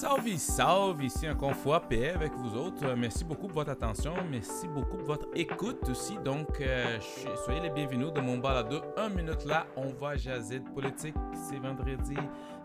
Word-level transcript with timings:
Salve, 0.00 0.36
salve, 0.38 1.04
ici 1.04 1.24
une 1.28 1.54
fois, 1.54 1.78
paix 1.78 2.10
avec 2.10 2.32
vous 2.32 2.56
autres. 2.56 2.84
Euh, 2.84 2.96
Merci 2.96 3.24
beaucoup 3.24 3.46
pour 3.46 3.58
votre 3.58 3.70
attention, 3.70 4.12
merci 4.28 4.66
beaucoup 4.66 4.96
pour 4.96 5.06
votre 5.06 5.28
écoute 5.36 5.88
aussi. 5.88 6.18
Donc, 6.24 6.60
euh, 6.60 6.98
soyez 7.44 7.60
les 7.60 7.70
bienvenus 7.70 8.12
dans 8.12 8.20
mon 8.20 8.38
balado. 8.38 8.80
Un 8.96 9.08
minute 9.08 9.44
là, 9.44 9.66
on 9.76 9.92
va 9.92 10.16
jaser 10.16 10.58
de 10.58 10.68
politique. 10.68 11.14
C'est 11.32 11.60
vendredi, 11.60 12.16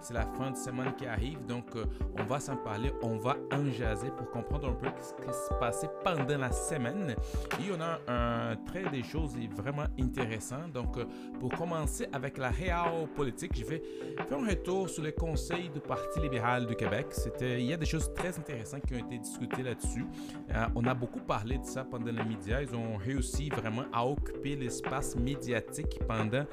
c'est 0.02 0.14
la 0.14 0.26
fin 0.26 0.52
de 0.52 0.58
semaine 0.58 0.94
qui 0.98 1.06
arrive. 1.06 1.46
Donc, 1.46 1.76
euh, 1.76 1.86
on 2.18 2.24
va 2.24 2.40
s'en 2.40 2.56
parler, 2.58 2.92
on 3.02 3.18
va 3.18 3.36
en 3.52 3.66
jaser 3.72 4.10
pour 4.18 4.30
comprendre 4.32 4.70
un 4.70 4.74
peu 4.74 4.88
ce 5.02 5.14
qui 5.14 5.34
s'est 5.34 5.60
passé 5.60 5.88
pendant 6.04 6.38
la 6.38 6.52
semaine. 6.52 7.16
Et 7.60 7.72
on 7.76 7.82
a 7.82 8.00
un 8.12 8.56
trait 8.56 8.90
des 8.92 9.04
choses 9.04 9.36
vraiment 9.56 9.86
intéressantes. 10.00 10.72
Donc, 10.74 10.98
euh, 10.98 11.06
pour 11.40 11.50
commencer 11.52 12.08
avec 12.14 12.38
la 12.38 12.50
réelle 12.50 13.08
politique, 13.16 13.52
je 13.56 13.66
vais 13.66 13.82
faire 14.28 14.38
un 14.38 14.48
retour 14.48 14.90
sur 14.90 15.04
les 15.04 15.14
conseils 15.14 15.70
du 15.70 15.80
Parti 15.80 16.20
libéral 16.20 16.66
du 16.66 16.76
Québec. 16.76 17.08
C'était, 17.12 17.60
il 17.62 17.68
y 17.68 17.74
a 17.74 17.78
des 17.78 17.86
choses 17.86 18.14
très 18.14 18.38
intéressantes 18.38 18.86
qui 18.86 18.96
ont 18.96 19.06
été 19.06 19.18
discutées 19.18 19.64
là-dessus. 19.64 20.06
Euh, 20.52 20.66
on 20.76 20.86
a 20.86 20.94
beaucoup 20.94 21.20
parlé 21.20 21.58
de 21.58 21.66
ça 21.66 21.84
pendant 21.84 22.12
les 22.12 22.24
médias. 22.24 22.62
Ils 22.62 22.76
ont 22.76 22.98
réussi 22.98 23.50
vraiment 23.50 23.84
à 23.92 24.06
occuper 24.06 24.56
l'espace 24.56 25.16
médiatique 25.16 26.00
pendant, 26.08 26.46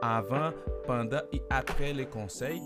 avant, 0.00 0.50
pendant 0.86 1.20
et 1.32 1.42
après 1.50 1.92
les 1.92 2.06
conseils. 2.06 2.62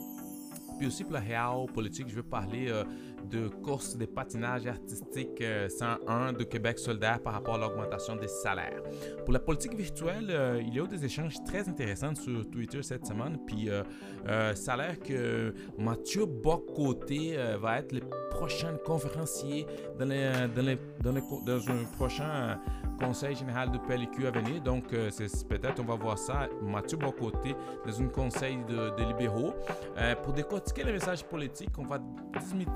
Puis 0.78 0.86
aussi 0.86 1.04
pour 1.04 1.14
la 1.14 1.20
réelle 1.20 1.66
politique, 1.72 2.08
je 2.08 2.14
veux 2.14 2.22
parler 2.22 2.68
euh, 2.68 2.84
de 3.30 3.48
course 3.48 3.96
de 3.96 4.06
patinage 4.06 4.66
artistique 4.66 5.40
euh, 5.40 5.68
101 5.68 6.32
de 6.32 6.44
Québec 6.44 6.78
solidaire 6.78 7.20
par 7.20 7.32
rapport 7.34 7.54
à 7.56 7.58
l'augmentation 7.58 8.16
des 8.16 8.28
salaires. 8.28 8.82
Pour 9.24 9.32
la 9.32 9.40
politique 9.40 9.74
virtuelle, 9.74 10.26
euh, 10.30 10.60
il 10.64 10.74
y 10.74 10.80
a 10.80 10.84
eu 10.84 10.88
des 10.88 11.04
échanges 11.04 11.34
très 11.44 11.68
intéressants 11.68 12.14
sur 12.14 12.48
Twitter 12.50 12.82
cette 12.82 13.06
semaine. 13.06 13.38
Puis 13.46 13.68
euh, 13.68 13.82
euh, 14.28 14.54
ça 14.54 14.74
a 14.74 14.76
l'air 14.76 14.98
que 15.00 15.54
Mathieu 15.78 16.26
Bocoté 16.26 17.36
euh, 17.36 17.56
va 17.58 17.78
être 17.78 17.92
le 17.92 18.00
prochain 18.30 18.76
conférencier 18.84 19.66
dans, 19.98 20.04
les, 20.06 20.30
dans, 20.54 20.62
les- 20.62 20.78
dans, 21.02 21.12
les 21.12 21.22
dans 21.46 21.70
un 21.70 21.84
prochain 21.96 22.28
euh, 22.30 22.54
conseil 22.98 23.34
général 23.34 23.70
de 23.70 23.78
PLQ 23.78 24.26
à 24.26 24.30
venir. 24.30 24.62
Donc, 24.62 24.92
euh, 24.92 25.08
c'est 25.10 25.46
peut-être, 25.48 25.80
on 25.80 25.84
va 25.84 25.96
voir 25.96 26.18
ça, 26.18 26.48
Mathieu 26.62 26.96
Bocoté 26.98 27.54
dans 27.86 28.00
un 28.02 28.06
conseil 28.08 28.58
de, 28.68 29.02
libéraux. 29.06 29.54
Euh, 29.98 30.14
pour 30.16 30.32
décortiquer 30.32 30.84
le 30.84 30.92
message 30.92 31.24
politique, 31.24 31.70
on 31.78 31.84
va 31.84 31.98
dismy- 32.38 32.66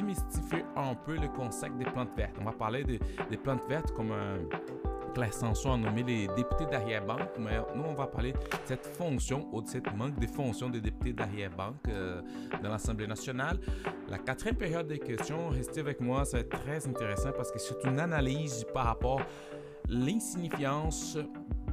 démystifier 0.00 0.64
un 0.76 0.94
peu 0.94 1.16
le 1.16 1.28
concept 1.28 1.76
des 1.76 1.84
plantes 1.84 2.16
vertes. 2.16 2.36
On 2.40 2.44
va 2.44 2.52
parler 2.52 2.84
des, 2.84 3.36
plantes 3.36 3.66
vertes 3.68 3.92
comme 3.92 4.12
Claire 5.14 5.34
Sanson 5.34 5.72
a 5.72 5.76
nommé 5.76 6.02
les 6.02 6.28
députés 6.28 6.66
d'arrière-banque, 6.66 7.36
mais 7.38 7.58
nous, 7.74 7.82
on 7.82 7.94
va 7.94 8.06
parler 8.06 8.32
de 8.32 8.38
cette 8.64 8.86
fonction 8.86 9.48
ou 9.52 9.60
de 9.60 9.68
cette 9.68 9.92
manque 9.94 10.18
de 10.18 10.26
fonction 10.26 10.70
des 10.70 10.80
députés 10.80 11.12
d'arrière-banque 11.12 11.88
euh, 11.88 12.22
dans 12.62 12.70
l'Assemblée 12.70 13.06
nationale. 13.06 13.58
La 14.08 14.18
quatrième 14.18 14.56
période 14.56 14.86
des 14.86 14.98
questions, 14.98 15.48
restez 15.48 15.80
avec 15.80 16.00
moi, 16.00 16.24
ça 16.24 16.38
va 16.38 16.42
être 16.42 16.60
très 16.60 16.86
intéressant 16.86 17.32
parce 17.32 17.50
que 17.50 17.58
c'est 17.58 17.82
une 17.84 17.98
analyse 17.98 18.64
par 18.72 18.86
rapport 18.86 19.20
à 19.20 19.26
l'insignifiance 19.88 21.18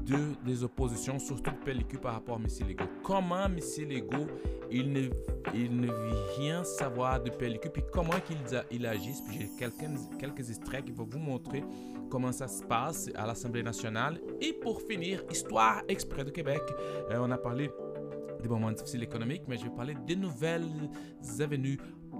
de, 0.08 0.36
des 0.46 0.64
oppositions, 0.64 1.20
surtout 1.20 1.52
de 1.52 1.58
PLQ 1.58 1.98
par 1.98 2.14
rapport 2.14 2.36
à 2.36 2.40
M. 2.40 2.68
Legault. 2.68 2.90
Comment 3.04 3.46
M. 3.46 3.60
Legault, 3.90 4.28
il 4.72 4.92
ne, 4.92 5.10
il 5.54 5.80
ne 5.80 5.88
veut 5.88 6.24
rien 6.38 6.64
savoir 6.64 7.22
de 7.22 7.30
PLQ, 7.30 7.70
puis 7.70 7.84
comment 7.92 8.14
il 8.72 8.86
agisse. 8.86 9.22
Puis 9.22 9.40
j'ai 9.40 9.50
quelques, 9.58 9.90
quelques 10.20 10.50
extraits 10.50 10.86
qui 10.86 10.92
vont 10.92 11.08
vous 11.10 11.20
montrer 11.20 11.64
comment 12.10 12.32
ça 12.32 12.48
se 12.48 12.64
passe 12.64 13.10
à 13.16 13.28
l'Assemblée 13.28 13.64
nationale. 13.64 14.20
Et 14.42 14.54
pour 14.54 14.82
finir, 14.82 15.24
Histoire 15.32 15.84
exprès 15.88 16.24
de 16.24 16.32
Québec. 16.32 16.62
Euh, 17.12 17.18
on 17.20 17.32
a 17.32 17.38
parlé 17.38 17.70
des 18.42 18.50
moments 18.50 18.72
difficiles 18.72 19.04
économiques, 19.04 19.44
mais 19.48 19.58
je 19.58 19.64
vais 19.64 19.76
parler 19.76 19.96
des 20.06 20.16
nouvelles 20.16 20.70
avenues 21.40 21.78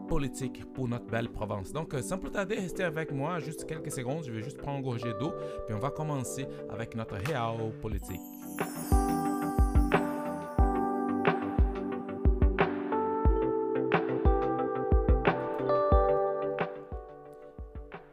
politiques 0.08 0.64
pour 0.74 0.88
notre 0.88 1.06
belle 1.06 1.30
province. 1.30 1.72
Donc, 1.72 1.94
euh, 1.94 2.02
sans 2.02 2.18
plus 2.18 2.32
tarder, 2.32 2.56
restez 2.56 2.84
avec 2.84 3.12
moi 3.12 3.40
juste 3.40 3.66
quelques 3.66 3.92
secondes. 3.92 4.24
Je 4.26 4.32
vais 4.32 4.42
juste 4.42 4.58
prendre 4.58 4.80
un 4.80 4.82
gorgée 4.82 5.14
d'eau, 5.20 5.34
puis 5.66 5.76
on 5.76 5.80
va 5.80 5.92
commencer 5.92 6.48
avec 6.70 6.96
notre 6.96 7.16
réel 7.16 7.72
politique. 7.82 8.22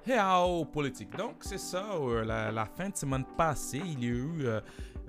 Réal 0.07 0.67
politique. 0.73 1.17
Donc, 1.17 1.37
c'est 1.41 1.59
ça, 1.59 1.87
euh, 1.95 2.25
la, 2.25 2.53
la 2.53 2.67
fin 2.67 2.91
de 2.91 2.97
semaine 2.97 3.25
passée, 3.37 3.81
il 3.85 4.05
y 4.05 4.07
a 4.07 4.11
eu 4.11 4.47
euh, 4.47 4.61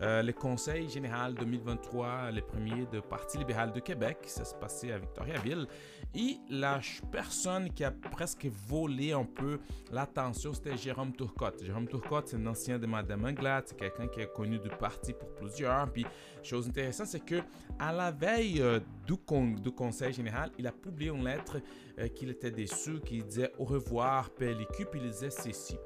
euh, 0.02 0.22
le 0.22 0.34
Conseil 0.34 0.90
général 0.90 1.36
2023, 1.36 2.32
le 2.32 2.42
premier 2.42 2.86
de 2.92 3.00
Parti 3.00 3.38
libéral 3.38 3.72
de 3.72 3.80
Québec. 3.80 4.18
Ça 4.26 4.44
s'est 4.44 4.58
passé 4.60 4.92
à 4.92 4.98
Victoriaville. 4.98 5.68
Et 6.14 6.38
la 6.50 6.80
personne 7.12 7.72
qui 7.74 7.84
a 7.84 7.92
presque 7.92 8.48
volé 8.68 9.12
un 9.12 9.26
peu 9.26 9.60
l'attention, 9.92 10.54
c'était 10.54 10.78
Jérôme 10.78 11.14
Turcotte. 11.14 11.64
Jérôme 11.64 11.88
Turcotte, 11.88 12.30
c'est 12.30 12.38
un 12.38 12.46
ancien 12.48 12.80
de 12.80 12.86
Madame 12.86 13.26
Anglade. 13.26 13.66
C'est 13.68 13.78
quelqu'un 13.78 14.08
qui 14.08 14.22
est 14.22 14.32
connu 14.32 14.60
du 14.60 14.70
parti 14.70 15.14
pour 15.14 15.34
plusieurs. 15.36 15.92
Puis, 15.92 16.06
chose 16.44 16.68
intéressante, 16.68 17.08
c'est 17.08 17.26
que 17.26 17.42
à 17.80 17.92
la 17.92 18.12
veille 18.12 18.62
euh, 18.62 18.80
du, 19.06 19.16
du 19.62 19.72
Conseil 19.72 20.14
général, 20.14 20.52
il 20.58 20.68
a 20.68 20.72
publié 20.72 21.12
une 21.12 21.24
lettre 21.24 21.58
euh, 22.00 22.08
qu'il 22.08 22.30
était 22.30 22.52
déçu, 22.52 23.00
qui 23.00 23.22
disait 23.24 23.52
au 23.58 23.66
revoir 23.66 24.30
PLQ, 24.30 24.86
puis 24.86 25.00
il 25.04 25.10
disait 25.10 25.30
ceci. 25.30 25.78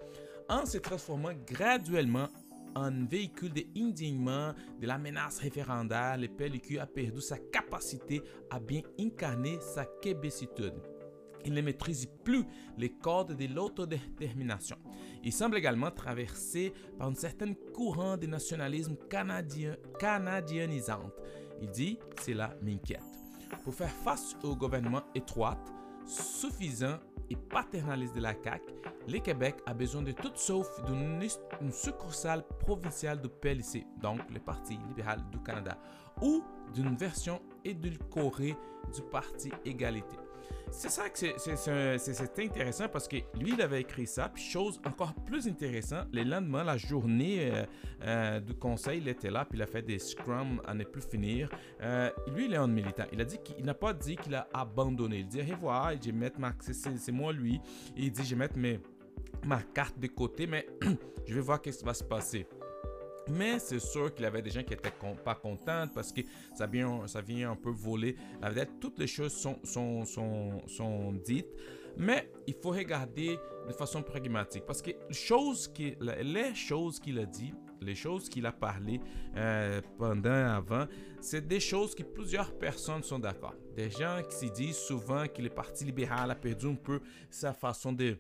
En 0.48 0.66
se 0.66 0.80
transformant 0.80 1.32
graduellement 1.46 2.28
en 2.76 3.06
véhicule 3.06 3.54
de 3.54 3.64
indignement 3.78 4.54
de 4.80 4.88
la 4.88 4.98
menace 4.98 5.40
référendaire, 5.40 6.18
le 6.18 6.28
PLQ 6.28 6.80
a 6.80 6.86
perdu 6.86 7.22
sa 7.22 7.38
capacité 7.38 8.22
à 8.50 8.60
bien 8.60 8.82
incarner 9.00 9.60
sa 9.62 9.86
québécitude. 9.86 10.74
Il 11.46 11.54
ne 11.54 11.62
maîtrise 11.62 12.08
plus 12.24 12.44
les 12.78 12.90
codes 12.90 13.36
de 13.36 13.46
l'autodétermination. 13.54 14.78
Il 15.24 15.32
semble 15.32 15.58
également 15.58 15.92
traversé 15.92 16.74
par 16.98 17.08
un 17.08 17.16
certain 17.16 17.54
courant 17.74 18.18
de 18.18 18.28
nationalisme 18.28 18.96
canadien, 19.10 19.76
canadienisante. 20.00 21.14
Il 21.62 21.70
dit, 21.70 21.98
cela 22.22 22.56
m'inquiète. 22.62 23.02
Pour 23.64 23.74
faire 23.74 23.90
face 23.90 24.36
au 24.44 24.56
gouvernement 24.56 25.04
étroit, 25.16 25.58
suffisant 26.06 27.00
et 27.30 27.36
paternaliste 27.36 28.16
de 28.16 28.22
la 28.22 28.34
CAQ, 28.34 28.64
le 29.08 29.20
Québec 29.20 29.56
a 29.66 29.74
besoin 29.74 30.02
de 30.02 30.12
tout 30.12 30.32
sauf 30.36 30.68
d'une 30.86 31.22
une 31.62 31.72
succursale 31.72 32.44
provinciale 32.60 33.22
de 33.22 33.28
PLC, 33.28 33.86
donc 34.02 34.20
le 34.32 34.40
Parti 34.40 34.78
libéral 34.88 35.20
du 35.32 35.40
Canada, 35.40 35.78
ou 36.22 36.44
d'une 36.74 36.96
version 36.96 37.42
édulcorée 37.66 38.56
du 38.94 39.02
Parti 39.12 39.52
Égalité. 39.66 40.16
C'est 40.72 40.90
ça 40.90 41.10
que 41.10 41.18
c'est- 41.18 42.40
intéressant 42.44 42.88
parce 42.88 43.08
que 43.08 43.18
lui, 43.40 43.54
il 43.54 43.62
avait 43.62 43.82
écrit 43.82 44.06
ça. 44.06 44.30
Puis 44.30 44.44
chose 44.44 44.80
encore 44.86 45.14
plus 45.26 45.48
intéressante, 45.48 46.08
le 46.14 46.24
lendemain, 46.24 46.64
la 46.64 46.78
journée 46.78 47.52
euh, 47.52 47.66
euh, 48.04 48.40
du 48.40 48.54
conseil, 48.54 49.00
il 49.00 49.08
était 49.08 49.32
là, 49.32 49.46
puis 49.46 49.58
il 49.58 49.62
a 49.62 49.66
fait 49.68 49.82
des 49.82 49.98
scrums 50.00 50.62
à 50.66 50.74
ne 50.74 50.84
plus 50.84 51.02
finir. 51.02 51.50
Euh, 51.82 52.10
lui, 52.34 52.46
il 52.46 52.54
est 52.54 52.58
un 52.58 52.68
militant. 52.68 53.06
Il 53.12 53.20
a 53.20 53.26
dit 53.26 53.40
qu'il 53.44 53.66
n'a 53.66 53.74
pas 53.74 53.94
dit 53.94 54.16
qu'il 54.16 54.36
a 54.36 54.48
abandonné. 54.54 55.20
Il 55.20 55.28
dit, 55.28 55.40
hey, 55.40 55.56
voilà, 55.60 55.96
je 56.00 56.06
vais 56.06 56.12
mettre 56.12 56.40
ma... 56.40 56.54
c'est- 56.60 57.12
moi, 57.12 57.34
lui. 57.34 57.60
Il 57.98 58.12
dit, 58.12 58.24
je 58.24 58.30
vais 58.36 58.48
mettre 58.48 58.56
ma 59.46 59.62
carte 59.62 59.98
de 60.00 60.08
côté, 60.08 60.46
mais 60.48 60.68
je 61.26 61.34
vais 61.34 61.42
voir 61.42 61.62
qu'est-ce 61.62 61.80
qui 61.80 61.86
va 61.86 61.94
se 61.94 62.04
passer. 62.04 62.46
Mais 63.32 63.60
c'est 63.60 63.80
sûr 63.80 64.14
qu'il 64.14 64.24
y 64.24 64.28
avait 64.28 64.42
des 64.42 64.50
gens 64.50 64.64
qui 64.64 64.74
étaient 64.74 64.92
pas 65.24 65.36
contents 65.36 65.88
parce 65.94 66.12
que 66.12 66.22
ça 66.56 66.66
vient, 66.68 67.06
ça 67.08 67.22
vient 67.22 67.52
un 67.52 67.56
peu 67.56 67.70
voler 67.70 68.16
la 68.42 68.50
vedette. 68.50 68.80
Toutes 68.80 69.00
les 69.00 69.08
choses 69.08 69.34
sont, 69.34 71.14
dites, 71.24 71.48
mais 71.98 72.32
il 72.48 72.56
faut 72.56 72.72
regarder 72.72 73.38
de 73.68 73.74
façon 73.74 74.02
pragmatique 74.02 74.66
parce 74.66 74.82
que 74.82 74.92
les 74.92 75.14
choses 75.14 75.68
qui- 75.68 75.96
les 76.00 76.56
choses 76.56 77.00
qu'il 77.00 77.20
a 77.20 77.26
dit, 77.26 77.54
les 77.82 77.96
choses 77.96 78.28
qu'il 78.30 78.46
a 78.46 78.52
parlé 78.52 79.00
euh, 79.36 79.82
pendant 79.98 80.30
avant, 80.32 80.86
c'est 81.22 81.48
des 81.48 81.60
choses 81.60 81.96
que 81.96 82.04
plusieurs 82.04 82.58
personnes 82.58 83.04
sont 83.04 83.20
d'accord. 83.20 83.56
Des 83.76 83.90
gens 83.90 84.22
qui 84.30 84.36
se 84.48 84.52
disent 84.52 84.78
souvent 84.78 85.26
que 85.28 85.42
le 85.42 85.50
Parti 85.50 85.86
libéral 85.86 86.30
a 86.32 86.36
perdu 86.36 86.68
un 86.68 86.76
peu 86.76 87.00
sa 87.30 87.54
façon 87.54 87.94
de 87.94 88.18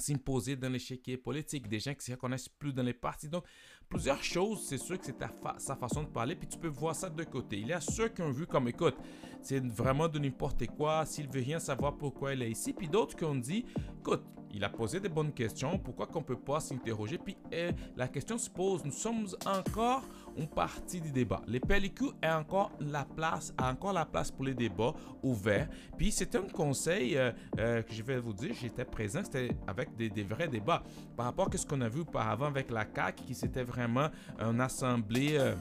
s'imposer 0.00 0.54
dans 0.56 0.70
l'échiquier 0.70 1.16
politique, 1.16 1.68
des 1.68 1.80
gens 1.80 1.92
qui 1.92 2.04
se 2.04 2.12
reconnaissent 2.12 2.48
plus 2.48 2.72
dans 2.72 2.84
les 2.84 2.94
partis. 2.94 3.28
Donc, 3.28 3.44
plusieurs 3.88 4.22
choses, 4.22 4.66
c'est 4.66 4.78
sûr 4.78 4.98
que 4.98 5.06
c'est 5.06 5.16
sa 5.58 5.76
façon 5.76 6.02
de 6.02 6.08
parler, 6.08 6.36
puis 6.36 6.46
tu 6.46 6.58
peux 6.58 6.68
voir 6.68 6.94
ça 6.94 7.08
de 7.08 7.24
côtés. 7.24 7.58
Il 7.58 7.68
y 7.68 7.72
a 7.72 7.80
ceux 7.80 8.08
qui 8.08 8.22
ont 8.22 8.30
vu 8.30 8.46
comme, 8.46 8.68
écoute, 8.68 8.96
c'est 9.40 9.64
vraiment 9.66 10.08
de 10.08 10.18
n'importe 10.18 10.66
quoi, 10.66 11.06
s'il 11.06 11.28
veut 11.28 11.40
rien 11.40 11.58
savoir 11.58 11.96
pourquoi 11.96 12.34
il 12.34 12.42
est 12.42 12.50
ici, 12.50 12.72
puis 12.72 12.88
d'autres 12.88 13.16
qui 13.16 13.24
ont 13.24 13.34
dit, 13.34 13.64
écoute, 14.00 14.22
il 14.50 14.64
a 14.64 14.68
posé 14.68 15.00
des 15.00 15.08
bonnes 15.08 15.32
questions, 15.32 15.78
pourquoi 15.78 16.06
qu'on 16.06 16.22
peut 16.22 16.38
pas 16.38 16.60
s'interroger, 16.60 17.18
puis 17.18 17.36
euh, 17.52 17.72
la 17.96 18.08
question 18.08 18.38
se 18.38 18.50
pose, 18.50 18.84
nous 18.84 18.92
sommes 18.92 19.26
encore 19.46 20.04
une 20.38 20.48
partie 20.48 21.00
du 21.00 21.10
débat. 21.10 21.42
Le 21.46 21.58
PLQ 21.58 22.10
a 22.22 22.38
encore 22.38 22.70
la 22.80 23.04
place, 23.04 23.52
a 23.58 23.70
encore 23.70 23.92
la 23.92 24.06
place 24.06 24.30
pour 24.30 24.44
les 24.44 24.54
débats 24.54 24.94
ouverts, 25.22 25.68
puis 25.96 26.12
c'était 26.12 26.38
un 26.38 26.48
conseil 26.48 27.16
euh, 27.16 27.32
euh, 27.58 27.82
que 27.82 27.92
je 27.92 28.02
vais 28.02 28.18
vous 28.18 28.32
dire, 28.32 28.54
j'étais 28.60 28.84
présent, 28.84 29.20
c'était 29.24 29.50
avec 29.66 29.96
des, 29.96 30.22
vrais 30.22 30.48
débats. 30.48 30.82
Par 31.16 31.26
rapport 31.26 31.48
à 31.52 31.56
ce 31.56 31.66
qu'on 31.66 31.80
a 31.80 31.88
vu 31.88 32.00
auparavant 32.00 32.46
avec 32.46 32.70
la 32.70 32.86
CAQ, 32.94 33.24
qui 33.24 33.34
c'était 33.34 33.64
vraiment 33.64 34.08
une 34.40 34.60
assemblée... 34.60 35.36
euh, 35.38 35.54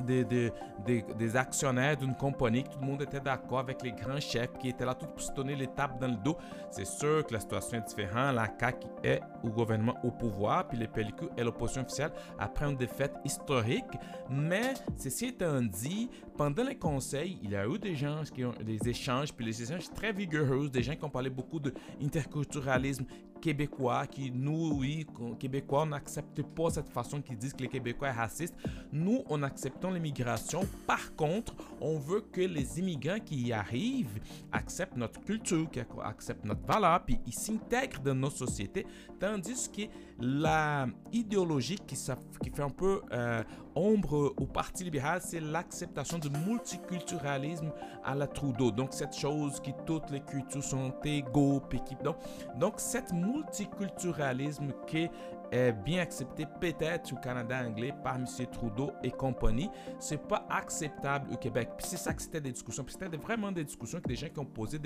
des, 0.00 0.24
des, 0.24 0.52
des, 0.86 1.36
actionnaires 1.36 1.96
d'une 1.96 2.14
compagnie, 2.14 2.64
que 2.64 2.70
tout 2.70 2.80
le 2.80 2.86
monde 2.86 3.02
était 3.02 3.20
d'accord 3.20 3.60
avec 3.60 3.82
les 3.82 3.92
grands 3.92 4.20
chefs 4.20 4.52
qui 4.58 4.68
étaient 4.68 4.84
là 4.84 4.94
tout 4.94 5.06
pour 5.06 5.20
se 5.20 5.32
donner 5.32 5.54
les 5.54 5.68
tapes 5.68 6.00
dans 6.00 6.08
le 6.08 6.16
dos. 6.16 6.36
C'est 6.70 6.86
sûr 6.86 7.24
que 7.26 7.34
la 7.34 7.40
situation 7.40 7.78
est 7.78 7.88
différente. 7.88 8.34
La 8.34 8.48
CAQ 8.58 8.86
est 9.02 9.20
au 9.42 9.48
gouvernement 9.48 9.96
au 10.02 10.10
pouvoir, 10.10 10.68
puis 10.68 10.78
les 10.78 10.88
pellicules 10.88 11.28
est 11.36 11.44
l'opposition 11.44 11.82
officielle 11.82 12.12
après 12.38 12.66
une 12.66 12.76
défaite 12.76 13.14
historique. 13.24 13.84
Mais 14.30 14.74
ceci 14.96 15.26
étant 15.26 15.60
dit, 15.60 16.10
pendant 16.36 16.64
les 16.64 16.76
conseils, 16.76 17.38
il 17.42 17.50
y 17.50 17.56
a 17.56 17.66
eu 17.66 17.78
des 17.78 17.94
gens 17.94 18.22
qui 18.32 18.44
ont 18.44 18.54
des 18.64 18.88
échanges, 18.88 19.32
puis 19.32 19.44
les 19.44 19.62
échanges 19.62 19.90
très 19.94 20.12
vigoureux, 20.12 20.68
des 20.68 20.82
gens 20.82 20.94
qui 20.94 21.04
ont 21.04 21.10
parlé 21.10 21.30
beaucoup 21.30 21.60
d'interculturalisme 21.60 23.04
québécois, 23.42 24.06
qui 24.06 24.30
nous, 24.30 24.78
oui, 24.78 25.04
québécois, 25.38 25.82
on 25.82 25.86
n'accepte 25.86 26.42
pas 26.42 26.70
cette 26.70 26.88
façon 26.88 27.20
qu'ils 27.20 27.36
disent 27.36 27.52
que 27.52 27.62
les 27.62 27.68
Québécois 27.68 28.12
sont 28.12 28.18
racistes. 28.18 28.54
Nous, 28.92 29.22
on 29.28 29.42
acceptons 29.42 29.90
l'immigration. 29.90 30.60
Par 30.86 31.14
contre, 31.16 31.54
on 31.80 31.98
veut 31.98 32.20
que 32.20 32.40
les 32.40 32.78
immigrants 32.78 33.18
qui 33.18 33.48
y 33.48 33.52
arrivent 33.52 34.20
acceptent 34.52 34.96
notre 34.96 35.20
culture, 35.20 35.68
acceptent 36.04 36.44
notre 36.44 36.64
valeur, 36.64 37.04
puis 37.04 37.18
ils 37.26 37.34
s'intègrent 37.34 38.00
dans 38.00 38.14
nos 38.14 38.30
sociétés, 38.30 38.86
tandis 39.18 39.68
que 39.68 39.82
la 40.22 40.86
idéologie 41.12 41.78
qui, 41.84 41.96
fait 41.96 42.62
un 42.62 42.70
peu 42.70 43.02
euh, 43.12 43.42
ombre 43.74 44.32
au 44.36 44.46
Parti 44.46 44.84
libéral, 44.84 45.20
c'est 45.20 45.40
l'acceptation 45.40 46.18
du 46.18 46.30
multiculturalisme 46.30 47.72
à 48.04 48.14
la 48.14 48.28
Trudeau. 48.28 48.70
Donc, 48.70 48.92
cette 48.92 49.16
chose 49.16 49.60
qui 49.60 49.74
toutes 49.84 50.10
les 50.10 50.20
cultures 50.20 50.62
sont 50.62 50.94
égaux, 51.04 51.60
donc, 52.04 52.16
donc, 52.56 52.74
cette 52.76 53.12
multiculturalisme 53.12 54.72
qui 54.86 55.08
est 55.50 55.72
bien 55.72 56.00
accepté 56.00 56.46
peut-être 56.60 57.12
au 57.12 57.16
Canada 57.16 57.60
anglais 57.66 57.92
par 58.02 58.14
M. 58.14 58.24
Trudeau 58.50 58.92
et 59.02 59.10
compagnie, 59.10 59.70
c'est 59.98 60.22
pas 60.28 60.46
acceptable 60.48 61.32
au 61.32 61.36
Québec. 61.36 61.70
Puis 61.76 61.88
c'est 61.88 61.96
ça 61.98 62.14
que 62.14 62.22
c'était 62.22 62.40
des 62.40 62.52
discussions. 62.52 62.84
Puis 62.84 62.94
c'était 62.98 63.16
vraiment 63.16 63.50
des 63.50 63.64
discussions 63.64 63.98
avec 63.98 64.06
des 64.06 64.16
gens 64.16 64.28
qui 64.28 64.38
ont 64.38 64.46
posé 64.46 64.78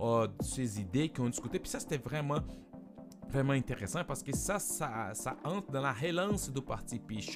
euh, 0.00 0.28
ces 0.40 0.80
idées, 0.80 1.08
qui 1.08 1.20
ont 1.20 1.28
discuté. 1.28 1.58
Puis 1.58 1.70
ça, 1.70 1.80
c'était 1.80 1.98
vraiment 1.98 2.38
vraiment 3.30 3.52
intéressant 3.52 4.04
parce 4.04 4.22
que 4.22 4.34
ça, 4.34 4.58
ça, 4.58 5.10
ça 5.14 5.36
entre 5.44 5.70
dans 5.70 5.80
la 5.80 5.92
relance 5.92 6.52
du 6.52 6.60
parti. 6.60 6.98
Puis 6.98 7.26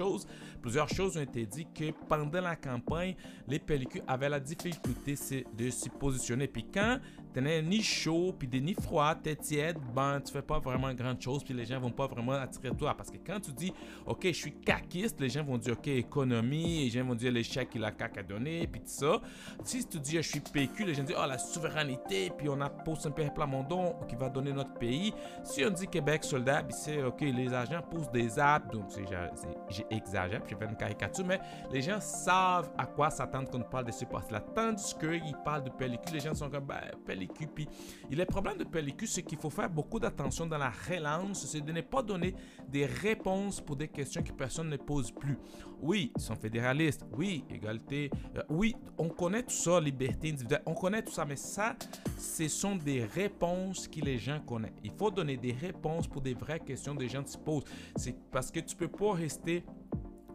plusieurs 0.61 0.89
choses 0.89 1.17
ont 1.17 1.21
été 1.21 1.47
dites 1.47 1.73
que 1.73 1.91
pendant 2.09 2.41
la 2.41 2.57
campagne, 2.57 3.15
les 3.49 3.59
pellicules 3.59 4.03
avaient 4.07 4.29
la 4.29 4.41
difficulté 4.41 5.15
de 5.57 5.71
se 5.71 5.89
positionner. 5.89 6.49
Puis 6.49 6.67
quand 6.73 6.99
tu 7.35 7.43
n'es 7.43 7.61
ni 7.63 7.83
chaud, 7.83 8.33
puis 8.39 8.49
ni 8.61 8.75
froid, 8.75 9.15
tu 9.21 9.31
es 9.31 9.35
tiède, 9.37 9.77
ben 9.93 10.21
tu 10.21 10.33
fais 10.33 10.43
pas 10.43 10.61
vraiment 10.61 10.95
grand 10.95 11.21
chose, 11.21 11.43
puis 11.43 11.53
les 11.53 11.65
gens 11.65 11.81
vont 11.81 11.91
pas 11.91 12.07
vraiment 12.07 12.33
attirer 12.33 12.71
toi. 12.71 12.95
Parce 12.97 13.11
que 13.11 13.17
quand 13.27 13.41
tu 13.41 13.53
dis, 13.53 13.73
OK, 14.07 14.21
je 14.25 14.33
suis 14.33 14.53
caquiste, 14.53 15.21
les 15.21 15.29
gens 15.29 15.43
vont 15.43 15.59
dire, 15.59 15.73
OK, 15.73 15.89
économie, 15.89 16.85
les 16.85 16.91
gens 16.91 17.05
vont 17.05 17.17
dire 17.17 17.33
l'échec 17.33 17.69
que 17.71 17.79
la 17.79 17.93
CAQ 17.97 18.21
a 18.21 18.23
donné, 18.23 18.67
puis 18.69 18.81
tout 18.81 18.87
ça. 18.87 19.21
Si 19.65 19.85
tu 19.85 19.99
dis, 19.99 20.17
je 20.17 20.21
suis 20.21 20.41
PQ, 20.41 20.85
les 20.85 20.95
gens 20.95 21.03
disent, 21.03 21.17
oh, 21.19 21.27
la 21.27 21.39
souveraineté, 21.39 22.31
puis 22.39 22.49
on 22.49 22.61
a 22.61 22.71
posé 22.71 23.09
un 23.09 23.11
peu 23.11 23.25
Plamondon 23.35 23.97
qui 24.09 24.15
va 24.15 24.29
donner 24.29 24.53
notre 24.53 24.75
pays. 24.75 25.13
Si 25.43 25.65
on 25.65 25.71
dit 25.71 25.89
Québec 25.89 26.23
soldat, 26.23 26.63
puis 26.63 26.77
c'est 26.79 27.03
OK, 27.03 27.21
les 27.21 27.53
agents 27.53 27.83
poussent 27.83 28.13
des 28.13 28.39
apps, 28.39 28.71
donc 28.71 28.91
j'exagère, 28.91 30.43
puis 30.43 30.55
je 30.55 30.57
fais 30.57 30.71
une 30.71 30.77
caricature, 30.77 31.25
mais 31.25 31.41
les 31.73 31.83
gens 31.83 32.01
savent 32.01 32.71
à 32.79 32.87
quoi 32.87 33.11
s'attendre 33.11 33.51
quand 33.51 33.59
on 33.59 33.63
parle 33.63 33.87
de 33.87 33.93
ce 33.93 34.05
parti-là. 34.05 34.41
Tandis 34.55 34.95
qu'ils 34.95 35.37
parlent 35.45 35.65
de 35.65 35.71
pellicule, 35.71 36.15
les 36.15 36.21
gens 36.21 36.35
sont 36.35 36.49
comme 36.49 36.67
ben, 36.67 36.81
pellicule. 37.05 37.24
Puis 37.27 37.69
il 38.11 38.21
est 38.21 38.27
problème 38.27 38.59
de 38.59 38.65
pellicule, 38.65 39.09
c'est 39.09 39.23
qu'il 39.23 39.39
faut 39.39 39.51
faire 39.51 39.71
beaucoup 39.71 39.99
d'attention 39.99 40.47
dans 40.47 40.59
la 40.59 40.71
relance, 40.71 41.47
c'est 41.47 41.61
de 41.61 41.73
ne 41.73 41.81
pas 41.81 42.03
donner 42.03 42.35
des 42.69 42.87
réponses 42.87 43.61
pour 43.61 43.77
des 43.77 43.89
questions 43.89 44.23
que 44.23 44.33
personne 44.33 44.69
ne 44.69 44.77
pose 44.77 45.11
plus. 45.11 45.39
Oui, 45.81 46.13
ils 46.17 46.23
sont 46.23 46.37
fédéralistes, 46.37 47.05
oui, 47.17 47.45
égalité, 47.51 48.11
euh, 48.37 48.43
oui, 48.49 48.75
on 48.99 49.09
connaît 49.09 49.43
tout 49.43 49.51
ça, 49.51 49.81
liberté 49.81 50.31
individuelle, 50.31 50.63
on 50.67 50.75
connaît 50.75 51.03
tout 51.03 51.13
ça, 51.13 51.25
mais 51.25 51.37
ça, 51.37 51.77
ce 52.19 52.49
sont 52.49 52.77
des 52.77 53.05
réponses 53.05 53.89
que 53.89 54.01
les 54.01 54.19
gens 54.19 54.41
connaissent. 54.41 54.73
Il 54.83 54.91
faut 54.91 55.11
donner 55.11 55.37
des 55.37 55.53
réponses 55.53 56.07
pour 56.07 56.23
des 56.23 56.35
vraies 56.35 56.61
questions 56.61 56.95
que 56.95 57.03
les 57.03 57.09
gens 57.09 57.27
se 57.27 57.39
posent. 57.39 57.65
C'est 57.97 58.17
parce 58.31 58.51
que 58.51 58.61
tu 58.61 58.77
peux 58.77 58.89
pas 58.89 59.13
rester 59.13 59.65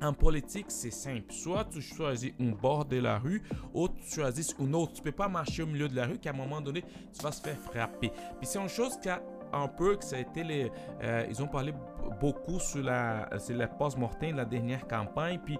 en 0.02 0.14
politique, 0.14 0.68
c'est 0.70 0.92
simple. 0.92 1.32
Soit 1.32 1.66
tu 1.66 1.82
choisis 1.82 2.32
un 2.40 2.52
bord 2.52 2.86
de 2.86 2.98
la 2.98 3.20
rue, 3.20 3.44
ou 3.74 3.88
tu 3.88 4.16
choisis 4.16 4.56
un 4.60 4.74
autre. 4.74 4.94
Tu 4.94 5.02
peux 5.02 5.12
pas 5.12 5.28
marcher 5.28 5.64
au 5.64 5.68
milieu 5.68 5.88
de 5.88 5.96
la 5.96 6.06
rue 6.06 6.18
qu'à 6.18 6.32
un 6.32 6.34
moment 6.34 6.62
donné, 6.62 6.84
tu 7.14 7.22
vas 7.22 7.32
se 7.32 7.42
faire 7.42 7.58
frapper. 7.58 8.10
Puis 8.10 8.48
c'est 8.48 8.60
une 8.60 8.70
chose 8.70 8.98
qui 9.02 9.10
a 9.10 9.22
un 9.52 9.68
peu 9.68 9.96
que 9.96 10.06
ça 10.06 10.18
a 10.18 10.20
été 10.20 10.44
les. 10.44 10.72
Euh, 11.04 11.26
ils 11.30 11.42
ont 11.42 11.48
parlé 11.48 11.74
beaucoup 12.20 12.60
sur 12.60 12.84
la, 12.84 13.28
sur 13.40 13.56
la 13.56 13.68
post-mortem 13.68 14.32
de 14.32 14.38
la 14.38 14.46
dernière 14.46 14.88
campagne. 14.88 15.40
Puis 15.44 15.60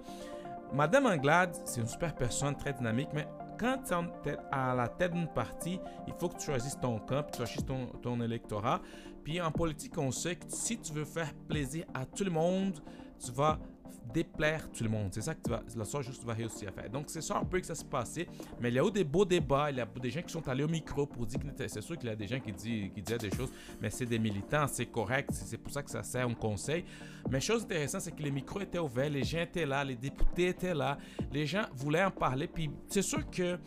Madame 0.74 1.08
Anglade, 1.08 1.56
c'est 1.66 1.82
une 1.82 1.88
super 1.88 2.16
personne, 2.16 2.56
très 2.56 2.74
dynamique, 2.74 3.10
mais 3.14 3.28
quand 3.60 3.78
tu 3.84 4.30
es 4.30 4.38
à 4.52 4.74
la 4.76 4.88
tête 4.88 5.12
d'une 5.12 5.28
partie, 5.28 5.80
il 6.08 6.14
faut 6.14 6.30
que 6.30 6.38
tu 6.38 6.46
choisisses 6.46 6.80
ton 6.80 7.00
camp, 7.00 7.24
tu 7.32 7.38
choisisses 7.38 7.66
ton, 7.66 7.88
ton 8.02 8.22
électorat. 8.22 8.80
Puis 9.24 9.42
en 9.42 9.52
politique, 9.52 9.98
on 9.98 10.12
sait 10.12 10.36
que 10.36 10.46
si 10.48 10.80
tu 10.80 10.94
veux 10.94 11.06
faire 11.06 11.34
plaisir 11.48 11.86
à 11.94 12.06
tout 12.06 12.24
le 12.24 12.32
monde, 12.32 12.80
tu 13.20 13.32
vas 13.32 13.60
déplaire 14.14 14.70
tout 14.72 14.84
le 14.84 14.90
monde. 14.90 15.10
C'est 15.12 15.22
ça 15.22 15.36
que 15.36 15.42
tu 15.44 15.50
vas, 15.50 15.62
la 15.76 15.86
seule 15.86 16.06
que 16.06 16.12
tu 16.12 16.26
vas 16.26 16.34
réussir 16.34 16.70
à 16.70 16.72
faire. 16.72 16.90
Donc, 16.90 17.06
c'est 17.08 17.22
ça 17.22 17.38
un 17.38 17.46
peu 17.46 17.60
que 17.60 17.66
ça 17.66 17.76
se 17.76 17.86
passait. 17.86 18.28
Mais 18.60 18.70
il 18.70 18.76
y 18.76 18.80
a 18.80 18.86
eu 18.86 18.92
des 18.92 19.04
beaux 19.04 19.26
débats. 19.26 19.70
Il 19.72 19.78
y 19.78 19.82
a 19.82 19.86
des 19.86 20.10
gens 20.10 20.22
qui 20.22 20.32
sont 20.32 20.48
allés 20.48 20.64
au 20.64 20.68
micro 20.68 21.06
pour 21.06 21.26
dire 21.26 21.40
que 21.40 21.68
c'est 21.68 21.82
sûr 21.82 21.98
qu'il 21.98 22.10
y 22.10 22.12
a 22.12 22.16
des 22.16 22.28
gens 22.28 22.40
qui, 22.40 22.52
disent, 22.52 22.92
qui 22.94 23.02
disaient 23.02 23.18
des 23.18 23.32
choses, 23.32 23.52
mais 23.82 23.90
c'est 23.90 24.06
des 24.06 24.20
militants, 24.20 24.68
c'est 24.68 24.88
correct. 24.88 25.30
C'est 25.32 25.58
pour 25.58 25.72
ça 25.72 25.84
que 25.84 25.92
ça 25.92 26.04
sert 26.04 26.28
un 26.28 26.34
conseil. 26.34 26.86
Mais 27.30 27.40
chose 27.40 27.64
intéressante, 27.64 28.02
c'est 28.02 28.16
que 28.16 28.24
les 28.24 28.32
micros 28.32 28.62
étaient 28.62 28.80
ouverts, 28.80 29.10
les 29.10 29.24
gens 29.24 29.42
étaient 29.42 29.66
là, 29.66 29.84
les 29.84 29.96
députés 29.96 30.48
étaient 30.48 30.74
là, 30.74 30.98
les 31.32 31.46
gens 31.46 31.66
voulaient 31.76 32.04
en 32.04 32.12
parler. 32.12 32.48
Puis, 32.48 32.70
c'est 32.88 33.02
sûr 33.02 33.30
que 33.30 33.58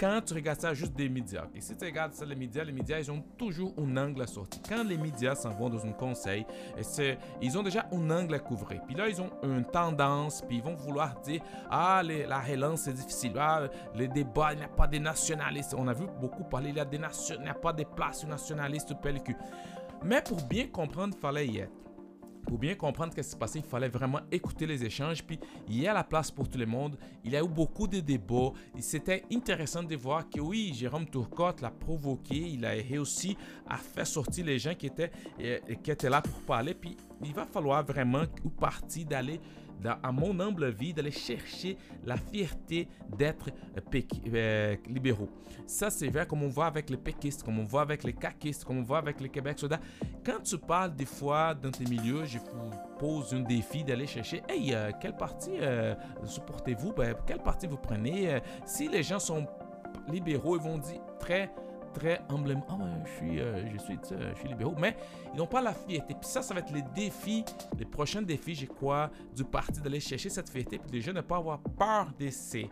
quand 0.00 0.22
tu 0.24 0.32
regardes 0.32 0.60
ça 0.60 0.72
juste 0.72 0.94
des 0.94 1.10
médias, 1.10 1.44
et 1.54 1.60
si 1.60 1.76
tu 1.76 1.84
regardes 1.84 2.14
ça 2.14 2.24
les 2.24 2.34
médias, 2.34 2.64
les 2.64 2.72
médias, 2.72 2.98
ils 2.98 3.10
ont 3.10 3.22
toujours 3.36 3.74
un 3.78 3.96
angle 3.98 4.22
à 4.22 4.26
sortir. 4.26 4.62
Quand 4.66 4.82
les 4.82 4.96
médias 4.96 5.34
s'en 5.34 5.50
vont 5.50 5.68
dans 5.68 5.84
un 5.84 5.92
conseil, 5.92 6.46
ils 7.42 7.58
ont 7.58 7.62
déjà 7.62 7.86
un 7.92 8.10
angle 8.10 8.34
à 8.34 8.38
couvrir. 8.38 8.80
Puis 8.86 8.96
là, 8.96 9.10
ils 9.10 9.20
ont 9.20 9.30
une 9.42 9.66
tendance, 9.66 10.40
puis 10.40 10.56
ils 10.56 10.62
vont 10.62 10.74
vouloir 10.74 11.20
dire 11.20 11.42
Ah, 11.70 12.02
la 12.02 12.40
relance, 12.40 12.82
c'est 12.82 12.94
difficile. 12.94 13.32
Ah, 13.38 13.68
les 13.94 14.08
débats, 14.08 14.54
il 14.54 14.60
n'y 14.60 14.64
a 14.64 14.68
pas 14.68 14.86
des 14.86 15.00
nationalistes. 15.00 15.74
On 15.76 15.86
a 15.86 15.92
vu 15.92 16.06
beaucoup 16.18 16.44
parler, 16.44 16.70
il 16.70 16.74
n'y 16.74 17.48
a, 17.48 17.54
pas 17.54 17.74
de 17.74 17.84
place 17.84 18.24
nationalistes 18.26 18.92
au 18.92 18.94
PLQ. 18.94 19.36
Mais 20.02 20.22
pour 20.22 20.42
bien 20.44 20.68
comprendre, 20.68 21.14
il 21.14 21.20
fallait 21.20 21.46
y 21.46 21.58
être 21.58 21.79
pour 22.46 22.58
bien 22.58 22.74
comprendre 22.74 23.12
ce 23.12 23.20
qui 23.20 23.28
s'est 23.28 23.36
passé, 23.36 23.58
il 23.58 23.64
fallait 23.64 23.88
vraiment 23.88 24.20
écouter 24.30 24.66
les 24.66 24.84
échanges. 24.84 25.22
Puis 25.22 25.38
il 25.68 25.80
y 25.80 25.86
a 25.86 25.94
la 25.94 26.04
place 26.04 26.30
pour 26.30 26.48
tout 26.48 26.58
le 26.58 26.66
monde. 26.66 26.96
Il 27.24 27.32
y 27.32 27.36
a 27.36 27.42
eu 27.42 27.48
beaucoup 27.48 27.86
de 27.86 28.00
débats. 28.00 28.52
C'était 28.78 29.24
intéressant 29.32 29.82
de 29.82 29.96
voir 29.96 30.28
que 30.28 30.40
oui, 30.40 30.72
Jérôme 30.74 31.06
Tourcotte 31.06 31.60
l'a 31.60 31.70
provoqué. 31.70 32.36
Il 32.36 32.64
a 32.64 32.70
réussi 32.70 33.36
à 33.68 33.76
faire 33.76 34.06
sortir 34.06 34.44
les 34.46 34.58
gens 34.58 34.74
qui 34.74 34.86
étaient, 34.86 35.10
euh, 35.40 35.58
qui 35.82 35.90
étaient 35.90 36.10
là 36.10 36.22
pour 36.22 36.40
parler. 36.42 36.74
Puis 36.74 36.96
il 37.22 37.34
va 37.34 37.46
falloir 37.46 37.84
vraiment, 37.84 38.24
ou 38.44 38.50
parti, 38.50 39.04
d'aller 39.04 39.40
à 40.02 40.12
mon 40.12 40.38
humble 40.40 40.70
vie, 40.70 40.92
d'aller 40.92 41.10
chercher 41.10 41.76
la 42.04 42.16
fierté 42.16 42.88
d'être 43.16 43.50
euh, 43.76 44.00
euh, 44.34 44.76
libéraux. 44.88 45.28
Ça, 45.66 45.90
c'est 45.90 46.08
vrai 46.08 46.26
comme 46.26 46.42
on 46.42 46.48
voit 46.48 46.66
avec 46.66 46.90
les 46.90 46.96
péquistes, 46.96 47.42
comme 47.42 47.58
on 47.58 47.64
voit 47.64 47.82
avec 47.82 48.04
les 48.04 48.12
caquistes, 48.12 48.64
comme 48.64 48.78
on 48.78 48.82
voit 48.82 48.98
avec 48.98 49.20
les 49.20 49.28
Québec 49.28 49.58
soda. 49.58 49.80
Quand 50.24 50.42
tu 50.42 50.58
parles 50.58 50.94
des 50.94 51.06
fois 51.06 51.54
dans 51.54 51.70
tes 51.70 51.84
milieux, 51.84 52.24
je 52.24 52.38
vous 52.38 52.70
pose 52.98 53.34
un 53.34 53.40
défi 53.40 53.84
d'aller 53.84 54.06
chercher, 54.06 54.42
hey, 54.48 54.74
euh, 54.74 54.90
quel 55.00 55.16
parti 55.16 55.52
supportez-vous? 56.24 56.92
Ben, 56.92 57.14
quel 57.26 57.38
parti 57.38 57.66
vous 57.66 57.76
prenez? 57.76 58.40
si 58.64 58.88
les 58.88 59.02
gens 59.02 59.18
sont 59.18 59.46
libéraux, 60.08 60.56
ils 60.56 60.62
vont 60.62 60.78
dire 60.78 61.00
très 61.18 61.50
très 61.92 62.20
humblement, 62.28 62.66
ah 62.70 62.78
je 63.04 63.10
suis, 63.10 63.40
euh, 63.40 63.68
je 63.72 63.78
suis, 63.78 64.48
libéraux, 64.48 64.74
mais 64.78 64.96
ils 65.32 65.38
n'ont 65.38 65.46
pas 65.46 65.60
la 65.60 65.74
fierté. 65.74 66.14
Puis 66.14 66.28
ça, 66.28 66.42
ça 66.42 66.54
va 66.54 66.60
être 66.60 66.72
les 66.72 66.84
défis, 66.94 67.44
les 67.78 67.84
prochains 67.84 68.22
défis, 68.22 68.54
je 68.54 68.66
crois, 68.66 69.10
du 69.34 69.44
parti 69.44 69.80
d'aller 69.80 70.00
chercher 70.00 70.28
cette 70.28 70.48
fierté, 70.48 70.78
puis 70.78 71.02
jeunes 71.02 71.16
ne 71.16 71.20
pas 71.20 71.36
avoir 71.36 71.60
peur 71.60 72.08
d'essayer 72.18 72.70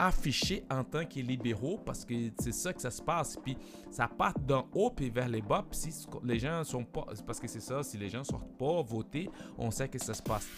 afficher 0.00 0.64
en 0.70 0.82
tant 0.82 1.04
que 1.04 1.20
libéraux 1.20 1.78
parce 1.84 2.06
que 2.06 2.14
c'est 2.38 2.54
ça 2.54 2.72
que 2.72 2.80
ça 2.80 2.90
se 2.90 3.02
passe. 3.02 3.36
Puis 3.36 3.56
ça 3.90 4.08
part 4.08 4.38
d'en 4.38 4.66
haut 4.72 4.90
puis 4.90 5.10
vers 5.10 5.28
les 5.28 5.42
bas. 5.42 5.64
Puis 5.70 5.78
si 5.78 6.06
les 6.24 6.38
gens 6.38 6.64
sont 6.64 6.84
pas 6.84 7.06
parce 7.26 7.38
que 7.38 7.46
c'est 7.46 7.60
ça 7.60 7.82
si 7.82 7.98
les 7.98 8.08
gens 8.08 8.24
sortent 8.24 8.56
pas 8.58 8.80
voter 8.82 9.28
on 9.58 9.70
sait 9.70 9.88
que 9.88 9.98
ça 9.98 10.14
se 10.14 10.22
passe 10.22 10.48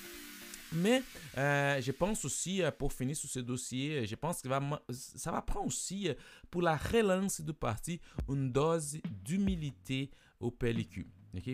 mais 0.75 1.03
euh, 1.39 1.81
je 1.81 1.93
pense 1.93 2.25
aussi, 2.25 2.63
euh, 2.63 2.71
pour 2.71 2.93
finir 2.93 3.17
sur 3.17 3.29
ce 3.29 3.41
dossier, 3.41 3.99
euh, 3.99 4.07
je 4.07 4.15
pense 4.15 4.43
que 4.43 4.49
ça 4.89 5.31
va 5.31 5.43
prendre 5.43 5.67
aussi, 5.67 6.09
pour 6.51 6.63
la 6.63 6.77
relance 6.77 7.41
du 7.41 7.53
parti, 7.53 8.01
une 8.29 8.51
dose 8.53 8.99
d'humilité 9.25 10.11
au 10.41 10.51
PLQ. 10.51 11.07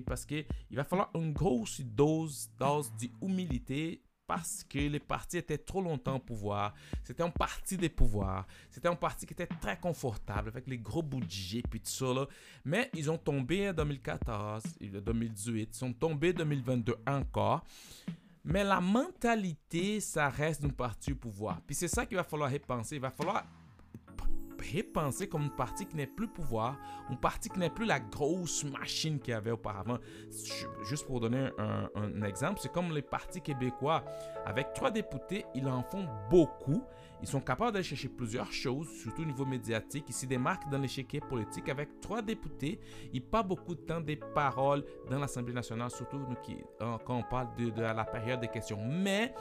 Parce 0.06 0.24
qu'il 0.24 0.44
va 0.72 0.84
falloir 0.84 1.10
une 1.14 1.32
grosse 1.32 1.80
dose, 1.80 2.48
dose 2.58 2.90
d'humilité 2.98 4.02
parce 4.28 4.62
que 4.62 4.78
les 4.78 5.00
partis 5.00 5.38
étaient 5.38 5.58
trop 5.58 5.80
longtemps 5.80 6.16
au 6.16 6.20
pouvoir. 6.20 6.74
C'était 7.02 7.22
un 7.22 7.30
parti 7.30 7.78
des 7.78 7.88
pouvoirs. 7.88 8.46
C'était 8.70 8.88
un 8.88 8.94
parti 8.94 9.24
qui 9.24 9.32
était 9.32 9.46
très 9.46 9.78
confortable 9.78 10.48
avec 10.48 10.66
les 10.66 10.76
gros 10.76 11.02
budgets 11.02 11.62
puis 11.68 11.80
tout 11.80 11.90
ça. 11.90 12.12
Là. 12.12 12.26
Mais 12.64 12.90
ils 12.94 13.10
ont 13.10 13.16
tombé 13.16 13.70
en 13.70 13.72
2014, 13.72 14.62
2018, 14.80 15.70
ils 15.72 15.74
sont 15.74 15.94
tombés 15.94 16.30
en 16.32 16.38
2022 16.38 16.96
encore. 17.06 17.64
Mais 18.50 18.64
la 18.64 18.80
mentalité, 18.80 20.00
ça 20.00 20.30
reste 20.30 20.62
d'un 20.62 20.70
parti 20.70 21.12
au 21.12 21.16
pouvoir. 21.16 21.60
Puis 21.66 21.74
c'est 21.74 21.86
ça 21.86 22.06
qu'il 22.06 22.16
va 22.16 22.24
falloir 22.24 22.50
repenser. 22.50 22.96
Il 22.96 23.02
va 23.02 23.10
falloir 23.10 23.44
repenser 24.74 25.28
comme 25.28 25.42
une 25.42 25.54
partie 25.54 25.84
qui 25.84 25.96
n'est 25.96 26.06
plus 26.06 26.28
pouvoir, 26.28 26.76
une 27.10 27.18
partie 27.18 27.50
qui 27.50 27.58
n'est 27.58 27.70
plus 27.70 27.84
la 27.84 28.00
grosse 28.00 28.64
machine 28.64 29.20
qu'il 29.20 29.32
y 29.32 29.36
avait 29.36 29.50
auparavant. 29.50 29.98
Juste 30.84 31.06
pour 31.06 31.20
donner 31.20 31.50
un, 31.58 32.22
exemple, 32.22 32.60
c'est 32.62 32.72
comme 32.72 32.92
les 32.94 33.02
partis 33.02 33.42
québécois. 33.42 34.02
Avec 34.46 34.72
trois 34.72 34.90
députés, 34.90 35.44
ils 35.54 35.68
en 35.68 35.82
font 35.82 36.06
beaucoup. 36.30 36.82
Ils 37.20 37.28
sont 37.28 37.40
capables 37.40 37.72
d'aller 37.72 37.84
chercher 37.84 38.08
plusieurs 38.08 38.52
choses, 38.52 38.88
surtout 38.90 39.22
au 39.22 39.24
niveau 39.24 39.44
médiatique. 39.44 40.04
Ils 40.08 40.14
se 40.14 40.26
démarquent 40.26 40.68
dans 40.70 40.78
l'échiquier 40.78 41.20
politique. 41.20 41.68
Avec 41.68 42.00
trois 42.00 42.22
députés, 42.22 42.78
ils 43.12 43.22
pas 43.22 43.42
beaucoup 43.42 43.74
de 43.74 43.80
temps 43.80 44.00
des 44.00 44.16
paroles 44.16 44.84
dans 45.10 45.18
l'Assemblée 45.18 45.52
nationale, 45.52 45.90
surtout 45.90 46.20
qui, 46.42 46.56
quand 46.78 47.16
on 47.16 47.22
parle 47.22 47.48
de, 47.56 47.70
de 47.70 47.82
la 47.82 48.04
période 48.04 48.40
des 48.40 48.48
questions. 48.48 48.78
Mais 48.84 49.34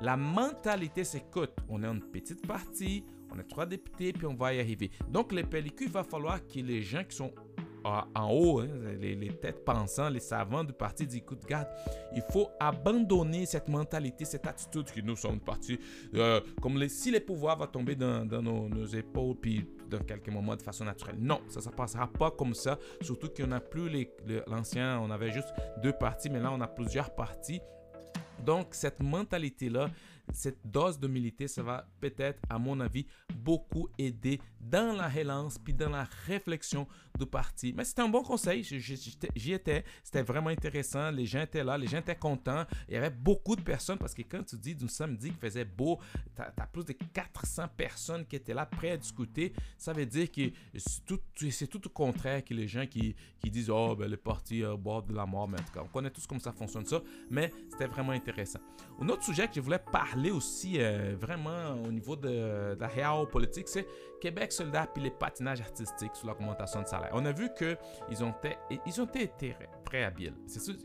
la 0.00 0.16
mentalité, 0.16 1.04
c'est 1.04 1.18
écoute, 1.18 1.54
on 1.68 1.82
est 1.82 1.86
une 1.86 2.02
petite 2.02 2.46
partie, 2.46 3.04
on 3.32 3.38
est 3.38 3.48
trois 3.48 3.66
députés, 3.66 4.12
puis 4.12 4.26
on 4.26 4.34
va 4.34 4.54
y 4.54 4.60
arriver. 4.60 4.90
Donc, 5.08 5.32
les 5.32 5.42
pellicules, 5.42 5.88
il 5.88 5.92
va 5.92 6.04
falloir 6.04 6.46
que 6.46 6.60
les 6.60 6.82
gens 6.82 7.02
qui 7.02 7.16
sont 7.16 7.32
en 8.14 8.30
haut, 8.30 8.60
hein, 8.60 8.68
les, 9.00 9.28
têtes 9.40 9.64
pensantes, 9.64 10.12
les 10.12 10.20
savants 10.20 10.64
du 10.64 10.72
parti 10.72 11.06
disent 11.06 11.18
écoute, 11.18 11.44
garde, 11.46 11.68
il 12.14 12.22
faut 12.30 12.48
abandonner 12.58 13.46
cette 13.46 13.68
mentalité, 13.68 14.24
cette 14.24 14.46
attitude 14.46 14.90
que 14.90 15.00
nous 15.00 15.16
sommes 15.16 15.40
partis. 15.40 15.78
Euh, 16.14 16.40
comme 16.60 16.86
si 16.88 17.10
les 17.10 17.20
pouvoirs 17.20 17.56
vont 17.56 17.66
tomber 17.66 17.94
dans, 17.94 18.24
nos, 18.24 18.86
épaules, 18.86 19.36
puis 19.40 19.66
dans 19.88 20.00
quelques 20.00 20.28
moments 20.28 20.56
de 20.56 20.62
façon 20.62 20.84
naturelle. 20.84 21.16
Non, 21.18 21.40
ça 21.48 21.60
ne 21.60 21.74
passera 21.74 22.06
pas 22.06 22.30
comme 22.30 22.54
ça. 22.54 22.78
Surtout 23.00 23.28
qu'on 23.28 23.46
n'a 23.48 23.60
plus 23.60 24.08
l'ancien, 24.46 25.00
on 25.00 25.10
avait 25.10 25.32
juste 25.32 25.52
deux 25.82 25.92
partis, 25.92 26.28
mais 26.30 26.40
là, 26.40 26.50
on 26.52 26.60
a 26.60 26.66
plusieurs 26.66 27.14
partis. 27.14 27.60
Donc, 28.44 28.68
cette 28.72 29.02
mentalité-là, 29.02 29.90
cette 30.32 30.58
dose 30.64 30.98
d'humilité, 30.98 31.48
ça 31.48 31.62
va 31.62 31.86
peut-être, 32.00 32.40
à 32.48 32.58
mon 32.58 32.80
avis, 32.80 33.06
beaucoup 33.34 33.88
aider 33.98 34.40
dans 34.60 34.96
la 34.96 35.08
relance 35.08 35.58
puis 35.58 35.72
dans 35.72 35.88
la 35.88 36.08
réflexion 36.26 36.86
du 37.18 37.26
parti. 37.26 37.72
Mais 37.76 37.84
c'était 37.84 38.02
un 38.02 38.08
bon 38.08 38.22
conseil, 38.22 38.62
j'y 38.62 39.52
étais, 39.52 39.84
c'était 40.02 40.22
vraiment 40.22 40.50
intéressant, 40.50 41.10
les 41.10 41.26
gens 41.26 41.42
étaient 41.42 41.64
là, 41.64 41.78
les 41.78 41.86
gens 41.86 41.98
étaient 41.98 42.16
contents, 42.16 42.64
il 42.88 42.94
y 42.94 42.96
avait 42.96 43.10
beaucoup 43.10 43.56
de 43.56 43.62
personnes 43.62 43.98
parce 43.98 44.14
que 44.14 44.22
quand 44.22 44.42
tu 44.44 44.56
dis 44.56 44.74
d'un 44.74 44.88
samedi 44.88 45.28
qu'il 45.28 45.38
faisait 45.38 45.64
beau, 45.64 46.00
tu 46.34 46.42
as, 46.42 46.66
plus 46.66 46.84
de 46.84 46.92
400 46.92 47.68
personnes 47.76 48.26
qui 48.26 48.36
étaient 48.36 48.54
là 48.54 48.66
prêts 48.66 48.90
à 48.90 48.96
discuter, 48.96 49.52
ça 49.78 49.92
veut 49.92 50.06
dire 50.06 50.30
que 50.30 50.42
c'est 50.76 51.04
tout, 51.04 51.20
tout 51.36 51.80
le 51.84 51.88
contraire 51.90 52.44
que 52.44 52.54
les 52.54 52.68
gens 52.68 52.86
qui, 52.86 53.14
qui 53.38 53.50
disent 53.50 53.70
«Oh, 53.70 53.94
ben, 53.96 54.10
le 54.10 54.16
parti 54.16 54.64
au 54.64 54.76
bord 54.76 55.02
de 55.02 55.14
la 55.14 55.26
mort», 55.26 55.48
mais 55.48 55.60
en 55.60 55.62
tout 55.62 55.72
cas, 55.72 55.82
on 55.82 55.88
connaît 55.88 56.10
tous 56.10 56.26
comment 56.26 56.40
ça 56.40 56.52
fonctionne 56.52 56.86
ça, 56.86 57.02
mais 57.30 57.52
c'était 57.70 57.86
vraiment 57.86 58.12
intéressant. 58.12 58.60
Un 59.00 59.08
autre 59.08 59.22
sujet 59.22 59.46
que 59.46 59.54
je 59.54 59.60
voulais 59.60 59.78
parler 59.78 60.15
aussi 60.30 60.76
euh, 60.78 61.14
vraiment 61.18 61.74
au 61.86 61.92
niveau 61.92 62.16
de, 62.16 62.76
la 62.78 62.88
réelle 62.88 63.26
politique, 63.30 63.68
c'est 63.68 63.86
Québec 64.20 64.52
soldat 64.52 64.86
puis 64.92 65.02
les 65.02 65.10
patinages 65.10 65.60
artistiques 65.60 66.14
sur 66.14 66.26
l'augmentation 66.26 66.82
de 66.82 66.86
salaire. 66.86 67.10
On 67.12 67.24
a 67.24 67.32
vu 67.32 67.48
qu'ils 67.56 68.24
ont, 68.24 68.34
ils 68.86 69.00
ont 69.00 69.06
été 69.06 69.56
très 69.84 70.04
habiles. 70.04 70.34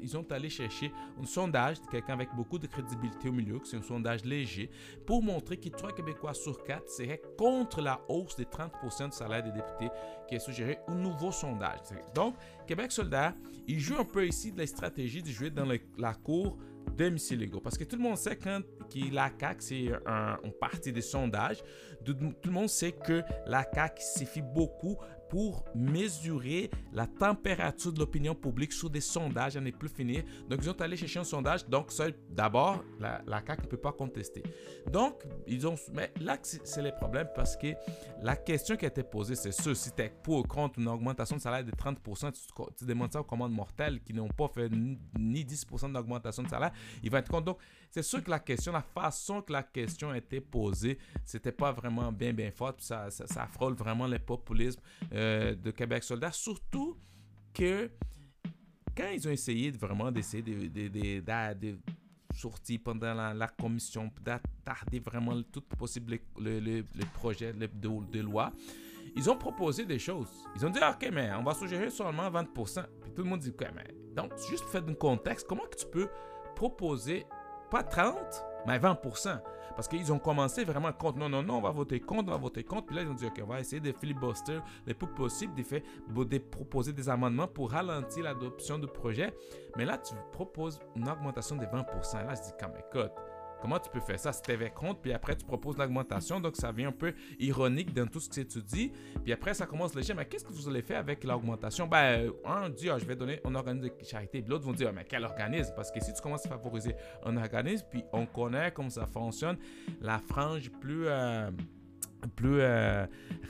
Ils 0.02 0.18
ont 0.18 0.26
allé 0.32 0.50
chercher 0.50 0.92
un 1.22 1.26
sondage 1.26 1.82
de 1.82 1.88
quelqu'un 1.88 2.14
avec 2.14 2.30
beaucoup 2.36 2.60
de 2.60 2.68
crédibilité 2.68 3.30
au 3.30 3.32
milieu, 3.32 3.60
c'est 3.64 3.78
un 3.78 3.82
sondage 3.82 4.24
léger, 4.26 4.70
pour 5.06 5.24
montrer 5.24 5.58
que 5.58 5.70
3 5.70 5.94
Québécois 5.94 6.34
sur 6.34 6.64
4 6.64 6.90
seraient 6.90 7.22
contre 7.38 7.82
la 7.82 8.02
hausse 8.08 8.36
des 8.36 8.46
30% 8.46 9.10
du 9.10 9.16
salaire 9.16 9.44
des 9.44 9.52
députés 9.52 9.90
qui 10.28 10.36
est 10.36 10.40
suggéré 10.40 10.80
un 10.88 10.96
nouveau 10.96 11.32
sondage. 11.32 11.80
Donc, 12.14 12.36
Québec 12.68 12.92
soldat, 12.92 13.34
il 13.68 13.80
joue 13.80 13.98
un 14.00 14.06
peu 14.06 14.26
ici 14.28 14.52
de 14.52 14.60
la 14.60 14.68
stratégie 14.68 15.22
de 15.22 15.30
jouer 15.30 15.50
dans 15.50 15.68
la 15.98 16.14
cour 16.14 16.58
de 16.98 17.36
légaux. 17.36 17.60
Parce 17.60 17.78
que 17.78 17.84
tout 17.84 17.96
le 17.96 18.04
monde 18.04 18.18
sait 18.18 18.36
quand 18.36 18.62
la 19.12 19.32
CAQ, 19.40 19.62
c'est 19.62 19.92
un, 20.06 20.38
parti 20.60 20.92
des 20.92 21.02
sondages, 21.02 21.64
tout, 22.04 22.14
tout, 22.14 22.50
le 22.50 22.52
monde 22.52 22.70
sait 22.70 22.92
que 22.92 23.24
la 23.48 23.66
CAQ 23.74 24.02
suffit 24.02 24.42
beaucoup 24.42 24.98
pour 25.32 25.64
mesurer 25.74 26.70
la 26.92 27.08
température 27.08 27.94
de 27.94 28.00
l'opinion 28.00 28.36
publique 28.36 28.74
sur 28.74 28.90
des 28.90 29.00
sondages 29.00 29.56
à 29.56 29.62
ne 29.62 29.72
plus 29.72 29.88
finir. 29.88 30.26
Donc, 30.50 30.60
ils 30.62 30.70
ont 30.70 30.82
allé 30.82 30.98
chercher 30.98 31.20
un 31.20 31.24
sondage. 31.24 31.66
Donc, 31.70 31.90
d'abord, 32.30 32.84
la, 33.00 33.22
la 33.26 33.42
CAQ 33.48 33.62
ne 33.64 33.68
peut 33.68 33.78
pas 33.78 33.94
contester. 33.94 34.44
Donc, 34.92 35.24
ils 35.48 35.66
ont. 35.66 35.76
Mais 35.94 36.12
là, 36.20 36.38
c'est 36.42 36.82
le 36.82 36.92
problème 36.92 37.30
parce 37.34 37.56
que 37.56 37.68
la 38.22 38.36
question 38.36 38.76
qui 38.76 38.84
a 38.84 38.90
été 38.90 39.04
posée, 39.04 39.36
c'est 39.36 39.54
ce 39.54 39.74
si 39.74 39.94
tu 39.94 40.02
es 40.02 40.14
pour 40.22 40.40
ou 40.40 40.44
contre 40.44 40.80
une 40.80 40.90
augmentation 40.90 41.38
de 41.38 41.42
salaire 41.42 41.64
de 41.64 41.72
30 41.72 42.00
tu, 42.04 42.42
tu 42.78 42.86
demandes 42.86 43.14
ça 43.14 43.22
aux 43.22 43.24
commandes 43.24 43.54
mortelles 43.54 44.02
qui 44.02 44.14
n'ont 44.14 44.28
pas 44.28 44.50
fait 44.50 44.70
ni 44.70 45.46
10 45.46 45.66
d'augmentation 45.94 46.44
de 46.44 46.50
salaire, 46.50 46.72
ils 47.02 47.10
vont 47.10 47.18
être 47.20 47.30
contre. 47.30 47.46
Donc, 47.46 47.58
c'est 47.90 48.04
sûr 48.04 48.24
que 48.24 48.30
la 48.30 48.40
question, 48.40 48.72
la 48.72 48.82
façon 48.82 49.42
que 49.42 49.54
la 49.54 49.64
question 49.64 50.10
a 50.10 50.18
été 50.18 50.42
posée, 50.42 50.98
c'était 51.24 51.52
pas 51.52 51.72
vraiment 51.72 52.12
bien, 52.12 52.34
bien 52.34 52.52
fort. 52.52 52.74
Ça, 52.80 53.10
ça, 53.10 53.48
frôle 53.48 53.74
vraiment 53.74 54.08
le 54.08 54.18
populisme. 54.20 54.82
Euh, 55.14 55.21
euh, 55.22 55.56
de 55.56 55.72
Québec 55.72 56.04
soldat, 56.04 56.32
surtout 56.32 56.98
que 57.54 57.90
quand 58.96 59.10
ils 59.14 59.28
ont 59.28 59.32
essayé 59.32 59.72
de 59.72 59.78
vraiment 59.78 60.12
d'essayer 60.12 60.42
de, 60.44 61.78
sortir 62.34 62.80
pendant 62.84 63.14
la, 63.14 63.48
commission, 63.48 64.12
d'attarder 64.22 65.00
vraiment 65.00 65.42
tout 65.44 65.62
possible 65.62 66.18
le, 66.40 66.60
le, 66.60 66.84
projet 67.14 67.54
de, 67.54 67.68
de, 67.68 68.20
loi, 68.20 68.52
ils 69.16 69.30
ont 69.30 69.38
proposé 69.38 69.86
des 69.86 70.00
choses. 70.00 70.30
Ils 70.56 70.66
ont 70.66 70.70
dit, 70.70 70.80
OK, 70.80 71.10
mais 71.12 71.32
on 71.34 71.44
va 71.44 71.54
suggérer 71.54 71.90
seulement 71.90 72.30
20%. 72.32 72.86
Puis 73.02 73.12
tout 73.12 73.24
le 73.24 73.30
monde 73.30 73.42
dit, 73.42 73.50
OK, 73.50 73.68
mais 73.76 73.94
donc, 74.16 74.32
juste 74.50 74.66
fait 74.66 74.84
un 74.88 74.94
contexte, 74.94 75.46
comment 75.48 75.66
que 75.70 75.78
tu 75.78 75.86
peux 75.86 76.10
proposer 76.56 77.26
pas 77.70 77.84
30, 77.84 78.16
mais 78.66 78.80
20%. 78.80 79.40
Parce 79.76 79.88
qu'ils 79.88 80.12
ont 80.12 80.20
commencé 80.20 80.64
vraiment 80.64 80.92
contre. 80.92 81.18
Non, 81.18 81.30
non, 81.30 81.44
non, 81.44 81.58
on 81.58 81.62
va 81.62 81.72
voter 81.72 82.00
contre, 82.00 82.30
on 82.30 82.32
va 82.32 82.38
voter 82.38 82.64
contre. 82.64 82.88
Puis 82.88 82.96
là, 82.96 83.04
ils 83.04 83.08
ont 83.08 83.14
dit, 83.14 83.26
OK, 83.26 83.40
on 83.44 83.48
va 83.48 83.60
essayer 83.60 83.80
de 83.80 83.92
filibuster 83.92 84.60
le 84.86 84.94
plus 84.94 85.08
possible, 85.08 85.54
de, 85.56 85.64
faire, 85.64 85.82
de 86.10 86.38
proposer 86.38 86.94
des 86.94 87.10
amendements 87.10 87.48
pour 87.48 87.72
ralentir 87.72 88.24
l'adoption 88.24 88.78
du 88.78 88.88
projet. 88.88 89.34
Mais 89.78 89.86
là, 89.86 89.98
tu 89.98 90.14
proposes 90.32 90.80
une 90.96 91.08
augmentation 91.10 91.56
de 91.56 91.66
20%. 91.66 92.26
Là, 92.26 92.36
je 92.36 92.42
dis, 92.42 92.54
comme 92.60 92.74
écoute, 92.78 93.12
Comment 93.62 93.80
tu 93.80 93.90
peux 93.90 94.00
faire 94.00 94.20
ça? 94.20 94.34
Si 94.34 94.42
tu 94.42 94.52
avais 94.52 94.72
compte, 94.72 95.02
puis 95.02 95.14
après 95.14 95.36
tu 95.36 95.46
proposes 95.46 95.78
l'augmentation, 95.78 96.40
donc 96.40 96.56
ça 96.56 96.72
vient 96.72 96.90
un 96.90 96.94
peu 96.94 97.14
ironique 97.40 97.94
dans 97.94 98.08
tout 98.08 98.20
ce 98.20 98.30
que 98.30 98.42
tu 98.42 98.62
dis. 98.62 98.92
Puis 99.24 99.32
après 99.32 99.54
ça 99.54 99.66
commence 99.66 99.96
léger, 99.96 100.14
mais 100.14 100.26
qu'est-ce 100.26 100.46
que 100.46 100.52
vous 100.52 100.68
allez 100.68 100.82
faire 100.82 101.00
avec 101.00 101.24
l'augmentation? 101.24 101.88
Ben, 101.88 102.32
un 102.46 102.70
dit, 102.70 102.90
ah, 102.90 102.98
je 102.98 103.06
vais 103.06 103.16
donner 103.16 103.40
un 103.46 103.56
organisme 103.56 103.90
de 103.90 104.04
charité, 104.04 104.44
l'autre 104.48 104.66
vont 104.66 104.74
dire, 104.74 104.88
ah, 104.90 104.94
mais 104.94 105.06
quel 105.06 105.24
organisme? 105.24 105.74
Parce 105.76 105.92
que 105.92 106.00
si 106.00 106.14
tu 106.14 106.22
commences 106.22 106.46
à 106.46 106.50
favoriser 106.50 106.96
un 107.24 107.38
organisme, 107.38 107.86
puis 107.90 108.04
on 108.12 108.26
connaît 108.26 108.72
comment 108.72 108.90
ça 108.90 109.06
fonctionne, 109.06 109.58
la 110.02 110.20
frange 110.20 110.72
plus. 110.80 111.08
Euh, 111.08 111.52
plus 112.36 112.62
euh, 112.62 113.06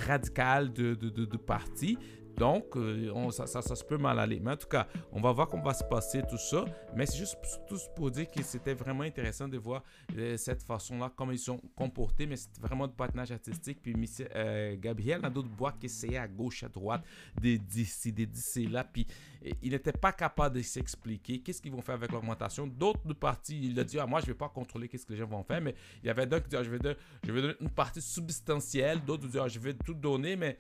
radicale 0.08 0.72
de, 0.72 0.96
de, 0.96 1.10
de, 1.10 1.26
de 1.26 1.38
parti, 1.38 1.98
donc, 2.38 2.76
euh, 2.76 3.32
ça, 3.32 3.62
se 3.62 3.84
peut 3.84 3.98
mal 3.98 4.20
aller. 4.20 4.40
Mais 4.40 4.52
en 4.52 4.58
tout 4.58 4.68
cas, 4.68 4.88
on 5.12 5.22
va 5.22 5.32
voir 5.32 5.48
comment 5.48 5.64
va 5.64 5.74
se 5.74 5.84
passer 5.84 6.22
tout 6.30 6.38
ça. 6.38 6.66
Mais 6.96 7.06
c'est 7.06 7.18
juste 7.18 7.38
tout 7.68 7.78
pour 7.96 8.12
dire 8.12 8.28
que 8.30 8.42
c'était 8.44 8.74
vraiment 8.74 9.04
intéressant 9.04 9.48
de 9.48 9.58
voir 9.58 9.84
euh, 10.18 10.38
cette 10.38 10.64
façon-là, 10.64 11.12
comment 11.16 11.32
ils 11.32 11.40
sont 11.40 11.60
comportés. 11.76 12.26
Mais 12.26 12.36
c'est 12.38 12.60
vraiment 12.60 12.88
du 12.88 12.96
patinage 12.96 13.32
artistique. 13.32 13.80
Puis 13.82 13.96
euh, 14.36 14.76
Gabriel 14.80 15.22
d'autres 15.32 15.50
bois 15.50 15.72
qui 15.74 15.86
essayait 15.86 16.18
à 16.18 16.28
gauche, 16.28 16.64
à 16.64 16.70
droite, 16.70 17.04
de 17.40 17.58
décider 17.58 18.26
d'ici 18.26 18.68
là. 18.68 18.84
Puis 18.84 19.08
il 19.62 19.72
n'était 19.72 19.92
pas 19.92 20.12
capable 20.12 20.58
de 20.58 20.62
s'expliquer 20.62 21.40
qu'est-ce 21.40 21.62
qu'ils 21.62 21.72
vont 21.72 21.82
faire 21.82 21.96
avec 21.96 22.12
l'augmentation. 22.12 22.68
D'autres 22.68 23.06
du 23.06 23.14
parti, 23.14 23.60
il 23.68 23.80
a 23.80 23.84
dit 23.84 24.00
ah, 24.00 24.06
Moi, 24.06 24.20
je 24.20 24.26
ne 24.26 24.32
vais 24.32 24.38
pas 24.38 24.50
contrôler 24.50 24.88
qu'est-ce 24.88 25.06
que 25.06 25.14
les 25.14 25.20
gens 25.20 25.28
vont 25.28 25.44
faire. 25.44 25.62
Mais 25.62 25.76
il 26.04 26.08
y 26.08 26.10
avait 26.10 26.26
d'autres 26.26 26.44
qui 26.44 26.50
disaient 26.50 26.62
ah, 26.62 26.64
je, 27.24 27.32
vais 27.32 27.42
donner 27.42 27.56
une 27.60 27.70
partie 27.70 28.02
substantielle. 28.02 29.04
D'autres 29.04 29.28
disaient 29.28 29.40
ah, 29.44 29.48
Je 29.48 29.60
vais 29.60 29.74
tout 29.74 29.94
donner. 29.94 30.36
Mais 30.36 30.60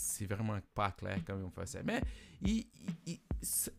c'est 0.00 0.26
vraiment 0.26 0.58
pas 0.74 0.90
clair 0.92 1.18
comment 1.26 1.46
on 1.46 1.50
fait 1.50 1.66
ça. 1.66 1.80
Mais 1.84 2.00
il, 2.42 2.64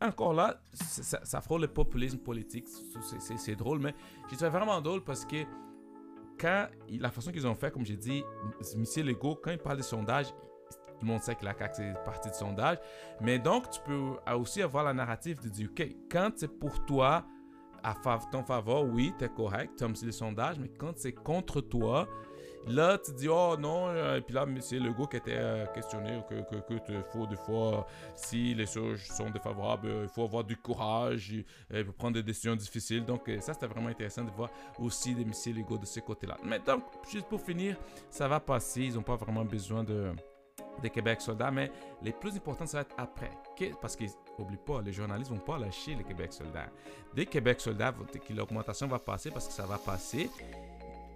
encore 0.01 0.34
là, 0.34 0.62
ça, 0.74 1.42
frôle 1.42 1.62
le 1.62 1.68
populisme 1.68 2.20
politique. 2.20 2.66
C'est 3.38 3.56
drôle, 3.56 3.80
mais 3.80 3.94
je 4.30 4.36
trouve 4.36 4.50
vraiment 4.50 4.80
drôle 4.82 5.04
parce 5.04 5.25
que 5.25 5.44
quand 6.40 6.68
la 6.90 7.12
façon 7.12 7.32
qu'ils 7.32 7.48
ont 7.48 7.56
fait, 7.56 7.72
comme 7.72 7.86
j'ai 7.86 7.98
dit, 7.98 8.24
M. 8.75 9.06
Legault, 9.06 9.36
quand 9.36 9.51
il 9.51 9.58
parle 9.58 9.78
de 9.78 9.84
sondage, 9.84 10.28
tout 10.30 11.08
le 11.08 11.08
monde 11.08 11.22
sait 11.22 11.36
que 11.36 11.46
la 11.46 11.58
CAQ, 11.58 11.74
c'est 11.75 11.94
partie 12.06 12.30
de 12.30 12.36
sondage. 12.36 12.78
Mais 13.20 13.40
donc, 13.40 13.70
tu 13.72 13.80
peux 13.82 14.18
aussi 14.36 14.62
avoir 14.62 14.84
la 14.84 14.94
narrative 14.94 15.42
de 15.42 15.50
dire, 15.50 15.70
OK, 15.72 15.84
quand 16.10 16.32
c'est 16.36 16.48
pour 16.48 16.86
toi, 16.86 17.25
à 17.84 17.96
ton 18.32 18.44
faveur, 18.44 18.84
oui, 18.84 19.13
tu 19.18 19.25
es 19.25 19.30
correct, 19.30 19.74
tu 19.78 19.84
as 19.84 19.88
le 19.88 20.12
sondage, 20.12 20.60
mais 20.60 20.70
quand 20.70 20.94
c'est 20.96 21.13
contre 21.13 21.62
toi, 21.62 22.08
Là, 22.68 22.98
tu 22.98 23.12
dis, 23.12 23.27
oh 23.27 23.56
non, 23.58 23.88
euh, 23.88 24.18
et 24.18 24.22
puis 24.22 24.34
là, 24.34 24.46
c'est 24.60 24.77
Legault 24.77 25.08
qui 25.08 25.18
était 25.18 25.36
euh, 25.36 25.65
questionné 25.74 26.22
que, 26.30 26.36
que, 26.41 26.77
que 26.77 27.01
faut 27.12 27.25
des 27.25 27.36
fois, 27.36 27.88
si 28.15 28.53
les 28.53 28.68
choses 28.68 29.01
sont 29.01 29.30
défavorables, 29.30 29.89
il 30.03 30.10
faut 30.10 30.24
avoir 30.24 30.44
du 30.44 30.56
courage 30.56 31.34
et, 31.72 31.84
pour 31.84 31.96
prendre 31.96 32.13
des 32.13 32.24
décisions 32.24 32.56
difficiles. 32.56 33.03
Donc, 33.03 33.27
euh, 33.30 33.39
ça, 33.41 33.53
c'était 33.53 33.68
vraiment 33.68 33.89
intéressant 33.89 34.24
de 34.24 34.32
voir 34.32 34.50
aussi 34.80 35.15
des 35.15 35.25
Legault 35.51 35.77
de 35.77 35.86
ce 35.86 36.00
côté-là. 36.01 36.38
Mais 36.44 36.60
donc, 36.60 36.84
juste 37.12 37.27
pour 37.27 37.41
finir, 37.41 37.77
ça 38.10 38.27
va 38.27 38.39
passer. 38.39 38.82
Ils 38.82 38.94
n'ont 38.94 39.01
pas 39.01 39.15
vraiment 39.15 39.44
besoin 39.44 39.84
de 39.84 40.12
des 40.82 40.89
Québec 40.89 41.22
soldats, 41.22 41.51
mais 41.51 41.72
les 42.01 42.12
plus 42.12 42.36
importants, 42.36 42.65
ça 42.65 42.77
va 42.77 42.82
être 42.82 42.96
après. 42.98 43.32
Parce 43.82 43.96
qu'oublie 43.96 44.58
pas, 44.58 44.82
les 44.82 44.94
journalistes 44.94 45.30
vont 45.30 45.38
pas 45.38 45.58
lâcher 45.58 45.96
les 45.96 46.03
Québec 46.03 46.34
soldats. 46.34 46.70
Dès 47.13 47.25
Québec 47.25 47.60
soldats, 47.60 47.94
l'augmentation 48.36 48.88
va 48.88 49.00
passer, 49.00 49.30
parce 49.32 49.48
que 49.48 49.53
ça 49.53 49.65
va 49.65 49.77
passer, 49.77 50.30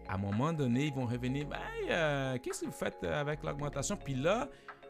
à 0.08 0.16
un 0.16 0.18
moment 0.18 0.54
donné, 0.54 0.88
ils 0.88 0.94
vont 0.94 1.06
revenir, 1.06 1.48
euh, 1.90 2.38
qu'est-ce 2.42 2.62
que 2.62 2.66
vous 2.66 2.72
faites 2.72 3.04
avec 3.04 3.44
l'augmentation? 3.44 3.98
Puis 3.98 4.16
là, 4.16 4.48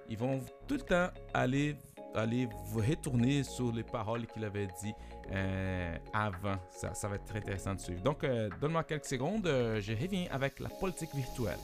ils 0.10 0.18
vont 0.18 0.42
tout 0.68 0.76
le 0.76 0.82
temps 0.82 1.08
aller, 1.34 1.76
aller 2.14 2.48
retourner 2.74 3.44
sur 3.44 3.72
les 3.72 3.84
paroles 3.84 4.26
qu'il 4.28 4.44
avait 4.44 4.68
dit 4.82 4.94
euh, 5.32 5.98
avant. 6.14 6.56
Ça, 6.72 6.94
ça, 6.94 7.08
va 7.08 7.16
être 7.16 7.26
très 7.26 7.40
intéressant 7.40 7.76
de 7.76 7.80
suivre. 7.80 8.02
Donc, 8.02 8.24
euh, 8.24 8.50
donne-moi 8.62 8.84
quelques 8.84 9.06
secondes, 9.06 9.46
je 9.46 9.92
reviens 9.94 10.28
avec 10.32 10.60
la 10.60 10.70
politique 10.70 11.14
virtuelle. 11.16 11.60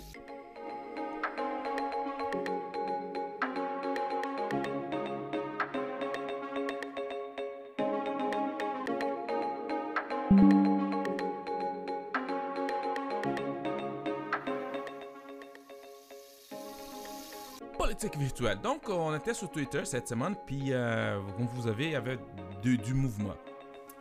Donc, 18.62 18.90
on 18.90 19.16
était 19.16 19.34
sur 19.34 19.50
Twitter 19.50 19.86
cette 19.86 20.08
semaine, 20.08 20.36
puis 20.46 20.74
euh, 20.74 21.20
vous 21.54 21.68
avez, 21.68 21.86
il 21.86 21.92
y 21.92 21.96
avait 21.96 22.20
du 22.64 22.94
mouvement. 22.94 23.36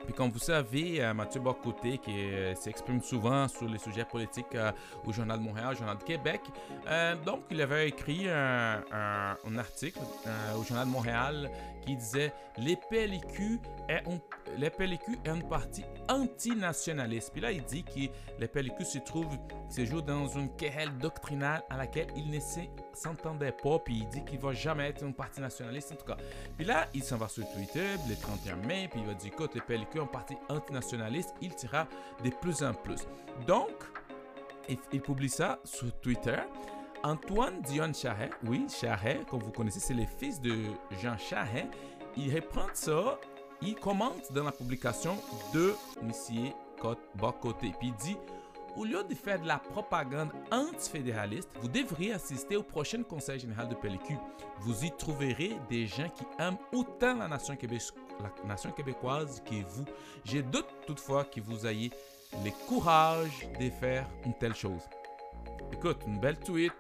Puis 0.05 0.15
comme 0.15 0.31
vous 0.31 0.39
savez, 0.39 1.03
euh, 1.03 1.15
Mathieu 1.15 1.41
Bocoté, 1.41 1.99
qui 1.99 2.11
euh, 2.11 2.55
s'exprime 2.55 3.03
souvent 3.03 3.49
sur 3.49 3.69
les 3.69 3.79
sujets 3.79 4.05
politiques 4.05 4.55
euh, 4.55 4.73
au 5.07 5.13
Journal 5.13 5.39
de 5.39 5.45
Montréal, 5.45 5.73
au 5.73 5.77
Journal 5.77 5.99
de 5.99 6.03
Québec, 6.03 6.41
donc 7.25 7.43
il 7.51 7.61
avait 7.61 7.89
écrit 7.89 8.29
un, 8.29 8.83
article 9.59 10.01
au 10.59 10.63
Journal 10.65 10.87
de 10.87 10.93
Montréal 10.93 11.51
qui 11.83 11.97
disait 11.97 12.33
les 12.59 12.77
PLQ 12.77 13.61
est, 13.89 14.03
les 14.57 14.71
PLQ 14.71 15.19
est 15.25 15.29
une 15.29 15.49
partie 15.49 15.85
antinationaliste. 16.09 17.31
Puis 17.33 17.41
là, 17.41 17.53
il 17.53 17.63
dit 17.65 17.85
que 17.85 18.11
les 18.39 18.49
PLQ 18.49 18.85
se 18.85 18.99
trouvent, 18.99 19.39
se 19.69 19.85
jouent 19.85 20.03
dans 20.03 20.27
une 20.29 20.55
querelle 20.57 20.97
doctrinale 20.99 21.63
à 21.71 21.77
laquelle 21.77 22.09
il 22.17 22.31
ne 22.31 22.39
s'entendait 22.93 23.53
pas. 23.53 23.79
Puis 23.79 23.99
il 23.99 24.09
dit 24.09 24.25
qu'il 24.25 24.39
va 24.39 24.53
jamais 24.53 24.89
être 24.89 25.05
une 25.05 25.15
partie 25.15 25.41
nationaliste 25.41 25.93
en 25.93 25.97
tout 25.97 26.07
cas. 26.07 26.17
Puis 26.57 26.67
là, 26.67 26.87
il 26.95 27.03
s'en 27.03 27.17
va 27.17 27.29
sur 27.29 27.49
Twitter 27.53 27.97
le 28.09 28.17
31 28.17 28.57
mai, 28.57 28.89
puis 28.91 29.01
il 29.01 29.07
va 29.07 29.15
dire 29.15 29.33
écoute, 29.33 29.55
les 29.55 29.61
PLQ 29.61 29.90
un 29.99 30.07
parti 30.07 30.37
antinationaliste, 30.49 31.35
il 31.41 31.55
tira 31.55 31.87
de 32.25 32.31
plus 32.31 32.63
en 32.63 32.73
plus. 32.73 33.07
Donc, 33.47 33.71
il, 34.69 35.01
publie 35.01 35.29
ça 35.29 35.59
sur 35.65 35.93
Twitter. 36.01 36.39
Antoine 37.03 37.61
Dion 37.63 37.93
Charret, 37.93 38.31
oui, 38.47 38.67
Charret, 38.69 39.21
comme 39.29 39.41
vous 39.41 39.51
connaissez, 39.51 39.81
c'est 39.81 39.95
le 39.95 40.05
fils 40.05 40.41
de 40.41 40.55
Jean 41.03 41.17
Charret. 41.17 41.69
Il 42.17 42.35
reprend 42.35 42.67
ça, 42.75 43.19
il 43.63 43.75
commente 43.75 44.33
dans 44.33 44.45
la 44.45 44.53
publication 44.53 45.17
de 45.55 45.75
M. 46.03 46.13
Bocoté. 47.17 47.73
Puis 47.79 47.89
il 47.89 47.95
dit 47.95 48.17
au 48.77 48.85
lieu 48.85 49.03
de 49.05 49.15
faire 49.15 49.41
de 49.41 49.47
la 49.47 49.59
propagande 49.59 50.31
antifédéraliste, 50.51 51.49
vous 51.61 51.69
devriez 51.69 52.13
assister 52.13 52.57
au 52.57 52.63
prochain 52.63 53.03
Conseil 53.03 53.39
général 53.39 53.69
de 53.69 53.75
PLQ. 53.75 54.17
Vous 54.61 54.85
y 54.85 54.91
trouverez 54.97 55.57
des 55.69 55.87
gens 55.87 56.09
qui 56.09 56.25
aiment 56.39 56.59
autant 56.73 57.17
la 57.17 57.29
nation, 57.29 57.57
québécoise 58.73 59.43
que 59.45 59.55
vous. 59.69 59.85
J'ai 60.25 60.43
doute 60.43 60.67
toutefois 60.87 61.25
que 61.25 61.41
vous 61.41 61.67
ayez 61.67 61.91
le 62.45 62.51
courage 62.67 63.49
de 63.59 63.71
faire 63.71 64.07
une 64.25 64.35
telle 64.35 64.55
chose. 64.55 64.83
Écoute, 65.73 65.99
une 66.07 66.19
belle 66.19 66.39
tweet, 66.39 66.73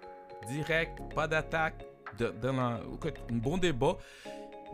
direct, 0.49 0.99
pas 1.15 1.27
d'attaque, 1.27 1.85
un 2.21 2.81
bon 3.31 3.59
débat. 3.59 3.97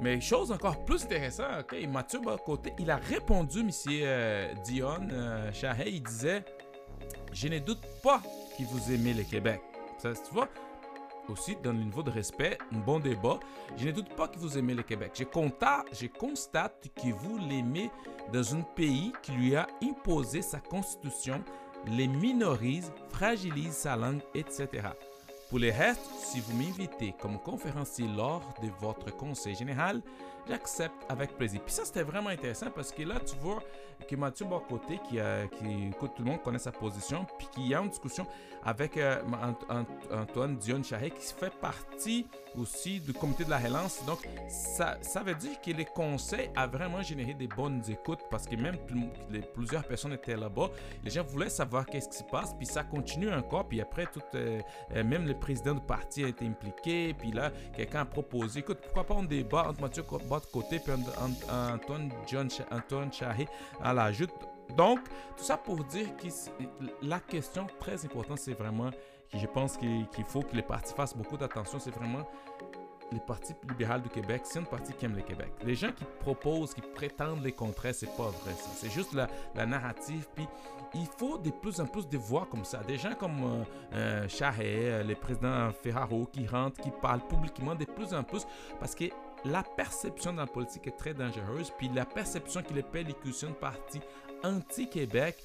Mais 0.01 0.21
chose 0.21 0.53
encore 0.53 0.85
plus 0.85 1.05
intéressante, 1.05 1.73
Mathieu 1.89 2.21
Bocoté, 2.21 2.75
il 2.79 2.91
a 2.91 2.97
répondu, 2.97 3.63
monsieur 3.63 4.03
euh, 4.05 4.53
Dion 4.63 5.09
euh, 5.11 5.51
il 5.87 6.03
disait 6.03 6.45
je 7.33 7.49
ne 7.49 7.59
doute 7.59 7.83
pas 8.03 8.21
que 8.59 8.63
vous 8.65 8.93
aimez 8.93 9.15
le 9.15 9.23
Québec. 9.25 9.61
Ça, 9.99 10.13
tu 10.13 10.33
vois, 10.33 10.49
aussi 11.29 11.57
dans 11.63 11.73
le 11.73 11.79
niveau 11.79 12.03
de 12.03 12.11
respect, 12.11 12.59
un 12.73 12.79
bon 12.79 12.99
débat. 12.99 13.39
Je 13.77 13.87
ne 13.87 13.93
doute 13.93 14.15
pas 14.15 14.29
que 14.29 14.39
vous 14.39 14.57
aimez 14.59 14.75
le 14.75 14.83
Québec. 14.83 15.13
Je 15.15 15.25
constate, 15.25 15.87
je 15.93 16.07
constate 16.07 16.89
que 16.95 17.13
vous 17.13 17.39
l'aimez 17.39 17.91
dans 18.33 18.55
un 18.55 18.63
pays 18.63 19.13
qui 19.23 19.33
lui 19.33 19.57
a 19.57 19.67
imposé 19.83 20.43
sa 20.43 20.61
constitution, 20.61 21.43
les 21.87 22.09
minorise, 22.09 22.93
fragilise 23.11 23.73
sa 23.73 23.97
langue, 23.97 24.23
etc. 24.35 24.89
Pour 25.49 25.61
le 25.61 25.71
reste, 25.71 26.03
si 26.19 26.41
vous 26.41 26.57
m'invitez 26.57 27.15
comme 27.21 27.39
conférencier 27.39 28.09
lors 28.09 28.43
de 28.63 28.69
votre 28.81 29.15
conseil 29.17 29.55
général, 29.55 30.03
j'accepte 30.49 31.05
avec 31.09 31.37
plaisir. 31.37 31.61
Puis 31.65 31.75
ça, 31.75 31.85
c'était 31.85 32.03
vraiment 32.03 32.31
intéressant 32.31 32.71
parce 32.75 32.93
que 32.93 33.03
là, 33.03 33.21
tu 33.21 33.37
vois 33.37 33.63
que 34.09 34.17
Mathieu 34.17 34.47
Bocoté, 34.47 34.99
qui, 35.09 35.19
qui 35.59 35.89
écoute, 35.89 36.13
tout 36.17 36.23
le 36.23 36.31
monde 36.31 36.43
connaît 36.43 36.59
sa 36.59 36.73
position, 36.73 37.27
puis 37.39 37.49
qui 37.53 37.75
a 37.75 37.81
une 37.81 37.89
discussion 37.89 38.27
avec 38.67 38.97
euh, 38.97 39.23
Antoine 40.13 40.57
Dion 40.57 40.83
Charret, 40.83 41.11
qui 41.11 41.33
fait 41.33 41.55
partie 41.61 42.27
aussi 42.57 43.01
du 43.01 43.13
comité 43.13 43.45
de 43.45 43.51
la 43.51 43.59
relance. 43.59 44.05
Donc, 44.07 44.19
ça, 44.49 44.99
ça 45.03 45.23
veut 45.23 45.35
dire 45.35 45.61
que 45.61 45.71
les 45.71 45.85
conseils 45.85 46.51
a 46.57 46.67
vraiment 46.67 47.01
généré 47.01 47.35
des 47.35 47.47
bonnes 47.47 47.83
écoutes 47.89 48.21
parce 48.31 48.47
que 48.47 48.57
même 48.57 48.77
plusieurs 49.55 49.85
personnes 49.85 50.15
étaient 50.15 50.37
là-bas. 50.37 50.71
Les 51.05 51.11
gens 51.11 51.23
voulaient 51.23 51.49
savoir 51.51 51.87
qu'est-ce 51.87 52.09
qui 52.09 52.19
se 52.19 52.25
passe, 52.25 52.55
puis 52.55 52.67
ça 52.67 52.83
continue 52.83 53.33
encore. 53.33 53.69
Puis 53.69 53.81
après, 53.81 54.07
tout, 54.07 54.21
euh, 54.35 54.61
euh, 54.95 55.05
même 55.05 55.27
le 55.27 55.39
président 55.39 55.75
du 55.75 55.83
parti 55.83 56.25
a 56.25 56.29
été 56.29 56.45
impliqué. 56.47 57.15
Puis 57.15 57.31
là, 57.31 57.53
quelqu'un 57.77 58.01
a 58.01 58.05
proposé, 58.05 58.61
écoute, 58.61 58.79
pourquoi 58.83 59.05
pas 59.05 59.15
un 59.15 59.25
débat 59.25 59.69
entre 59.69 59.81
Mathieu 59.81 60.03
côté, 60.41 60.79
puis 60.79 60.93
Antoine, 60.93 62.11
John, 62.27 62.49
Antoine 62.71 63.13
Charret 63.13 63.49
à 63.83 63.93
l'ajoute. 63.93 64.31
Donc, 64.77 65.01
tout 65.37 65.45
ça 65.45 65.57
pour 65.57 65.85
dire 65.85 66.09
que 66.17 66.27
la 67.03 67.21
question 67.21 67.67
très 67.79 68.05
importante, 68.05 68.39
c'est 68.39 68.55
vraiment 68.55 68.91
que 68.91 69.39
je 69.39 69.47
pense 69.47 69.77
qu'il 69.77 70.25
faut 70.27 70.43
que 70.43 70.55
les 70.55 70.63
partis 70.63 70.95
fassent 70.95 71.17
beaucoup 71.17 71.37
d'attention, 71.37 71.79
c'est 71.79 71.95
vraiment 71.95 72.27
les 73.13 73.21
partis 73.21 73.55
libéraux 73.69 73.99
du 74.01 74.09
Québec, 74.09 74.43
c'est 74.45 74.59
une 74.59 74.67
partie 74.67 74.93
qui 74.93 75.05
aime 75.05 75.15
le 75.15 75.23
Québec. 75.23 75.51
Les 75.65 75.75
gens 75.75 75.93
qui 75.93 76.05
proposent, 76.21 76.75
qui 76.75 76.81
prétendent 76.81 77.43
les 77.43 77.53
contraires, 77.53 77.95
c'est 77.95 78.15
pas 78.17 78.31
vrai 78.31 78.53
ça. 78.53 78.71
C'est 78.75 78.91
juste 78.91 79.15
la, 79.15 79.67
narrative. 79.67 80.27
Puis 80.35 80.47
il 80.95 81.07
faut 81.17 81.39
de 81.39 81.51
plus 81.51 81.81
en 81.81 81.87
plus 81.87 82.09
de 82.09 82.19
voix 82.19 82.47
comme 82.51 82.65
ça. 82.65 82.83
Des 82.87 82.99
gens 82.99 83.15
comme 83.15 83.43
euh, 83.43 83.65
euh 83.95 84.29
Charret, 84.29 84.91
euh, 84.91 85.05
le 85.05 85.15
président 85.15 85.71
Ferraro, 85.83 86.27
qui 86.33 86.47
rentrent, 86.47 86.81
qui 86.81 86.91
parlent 86.91 87.27
publiquement 87.27 87.75
de 87.75 87.85
plus 87.85 88.13
en 88.13 88.25
plus 88.25 88.47
parce 88.81 88.95
que 88.95 89.05
la 89.45 89.63
perception 89.63 90.33
dans 90.33 90.43
la 90.43 90.47
politique 90.47 90.87
est 90.87 90.97
très 90.97 91.15
dangereuse, 91.15 91.73
puis 91.77 91.89
la 91.95 92.05
perception 92.05 92.63
qu'il 92.63 92.79
est 92.79 92.83
une 93.49 93.55
partie 93.55 94.01
anti-Québec, 94.43 95.37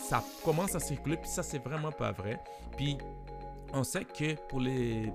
ça 0.00 0.22
commence 0.44 0.74
à 0.74 0.80
circuler, 0.80 1.16
puis 1.16 1.28
ça, 1.28 1.42
c'est 1.42 1.58
vraiment 1.58 1.92
pas 1.92 2.12
vrai. 2.12 2.40
Puis 2.76 2.98
on 3.72 3.82
sait 3.82 4.04
que 4.04 4.34
pour 4.48 4.60
les, 4.60 5.12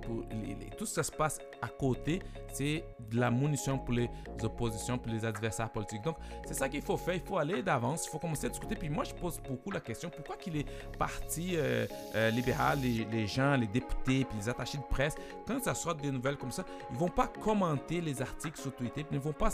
tout 0.77 0.85
ce 0.85 0.99
qui 0.99 1.07
se 1.07 1.11
passe 1.11 1.39
à 1.61 1.67
côté, 1.67 2.21
c'est 2.53 2.83
de 3.11 3.19
la 3.19 3.31
munition 3.31 3.77
pour 3.77 3.93
les 3.93 4.09
oppositions, 4.43 4.97
pour 4.97 5.11
les 5.11 5.25
adversaires 5.25 5.69
politiques. 5.69 6.01
Donc, 6.03 6.17
c'est 6.45 6.53
ça 6.53 6.69
qu'il 6.69 6.81
faut 6.81 6.97
faire. 6.97 7.15
Il 7.15 7.21
faut 7.21 7.37
aller 7.37 7.61
d'avance, 7.61 8.05
il 8.05 8.09
faut 8.09 8.19
commencer 8.19 8.47
à 8.47 8.49
discuter. 8.49 8.75
Puis 8.75 8.89
moi, 8.89 9.03
je 9.03 9.13
pose 9.13 9.39
beaucoup 9.47 9.71
la 9.71 9.79
question 9.79 10.09
pourquoi 10.09 10.37
qu'il 10.37 10.57
est 10.57 10.67
parti 10.97 11.53
euh, 11.55 11.85
euh, 12.15 12.29
libéral, 12.31 12.79
les, 12.81 13.27
gens, 13.27 13.55
les 13.55 13.67
députés, 13.67 14.25
puis 14.25 14.37
les 14.37 14.49
attachés 14.49 14.77
de 14.77 14.83
presse, 14.83 15.15
quand 15.47 15.61
ça 15.63 15.73
sort 15.73 15.95
des 15.95 16.11
nouvelles 16.11 16.37
comme 16.37 16.51
ça, 16.51 16.63
ils 16.91 16.97
vont 16.97 17.09
pas 17.09 17.27
commenter 17.27 18.01
les 18.01 18.21
articles 18.21 18.59
sur 18.59 18.75
Twitter, 18.75 19.05
ils 19.11 19.15
ne 19.15 19.19
vont 19.19 19.33
pas 19.33 19.49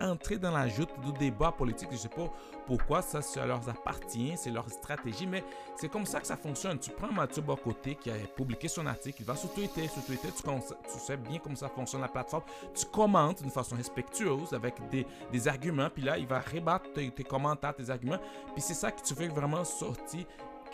entrer 0.00 0.38
dans 0.38 0.50
la 0.50 0.68
joute 0.68 0.90
du 1.04 1.12
débat 1.18 1.52
politique. 1.52 1.88
Je 1.92 1.96
sais 1.96 2.08
pas 2.08 2.30
pourquoi 2.68 3.00
ça, 3.00 3.22
ça 3.22 3.46
leur 3.46 3.66
appartient, 3.66 4.34
c'est 4.36 4.50
leur 4.50 4.68
stratégie, 4.68 5.26
mais 5.26 5.42
c'est 5.74 5.88
comme 5.88 6.04
ça 6.04 6.20
que 6.20 6.26
ça 6.26 6.36
fonctionne. 6.36 6.78
Tu 6.78 6.90
prends 6.90 7.10
Mathieu 7.10 7.40
Bocoté 7.40 7.94
qui 7.94 8.10
a 8.10 8.14
publié 8.36 8.68
son 8.68 8.84
article, 8.84 9.22
il 9.22 9.24
va 9.24 9.34
sur 9.36 9.50
Twitter, 9.54 9.88
sur 9.88 10.04
Twitter, 10.04 10.28
tu, 10.36 10.42
tu 10.42 10.98
sais 10.98 11.16
bien 11.16 11.38
comment 11.38 11.56
ça 11.56 11.70
fonctionne 11.70 12.02
la 12.02 12.08
plateforme. 12.08 12.44
Tu 12.74 12.84
commentes 12.84 13.40
d'une 13.40 13.50
façon 13.50 13.74
respectueuse 13.74 14.52
avec 14.52 14.74
des, 14.90 15.48
arguments, 15.48 15.88
puis 15.88 16.02
là, 16.02 16.18
il 16.18 16.26
va 16.26 16.40
rebattre 16.40 16.92
tes, 16.92 17.10
commentaires, 17.24 17.74
tes 17.74 17.88
arguments. 17.88 18.18
Puis 18.52 18.60
c'est 18.60 18.74
ça 18.74 18.92
que 18.92 19.00
tu 19.00 19.14
fais 19.14 19.28
vraiment 19.28 19.64
sortir 19.64 20.26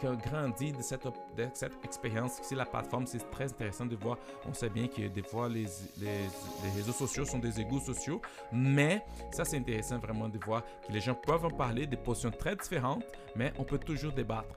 qui 0.05 0.07
a 0.07 0.15
grandi 0.17 0.73
de 0.73 0.83
cette, 0.83 1.07
de 1.37 1.49
cette 1.55 1.85
expérience. 1.85 2.39
C'est 2.43 2.55
la 2.55 2.67
plateforme, 2.67 3.07
c'est 3.07 3.31
très 3.31 3.47
intéressant 3.47 3.87
de 3.87 3.97
voir. 3.97 4.19
On 4.47 4.53
sait 4.53 4.69
bien 4.69 4.87
que 4.87 5.09
des 5.09 5.23
fois, 5.23 5.49
les, 5.49 5.67
les, 5.99 6.29
les 6.63 6.71
réseaux 6.77 6.93
sociaux 6.93 7.25
sont 7.25 7.39
des 7.39 7.61
égouts 7.61 7.81
sociaux, 7.81 8.21
mais 8.53 9.05
ça, 9.31 9.45
c'est 9.45 9.57
intéressant 9.57 9.99
vraiment 9.99 10.29
de 10.29 10.39
voir 10.45 10.63
que 10.87 10.93
les 10.93 11.01
gens 11.01 11.15
peuvent 11.15 11.45
en 11.45 11.51
parler, 11.51 11.87
des 11.87 11.97
positions 11.97 12.31
très 12.31 12.55
différentes, 12.57 13.05
mais 13.37 13.53
on 13.59 13.65
peut 13.65 13.79
toujours 13.79 14.13
débattre. 14.13 14.55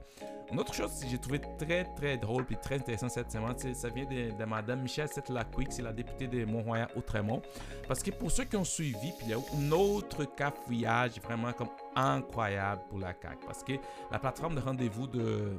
Une 0.51 0.59
autre 0.59 0.73
chose 0.73 1.01
que 1.01 1.07
j'ai 1.09 1.17
trouvé 1.17 1.41
très 1.57 1.83
très 1.95 2.17
drôle 2.17 2.45
et 2.49 2.55
très 2.55 2.75
intéressant 2.75 3.09
cette 3.09 3.29
semaine, 3.31 3.57
ça 3.57 3.89
vient 3.89 4.05
de, 4.05 4.37
de 4.37 4.45
Madame 4.45 4.81
Michelle 4.81 5.09
Setlacquick, 5.09 5.73
c'est 5.73 5.81
la 5.81 5.91
députée 5.91 6.27
de 6.27 6.45
Mont-Royal-Outremont. 6.45 7.41
Parce 7.85 8.01
que 8.01 8.11
pour 8.11 8.31
ceux 8.31 8.45
qui 8.45 8.55
ont 8.55 8.63
suivi, 8.63 9.11
puis 9.17 9.25
il 9.25 9.29
y 9.29 9.33
a 9.33 9.37
un 9.37 9.71
autre 9.71 10.23
cafouillage 10.23 11.19
vraiment 11.21 11.51
comme 11.51 11.69
incroyable 11.95 12.81
pour 12.89 12.99
la 12.99 13.13
CAQ. 13.21 13.45
Parce 13.45 13.61
que 13.61 13.73
la 14.09 14.19
plateforme 14.19 14.55
de 14.55 14.61
rendez-vous 14.61 15.07
de 15.07 15.57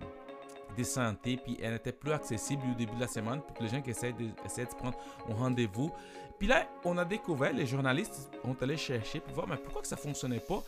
de 0.76 0.85
santé, 0.85 1.37
puis 1.37 1.59
elle 1.62 1.72
n'était 1.72 1.92
plus 1.92 2.12
accessible 2.12 2.62
au 2.70 2.74
début 2.74 2.94
de 2.94 3.00
la 3.00 3.09
semaine 3.09 3.40
pour 3.40 3.62
les 3.62 3.68
gens 3.68 3.81
qui 3.81 3.90
essaient 3.90 4.12
de, 4.12 4.28
essaient 4.44 4.66
de 4.66 4.74
prendre 4.74 4.98
un 5.28 5.35
rendez-vous. 5.35 5.90
Puis 6.38 6.46
là, 6.46 6.66
on 6.85 6.96
a 6.98 7.04
découvert, 7.04 7.52
les 7.52 7.66
journalistes 7.66 8.31
ont 8.44 8.54
allé 8.61 8.76
chercher 8.76 9.20
pour 9.20 9.35
voir 9.35 9.48
mais 9.48 9.57
pourquoi 9.57 9.83
que 9.83 9.88
ça 9.88 9.96
fonctionnait 9.96 10.40
pas? 10.40 10.62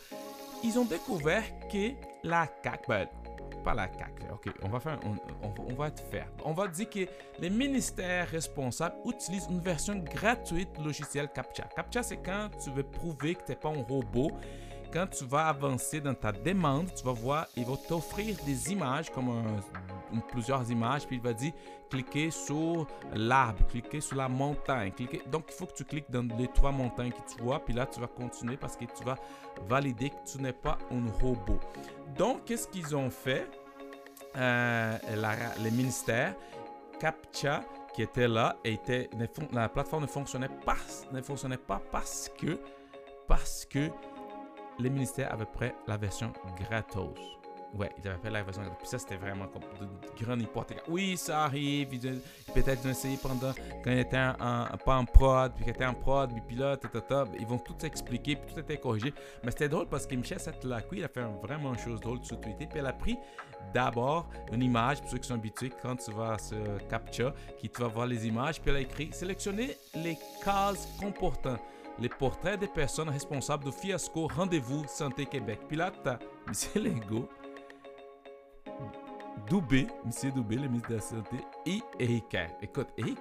Ils 0.63 0.77
ont 0.77 0.85
découvert 0.85 1.43
que 1.71 1.91
la 2.23 2.47
CAQ, 2.63 2.85
ben, 2.87 3.07
pas 3.63 3.73
la 3.73 3.87
CAQ, 3.87 4.31
ok, 4.31 4.53
on 4.63 4.69
va 4.69 4.79
faire, 4.79 4.99
on, 5.43 5.73
va 5.73 5.87
être 5.87 6.03
faire. 6.09 6.27
On 6.45 6.53
va 6.53 6.67
dire 6.67 6.89
que 6.89 7.07
les 7.39 7.49
ministères 7.49 8.27
responsables 8.29 8.95
utilisent 9.05 9.47
une 9.49 9.59
version 9.59 9.95
gratuite 9.97 10.69
du 10.77 10.83
logiciel 10.83 11.29
CAPTCHA. 11.29 11.63
CAPTCHA, 11.75 12.03
c'est 12.03 12.17
quand 12.17 12.49
tu 12.63 12.69
veux 12.71 12.83
prouver 12.83 13.35
que 13.35 13.43
tu 13.43 13.51
n'es 13.51 13.55
pas 13.55 13.69
un 13.69 13.81
robot 13.83 14.31
quand 14.91 15.07
tu 15.07 15.25
vas 15.25 15.47
avancer 15.47 16.01
dans 16.01 16.13
ta 16.13 16.31
demande, 16.31 16.93
tu 16.93 17.03
vas 17.03 17.13
voir, 17.13 17.47
il 17.55 17.65
va 17.65 17.75
t'offrir 17.87 18.35
des 18.45 18.71
images, 18.71 19.09
comme 19.09 19.31
plusieurs 20.29 20.69
images, 20.69 21.05
puis 21.07 21.17
il 21.17 21.21
va 21.21 21.33
dire 21.33 21.53
cliquez 21.89 22.31
sur 22.31 22.87
l'arbre, 23.13 23.65
cliquez 23.67 24.01
sur 24.01 24.17
la 24.17 24.29
montagne. 24.29 24.91
Cliquez. 24.91 25.21
Donc, 25.27 25.45
il 25.49 25.53
faut 25.53 25.65
que 25.65 25.73
tu 25.73 25.83
cliques 25.85 26.09
dans 26.09 26.27
les 26.37 26.47
trois 26.47 26.71
montagnes 26.71 27.11
que 27.11 27.33
tu 27.35 27.41
vois, 27.41 27.63
puis 27.63 27.73
là, 27.73 27.85
tu 27.85 27.99
vas 27.99 28.07
continuer 28.07 28.57
parce 28.57 28.75
que 28.75 28.85
tu 28.85 29.03
vas 29.03 29.17
valider 29.67 30.09
que 30.09 30.29
tu 30.29 30.41
n'es 30.41 30.53
pas 30.53 30.77
un 30.91 31.11
robot. 31.21 31.59
Donc, 32.17 32.45
qu'est-ce 32.45 32.67
qu'ils 32.67 32.95
ont 32.95 33.09
fait? 33.09 33.49
Euh, 34.37 34.97
les 35.61 35.71
ministères, 35.71 36.35
CAPTCHA, 36.99 37.63
qui 37.93 38.03
était 38.03 38.29
là, 38.29 38.55
était, 38.63 39.09
la 39.51 39.67
plateforme 39.67 40.03
ne 40.03 40.07
fonctionnait 40.07 40.49
pas, 40.65 40.77
ne 41.11 41.21
fonctionnait 41.21 41.57
pas 41.57 41.81
parce 41.91 42.31
que, 42.37 42.57
parce 43.27 43.65
que 43.65 43.89
les 44.81 44.89
ministères 44.89 45.31
avaient 45.31 45.45
pris 45.45 45.71
la 45.87 45.97
version 45.97 46.33
gratos. 46.59 47.13
Ouais, 47.73 47.89
ils 47.97 48.07
avaient 48.09 48.19
fait 48.19 48.29
la 48.29 48.43
version 48.43 48.63
gratos. 48.63 48.79
Puis 48.79 48.89
ça, 48.89 48.99
c'était 48.99 49.15
vraiment 49.15 49.47
comme 49.47 49.61
de 49.61 50.23
grande 50.23 50.41
hypothèque. 50.41 50.83
Oui, 50.89 51.15
ça 51.15 51.45
arrive. 51.45 51.87
Peut-être 52.53 52.81
ils 52.83 52.87
ont 52.87 52.91
essayé 52.91 53.17
pendant 53.21 53.53
quand 53.83 53.91
ils 53.91 53.99
étaient 53.99 54.17
en, 54.17 54.65
pas 54.83 54.97
en 54.97 55.05
prod, 55.05 55.53
puis 55.53 55.63
qu'ils 55.63 55.73
étaient 55.73 55.85
en 55.85 55.93
prod, 55.93 56.29
puis 56.47 56.57
là, 56.57 56.75
ils 57.39 57.47
vont 57.47 57.59
tout 57.59 57.85
expliquer, 57.85 58.35
puis 58.35 58.53
tout 58.53 58.59
était 58.59 58.77
corrigé. 58.77 59.13
Mais 59.43 59.51
c'était 59.51 59.69
drôle 59.69 59.87
parce 59.87 60.05
que 60.05 60.15
Michel 60.15 60.39
Satlacqui, 60.39 60.97
il 60.97 61.03
a 61.05 61.07
fait 61.07 61.23
vraiment 61.41 61.73
une 61.73 61.79
chose 61.79 62.01
drôle 62.01 62.21
sur 62.23 62.41
Twitter. 62.41 62.67
Puis 62.67 62.79
elle 62.79 62.87
a 62.87 62.93
pris 62.93 63.17
d'abord 63.73 64.27
une 64.51 64.63
image, 64.63 64.99
pour 64.99 65.09
ceux 65.09 65.19
qui 65.19 65.29
sont 65.29 65.35
habitués, 65.35 65.71
quand 65.81 65.95
tu 65.95 66.11
vas 66.11 66.37
sur 66.39 66.57
CAPTCHA, 66.89 67.33
qui 67.57 67.69
tu 67.69 67.81
vas 67.81 67.87
voir 67.87 68.07
les 68.07 68.27
images, 68.27 68.59
puis 68.59 68.69
elle 68.71 68.77
a 68.77 68.81
écrit 68.81 69.09
sélectionner 69.13 69.77
les 69.95 70.17
cases 70.43 70.89
comportant 70.99 71.57
les 72.01 72.09
portraits 72.09 72.59
des 72.59 72.67
personnes 72.67 73.09
responsables 73.09 73.63
du 73.63 73.71
fiasco 73.71 74.27
Rendez-vous 74.27 74.83
Santé 74.87 75.25
Québec. 75.25 75.59
As 75.79 76.67
M. 76.75 76.83
Legault, 76.83 77.29
Doubé, 79.47 79.87
M. 80.03 80.31
Doubé, 80.31 80.55
le 80.55 80.67
ministre 80.67 80.89
de 80.89 80.95
la 80.95 81.01
Santé, 81.01 81.37
et 81.65 81.79
Eric 81.99 82.35
Écoute, 82.61 82.87
Eric 82.97 83.19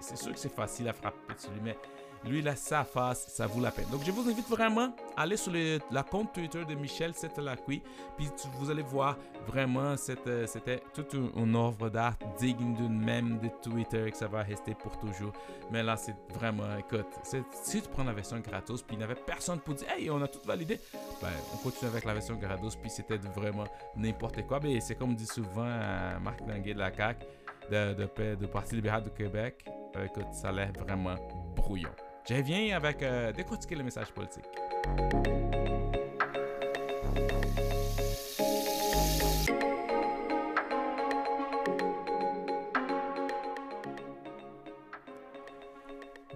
c'est 0.00 0.16
sûr 0.16 0.32
que 0.32 0.38
c'est 0.38 0.52
facile 0.52 0.88
à 0.88 0.92
frapper 0.92 1.18
mais 1.62 1.76
lui, 2.24 2.42
là, 2.42 2.54
sa 2.54 2.84
face, 2.84 3.28
ça 3.28 3.46
vaut 3.46 3.60
la 3.60 3.70
peine. 3.70 3.86
Donc, 3.90 4.02
je 4.04 4.10
vous 4.10 4.28
invite 4.28 4.48
vraiment 4.48 4.94
à 5.16 5.22
aller 5.22 5.36
sur 5.36 5.52
la 5.90 6.02
compte 6.02 6.32
Twitter 6.32 6.64
de 6.64 6.74
Michel 6.74 7.14
Setelacqui. 7.14 7.82
Puis, 8.16 8.28
vous 8.58 8.70
allez 8.70 8.82
voir 8.82 9.16
vraiment, 9.46 9.94
euh, 10.26 10.46
c'était 10.46 10.82
toute 10.92 11.14
une 11.14 11.56
œuvre 11.56 11.88
d'art 11.88 12.14
digne 12.38 12.74
d'une 12.74 13.00
même 13.00 13.38
de 13.38 13.48
Twitter 13.62 14.10
que 14.10 14.16
ça 14.16 14.28
va 14.28 14.42
rester 14.42 14.74
pour 14.74 14.98
toujours. 14.98 15.32
Mais 15.70 15.82
là, 15.82 15.96
c'est 15.96 16.16
vraiment, 16.34 16.76
écoute, 16.78 17.06
si 17.22 17.82
tu 17.82 17.88
prends 17.88 18.04
la 18.04 18.12
version 18.12 18.38
gratos, 18.40 18.82
puis 18.82 18.96
il 18.96 18.98
n'y 18.98 19.04
avait 19.04 19.14
personne 19.14 19.60
pour 19.60 19.74
dire, 19.74 19.88
hey, 19.90 20.10
on 20.10 20.20
a 20.20 20.28
tout 20.28 20.40
validé, 20.44 20.78
ben, 21.22 21.28
on 21.54 21.56
continue 21.58 21.90
avec 21.90 22.04
la 22.04 22.12
version 22.12 22.36
gratos, 22.36 22.76
puis 22.76 22.90
c'était 22.90 23.16
vraiment 23.16 23.66
n'importe 23.96 24.46
quoi. 24.46 24.60
Mais 24.62 24.80
c'est 24.80 24.94
comme 24.94 25.14
dit 25.14 25.26
souvent 25.26 25.64
euh, 25.66 26.18
Marc 26.18 26.40
Languet 26.40 26.74
de 26.74 26.78
la 26.78 26.94
CAQ, 26.94 27.26
de 27.70 28.46
Parti 28.46 28.74
libéral 28.74 29.02
du 29.02 29.10
Québec, 29.10 29.64
euh, 29.96 30.04
écoute, 30.04 30.32
ça 30.32 30.48
a 30.48 30.52
l'air 30.52 30.72
vraiment 30.78 31.16
brouillon. 31.54 31.90
Je 32.28 32.34
reviens 32.34 32.76
avec 32.76 33.02
euh, 33.02 33.32
décortiquer 33.32 33.74
le 33.74 33.84
message 33.84 34.12
politique. 34.12 34.44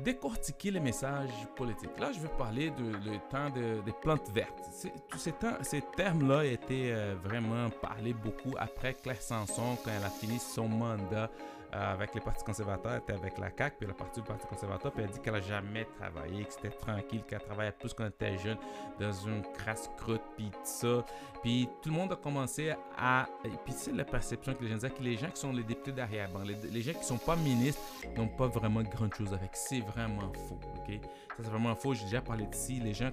décortiquer 0.05 0.71
les 0.71 0.81
messages 0.81 1.31
politiques. 1.57 1.99
Là, 1.99 2.13
je 2.13 2.21
veux 2.21 2.29
parler 2.29 2.71
de, 2.71 2.85
le 2.85 3.19
temps 3.31 3.49
des 3.51 3.93
plantes 4.03 4.31
vertes. 4.35 4.63
Tous 5.09 5.19
ces, 5.19 5.81
termes-là 5.97 6.45
étaient 6.45 6.93
euh, 6.93 7.15
vraiment 7.23 7.71
parlés 7.71 8.13
beaucoup 8.13 8.55
après 8.59 8.93
Claire 8.93 9.23
Sanson, 9.23 9.79
quand 9.83 9.91
elle 9.91 10.05
a 10.05 10.11
fini 10.11 10.39
son 10.39 10.69
mandat 10.69 11.31
avec 11.75 12.15
les 12.15 12.21
partis 12.21 12.45
conservateurs, 12.45 12.93
elle 12.93 12.99
était 12.99 13.13
avec 13.13 13.39
la 13.39 13.51
CAQ, 13.57 13.77
puis 13.79 13.87
le 13.87 13.95
parti 13.95 14.21
du 14.21 14.27
Parti 14.27 14.47
conservateur, 14.47 14.93
puis 14.93 15.03
elle 15.03 15.11
a 15.11 15.13
dit 15.13 15.21
qu'elle 15.21 15.35
n'a 15.35 15.41
jamais 15.41 15.85
travaillé, 15.85 16.45
que 16.45 16.53
c'était 16.53 16.71
tranquille, 16.71 17.23
qu'elle 17.27 17.41
travaillait 17.41 17.73
plus 17.73 17.95
elle 17.99 18.07
était 18.07 18.39
jeune, 18.39 18.59
dans 19.01 19.13
une 19.13 19.43
crasse 19.55 19.91
croûte, 19.97 20.23
puis 20.37 20.51
tout 20.51 20.59
ça. 20.63 21.05
Puis 21.43 21.69
tout 21.83 21.91
le 21.91 21.97
monde 21.97 22.13
a 22.13 22.17
commencé 22.17 22.73
à... 22.97 23.27
Puis 23.65 23.75
c'est 23.77 23.93
la 23.93 24.05
perception 24.05 24.55
que 24.55 24.63
les 24.63 24.69
gens 24.69 24.77
disaient, 24.77 24.91
que 24.91 25.03
les 25.03 25.17
gens 25.17 25.31
qui 25.31 25.41
sont 25.41 25.53
les 25.53 25.65
députés 25.65 25.93
d'arrière-ban, 25.93 26.43
les, 26.45 26.83
gens 26.83 26.93
qui 26.93 26.99
ne 26.99 27.05
sont 27.05 27.19
pas 27.19 27.37
ministres, 27.37 27.83
n'ont 28.17 28.29
pas 28.29 28.47
vraiment 28.47 28.83
grand 28.83 29.13
chose 29.15 29.33
avec. 29.33 29.51
C'est 29.55 29.81
vraiment 29.81 30.33
faux, 30.49 30.59
OK? 30.77 31.01
Ça, 31.37 31.43
c'est 31.43 31.51
vraiment 31.51 31.75
faux. 31.75 31.95
J'ai 31.95 32.05
déjà 32.05 32.23
parlé 32.23 32.47
de 32.47 32.55
ci. 32.55 32.81
Les 32.81 32.95
gens, 32.95 33.11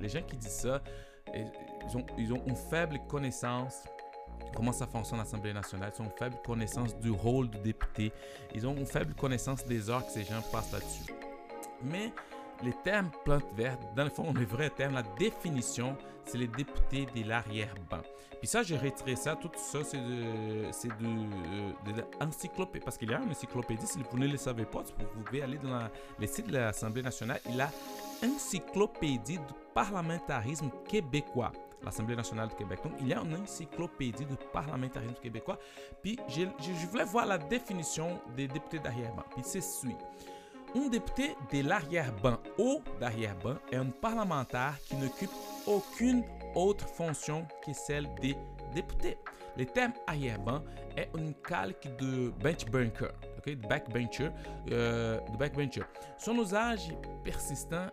les 0.00 0.08
gens 0.08 0.22
qui 0.22 0.36
disent 0.36 0.50
ça, 0.50 0.80
ils 2.18 2.32
ont 2.32 2.42
une 2.46 2.56
faible 2.56 3.00
connaissance 3.08 3.84
comment 4.54 4.72
ça 4.72 4.86
fonctionne 4.86 5.18
l'Assemblée 5.18 5.52
nationale? 5.52 5.92
Ils 5.96 6.02
ont 6.02 6.06
une 6.06 6.10
faible 6.18 6.36
connaissance 6.44 6.96
du 6.96 7.10
rôle 7.10 7.48
du 7.50 7.58
député. 7.58 8.12
Ils 8.54 8.66
ont 8.66 8.74
une 8.74 8.86
faible 8.86 9.14
connaissance 9.14 9.64
des 9.66 9.90
heures 9.90 10.04
que 10.04 10.12
ces 10.12 10.24
gens 10.24 10.42
passent 10.52 10.72
là-dessus. 10.72 11.12
Mais 11.82 12.12
les 12.62 12.74
termes 12.84 13.10
plantes 13.24 13.52
vertes, 13.56 13.82
dans 13.94 14.04
le 14.04 14.10
fond, 14.10 14.32
les 14.32 14.44
vrais 14.44 14.70
termes, 14.70 14.94
la 14.94 15.02
définition, 15.18 15.96
c'est 16.24 16.38
les 16.38 16.46
députés 16.46 17.06
de 17.14 17.28
l'arrière-ban. 17.28 18.00
Puis 18.38 18.48
ça, 18.48 18.62
j'ai 18.62 18.76
retiré 18.76 19.16
ça, 19.16 19.36
tout 19.36 19.50
ça, 19.56 19.82
c'est 19.82 19.98
de, 19.98 20.70
c'est 20.70 20.88
de, 20.88 21.92
de, 21.92 22.04
l'encyclopédie, 22.20 22.84
parce 22.84 22.98
qu'il 22.98 23.10
y 23.10 23.14
a 23.14 23.20
une 23.20 23.30
encyclopédie, 23.30 23.86
si 23.86 23.98
vous 24.10 24.18
ne 24.18 24.26
le 24.26 24.36
savez 24.36 24.66
pas, 24.66 24.82
vous 24.82 25.22
pouvez 25.24 25.42
aller 25.42 25.58
dans 25.58 25.70
la, 25.70 25.90
les 26.18 26.26
sites 26.26 26.48
de 26.48 26.52
l'Assemblée 26.52 27.02
nationale, 27.02 27.40
il 27.48 27.60
a 27.60 27.70
encyclopédie 28.22 29.38
du 29.38 29.54
parlementarisme 29.74 30.70
québécois 30.86 31.52
l'Assemblée 31.84 32.16
nationale 32.16 32.48
du 32.48 32.54
Québec. 32.54 32.80
Donc, 32.82 32.94
il 33.00 33.08
y 33.08 33.14
a 33.14 33.20
une 33.20 33.34
encyclopédie 33.36 34.24
du 34.24 34.36
parlementarisme 34.52 35.14
québécois. 35.22 35.58
Puis, 36.02 36.18
je, 36.28 36.44
voulais 36.90 37.04
voir 37.04 37.26
la 37.26 37.38
définition 37.38 38.20
des 38.36 38.48
députés 38.48 38.78
d'arrière-ban. 38.78 39.24
Puis, 39.34 39.42
c'est 39.44 39.60
celui. 39.60 39.96
Un 40.76 40.88
député 40.88 41.36
de 41.52 41.66
l'arrière-ban 41.66 42.38
ou 42.58 42.82
d'arrière-ban 42.98 43.56
est 43.70 43.76
un 43.76 43.90
parlementaire 43.90 44.76
qui 44.84 44.96
n'occupe 44.96 45.30
aucune 45.66 46.24
autre 46.54 46.88
fonction 46.88 47.46
que 47.64 47.72
celle 47.72 48.08
des 48.20 48.36
députés. 48.74 49.16
Le 49.56 49.66
terme 49.66 49.92
arrière-ban 50.08 50.62
est 50.96 51.08
une 51.16 51.32
calque 51.34 51.88
de 51.98 52.30
bench 52.42 52.66
bunker, 52.66 53.12
de 53.46 53.54
backbencher, 53.54 54.30
euh, 54.72 55.20
de 55.20 55.36
backbencher. 55.36 55.82
Son 56.18 56.34
usage 56.38 56.88
persistant 57.22 57.86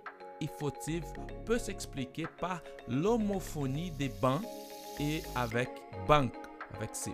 fautive 0.48 1.06
peut 1.46 1.60
s'expliquer 1.60 2.28
par 2.40 2.62
l'homophonie 2.88 3.92
des 3.92 4.10
bancs 4.10 4.42
et 5.00 5.22
avec 5.36 5.70
banque, 6.08 6.36
avec 6.76 6.96
C. 6.96 7.14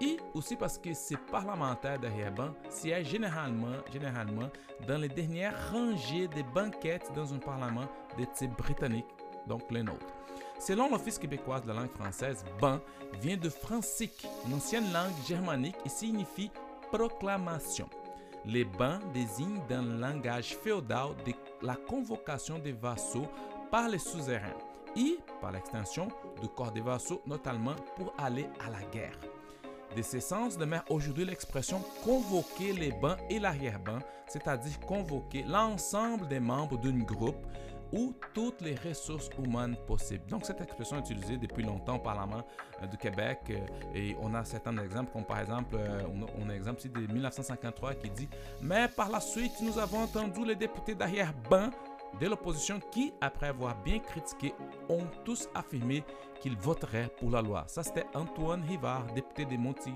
Et 0.00 0.18
aussi 0.34 0.56
parce 0.56 0.76
que 0.76 0.92
ces 0.92 1.16
parlementaires 1.16 1.98
derrière 1.98 2.32
banc 2.32 2.50
siègent 2.68 3.08
généralement, 3.08 3.76
généralement 3.90 4.50
dans 4.86 4.98
les 4.98 5.08
dernières 5.08 5.72
rangées 5.72 6.28
des 6.28 6.42
banquettes 6.42 7.10
dans 7.14 7.32
un 7.32 7.38
parlement 7.38 7.86
de 8.18 8.24
type 8.34 8.54
britannique, 8.56 9.06
donc 9.46 9.62
les 9.70 9.82
nôtres. 9.82 10.12
Selon 10.58 10.90
l'Office 10.90 11.18
québécois 11.18 11.60
de 11.60 11.68
la 11.68 11.74
langue 11.74 11.90
française, 11.90 12.44
ban 12.60 12.80
vient 13.20 13.36
de 13.36 13.48
francique, 13.48 14.26
une 14.46 14.54
ancienne 14.54 14.92
langue 14.92 15.12
germanique 15.26 15.76
et 15.84 15.88
signifie 15.88 16.50
proclamation. 16.90 17.88
Les 18.44 18.64
bans 18.64 18.98
désignent 19.12 19.60
dans 19.68 19.82
le 19.82 19.98
langage 19.98 20.56
féodal 20.56 21.14
la 21.62 21.76
convocation 21.76 22.58
des 22.58 22.72
vassaux 22.72 23.26
par 23.70 23.88
les 23.88 23.98
suzerains 23.98 24.56
et, 24.96 25.18
par 25.40 25.52
l'extension, 25.52 26.08
du 26.40 26.48
corps 26.48 26.72
des 26.72 26.80
vassaux, 26.80 27.20
notamment 27.26 27.74
pour 27.96 28.14
aller 28.18 28.46
à 28.66 28.70
la 28.70 28.82
guerre. 28.90 29.18
De 29.96 30.02
ce 30.02 30.20
sens 30.20 30.58
demeure 30.58 30.84
aujourd'hui 30.90 31.24
l'expression 31.24 31.82
convoquer 32.04 32.72
les 32.72 32.92
bans 32.92 33.16
et 33.30 33.38
l'arrière-ban, 33.38 33.98
c'est-à-dire 34.26 34.78
convoquer 34.80 35.42
l'ensemble 35.44 36.28
des 36.28 36.40
membres 36.40 36.78
d'un 36.78 36.98
groupe 36.98 37.46
ou 37.92 38.14
toutes 38.34 38.60
les 38.60 38.74
ressources 38.74 39.30
humaines 39.42 39.76
possibles. 39.86 40.26
Donc 40.28 40.44
cette 40.44 40.60
expression 40.60 40.96
est 40.98 41.10
utilisée 41.10 41.36
depuis 41.36 41.62
longtemps 41.62 41.96
au 41.96 42.00
Parlement 42.00 42.44
euh, 42.82 42.86
du 42.86 42.96
Québec 42.96 43.38
euh, 43.50 43.58
et 43.94 44.16
on 44.20 44.34
a 44.34 44.44
certains 44.44 44.76
exemples 44.78 45.12
comme 45.12 45.24
par 45.24 45.40
exemple, 45.40 45.76
euh, 45.78 46.02
on, 46.12 46.48
a, 46.48 46.50
un 46.50 46.54
exemple 46.54 46.80
ici 46.80 46.88
de 46.88 47.00
1953 47.12 47.94
qui 47.94 48.10
dit 48.10 48.28
«Mais 48.60 48.88
par 48.88 49.10
la 49.10 49.20
suite, 49.20 49.52
nous 49.62 49.78
avons 49.78 50.00
entendu 50.00 50.44
les 50.44 50.56
députés 50.56 50.94
d'arrière-ban 50.94 51.70
de 52.20 52.26
l'opposition 52.26 52.80
qui, 52.90 53.12
après 53.20 53.48
avoir 53.48 53.76
bien 53.82 53.98
critiqué, 53.98 54.54
ont 54.88 55.06
tous 55.24 55.48
affirmé 55.54 56.04
qu'ils 56.40 56.56
voteraient 56.56 57.10
pour 57.18 57.30
la 57.30 57.42
loi. 57.42 57.64
Ça, 57.66 57.82
c'était 57.82 58.06
Antoine 58.14 58.62
Rivard, 58.64 59.06
député 59.14 59.44
de 59.44 59.56
Monti 59.56 59.92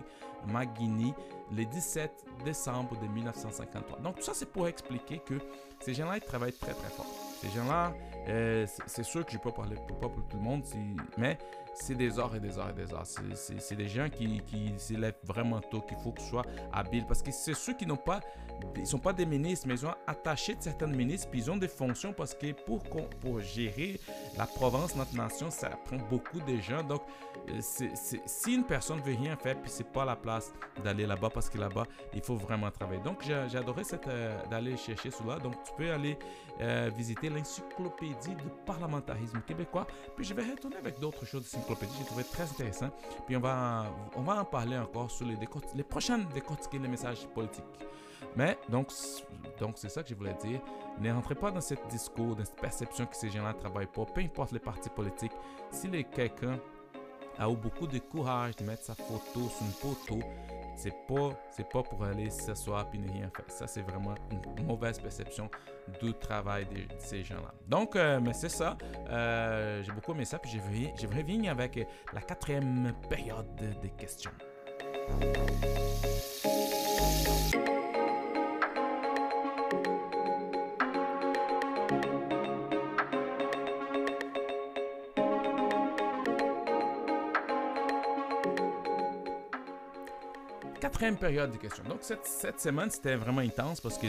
Maguini, 0.46 1.14
le 1.52 1.64
17 1.64 2.26
décembre 2.44 2.98
de 3.00 3.06
1953. 3.08 4.00
Donc, 4.00 4.16
tout 4.16 4.22
ça, 4.22 4.32
c'est 4.34 4.50
pour 4.50 4.68
expliquer 4.68 5.18
que 5.18 5.34
ces 5.80 5.94
gens-là, 5.94 6.16
ils 6.16 6.22
travaillent 6.22 6.52
très, 6.52 6.72
très 6.72 6.88
fort. 6.90 7.06
Ces 7.40 7.48
gens-là, 7.50 7.92
euh, 8.28 8.66
c'est 8.86 9.02
sûr 9.02 9.24
que 9.24 9.32
je 9.32 9.38
ne 9.38 9.42
peux 9.42 9.50
pas 9.50 9.62
parler 9.62 9.76
pour, 9.88 9.98
pas 9.98 10.08
pour 10.08 10.26
tout 10.28 10.36
le 10.36 10.42
monde, 10.42 10.62
mais 11.16 11.38
c'est 11.74 11.94
des 11.94 12.18
heures 12.18 12.34
et 12.34 12.40
des 12.40 12.58
heures 12.58 12.70
et 12.70 12.74
des 12.74 12.92
heures. 12.92 13.06
C'est 13.06 13.76
des 13.76 13.88
gens 13.88 14.08
qui, 14.10 14.42
qui 14.42 14.74
s'élèvent 14.76 15.18
vraiment 15.24 15.60
tôt, 15.60 15.80
qu'il 15.80 15.96
faut 15.98 16.12
qu'ils 16.12 16.26
soient 16.26 16.44
habiles. 16.72 17.06
Parce 17.06 17.22
que 17.22 17.30
c'est 17.32 17.54
ceux 17.54 17.74
qui 17.74 17.86
n'ont 17.86 17.96
pas, 17.96 18.20
ils 18.76 18.86
sont 18.86 18.98
pas 18.98 19.12
des 19.12 19.26
ministres, 19.26 19.66
mais 19.68 19.74
ils 19.74 19.86
ont 19.86 19.94
attaché 20.06 20.54
de 20.54 20.62
certains 20.62 20.86
ministres, 20.86 21.28
puis 21.30 21.40
ils 21.40 21.50
ont 21.50 21.56
des 21.56 21.68
fonctions 21.68 22.12
parce 22.12 22.34
que 22.34 22.52
pour, 22.52 22.82
pour 22.82 23.40
gérer 23.40 24.00
la 24.36 24.46
province, 24.46 24.96
notre 24.96 25.14
nation, 25.14 25.50
ça 25.50 25.70
prend 25.70 25.98
beaucoup 26.08 26.40
de 26.40 26.56
gens. 26.60 26.82
Donc, 26.82 27.02
euh, 27.48 27.60
si 27.60 28.54
une 28.54 28.64
personne 28.64 29.00
veut 29.00 29.14
rien 29.14 29.36
faire, 29.36 29.60
puis 29.60 29.70
c'est 29.70 29.90
pas 29.90 30.04
la 30.04 30.16
place 30.16 30.52
d'aller 30.84 31.06
là-bas 31.06 31.30
parce 31.30 31.48
que 31.48 31.58
là-bas, 31.58 31.84
il 32.14 32.22
faut 32.22 32.36
vraiment 32.36 32.70
travailler. 32.70 33.02
Donc, 33.02 33.22
j'ai 33.22 33.58
adoré 33.58 33.82
euh, 34.08 34.46
d'aller 34.50 34.76
chercher 34.76 35.10
cela. 35.10 35.38
Donc, 35.38 35.54
tu 35.64 35.72
peux 35.76 35.92
aller 35.92 36.18
euh, 36.60 36.90
visiter 36.96 37.28
l'encyclopédie 37.28 38.34
du 38.34 38.50
parlementarisme 38.66 39.40
québécois. 39.46 39.86
Puis, 40.16 40.24
je 40.24 40.34
vais 40.34 40.42
retourner 40.42 40.76
avec 40.76 40.98
d'autres 40.98 41.26
choses 41.26 41.50
j'ai 41.98 42.04
trouvé 42.04 42.24
très 42.24 42.44
intéressant. 42.44 42.90
Puis 43.26 43.36
on 43.36 43.40
va, 43.40 43.86
on 44.16 44.22
va 44.22 44.40
en 44.40 44.44
parler 44.44 44.76
encore 44.78 45.10
sur 45.10 45.26
les, 45.26 45.36
les 45.74 45.82
prochaines 45.82 46.26
décortiquer 46.34 46.78
les 46.78 46.88
messages 46.88 47.26
politiques. 47.34 47.64
Mais 48.36 48.58
donc, 48.68 48.90
donc 49.58 49.72
c'est 49.76 49.88
ça 49.88 50.02
que 50.02 50.08
je 50.08 50.14
voulais 50.14 50.36
dire. 50.42 50.60
Ne 51.00 51.12
rentrez 51.12 51.34
pas 51.34 51.50
dans 51.50 51.60
ce 51.60 51.74
discours, 51.88 52.36
dans 52.36 52.44
cette 52.44 52.60
perception 52.60 53.06
que 53.06 53.16
ces 53.16 53.30
gens-là 53.30 53.52
ne 53.52 53.58
travaillent 53.58 53.86
pas, 53.86 54.04
peu 54.04 54.20
importe 54.20 54.52
les 54.52 54.58
partis 54.58 54.90
politiques. 54.90 55.32
Si 55.70 55.88
quelqu'un 56.04 56.58
a 57.38 57.48
eu 57.48 57.56
beaucoup 57.56 57.86
de 57.86 57.98
courage 57.98 58.56
de 58.56 58.64
mettre 58.64 58.82
sa 58.82 58.94
photo 58.94 59.48
sur 59.48 59.66
une 59.66 59.72
photo, 59.72 60.18
c'est 60.76 60.94
pas 61.06 61.30
pas 61.72 61.82
pour 61.82 62.02
aller 62.04 62.30
s'asseoir 62.30 62.86
et 62.94 62.98
ne 62.98 63.10
rien 63.10 63.30
faire. 63.34 63.44
Ça 63.48 63.66
c'est 63.66 63.82
vraiment 63.82 64.14
une 64.30 64.66
mauvaise 64.66 64.98
perception 64.98 65.50
du 66.00 66.14
travail 66.14 66.66
de, 66.66 66.86
ces 66.98 67.22
gens-là. 67.22 67.52
Donc 67.68 67.96
euh, 67.96 68.20
mais 68.20 68.32
c'est 68.32 68.48
ça. 68.48 68.76
Euh, 69.08 69.82
j'ai 69.82 69.92
beaucoup 69.92 70.12
aimé 70.12 70.24
ça 70.24 70.38
puis 70.38 70.50
je 70.50 71.06
reviens 71.06 71.50
avec 71.50 71.86
la 72.12 72.20
quatrième 72.20 72.92
période 73.08 73.46
des 73.82 73.90
questions. 73.90 74.32
Période 91.18 91.52
de 91.52 91.56
questions. 91.56 91.84
Donc, 91.84 91.98
cette, 92.02 92.26
cette 92.26 92.60
semaine, 92.60 92.90
c'était 92.90 93.16
vraiment 93.16 93.40
intense 93.40 93.80
parce 93.80 93.98
que 93.98 94.06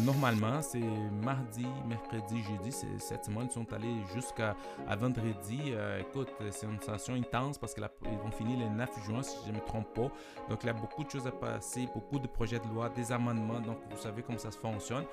normalement, 0.00 0.60
c'est 0.60 0.80
mardi, 1.22 1.66
mercredi, 1.88 2.42
jeudi. 2.42 2.76
Cette 2.98 3.24
semaine, 3.24 3.46
ils 3.48 3.52
sont 3.52 3.72
allés 3.72 3.94
jusqu'à 4.14 4.56
vendredi. 4.98 5.60
Euh, 5.68 6.00
écoute, 6.00 6.28
c'est 6.50 6.66
une 6.66 6.80
sensation 6.80 7.14
intense 7.14 7.58
parce 7.58 7.74
qu'ils 7.74 7.84
vont 8.22 8.30
finir 8.30 8.58
le 8.58 8.74
9 8.74 8.90
juin, 9.06 9.22
si 9.22 9.36
je 9.46 9.52
ne 9.52 9.56
me 9.56 9.64
trompe 9.64 9.92
pas. 9.94 10.10
Donc, 10.48 10.62
il 10.62 10.66
y 10.66 10.70
a 10.70 10.74
beaucoup 10.74 11.04
de 11.04 11.10
choses 11.10 11.26
à 11.26 11.32
passer, 11.32 11.88
beaucoup 11.94 12.18
de 12.18 12.26
projets 12.26 12.58
de 12.58 12.68
loi, 12.68 12.88
des 12.88 13.12
amendements. 13.12 13.60
Donc, 13.60 13.78
vous 13.90 14.00
savez 14.00 14.22
comment 14.22 14.38
ça 14.38 14.50
se 14.50 14.58
fonctionne. 14.58 15.04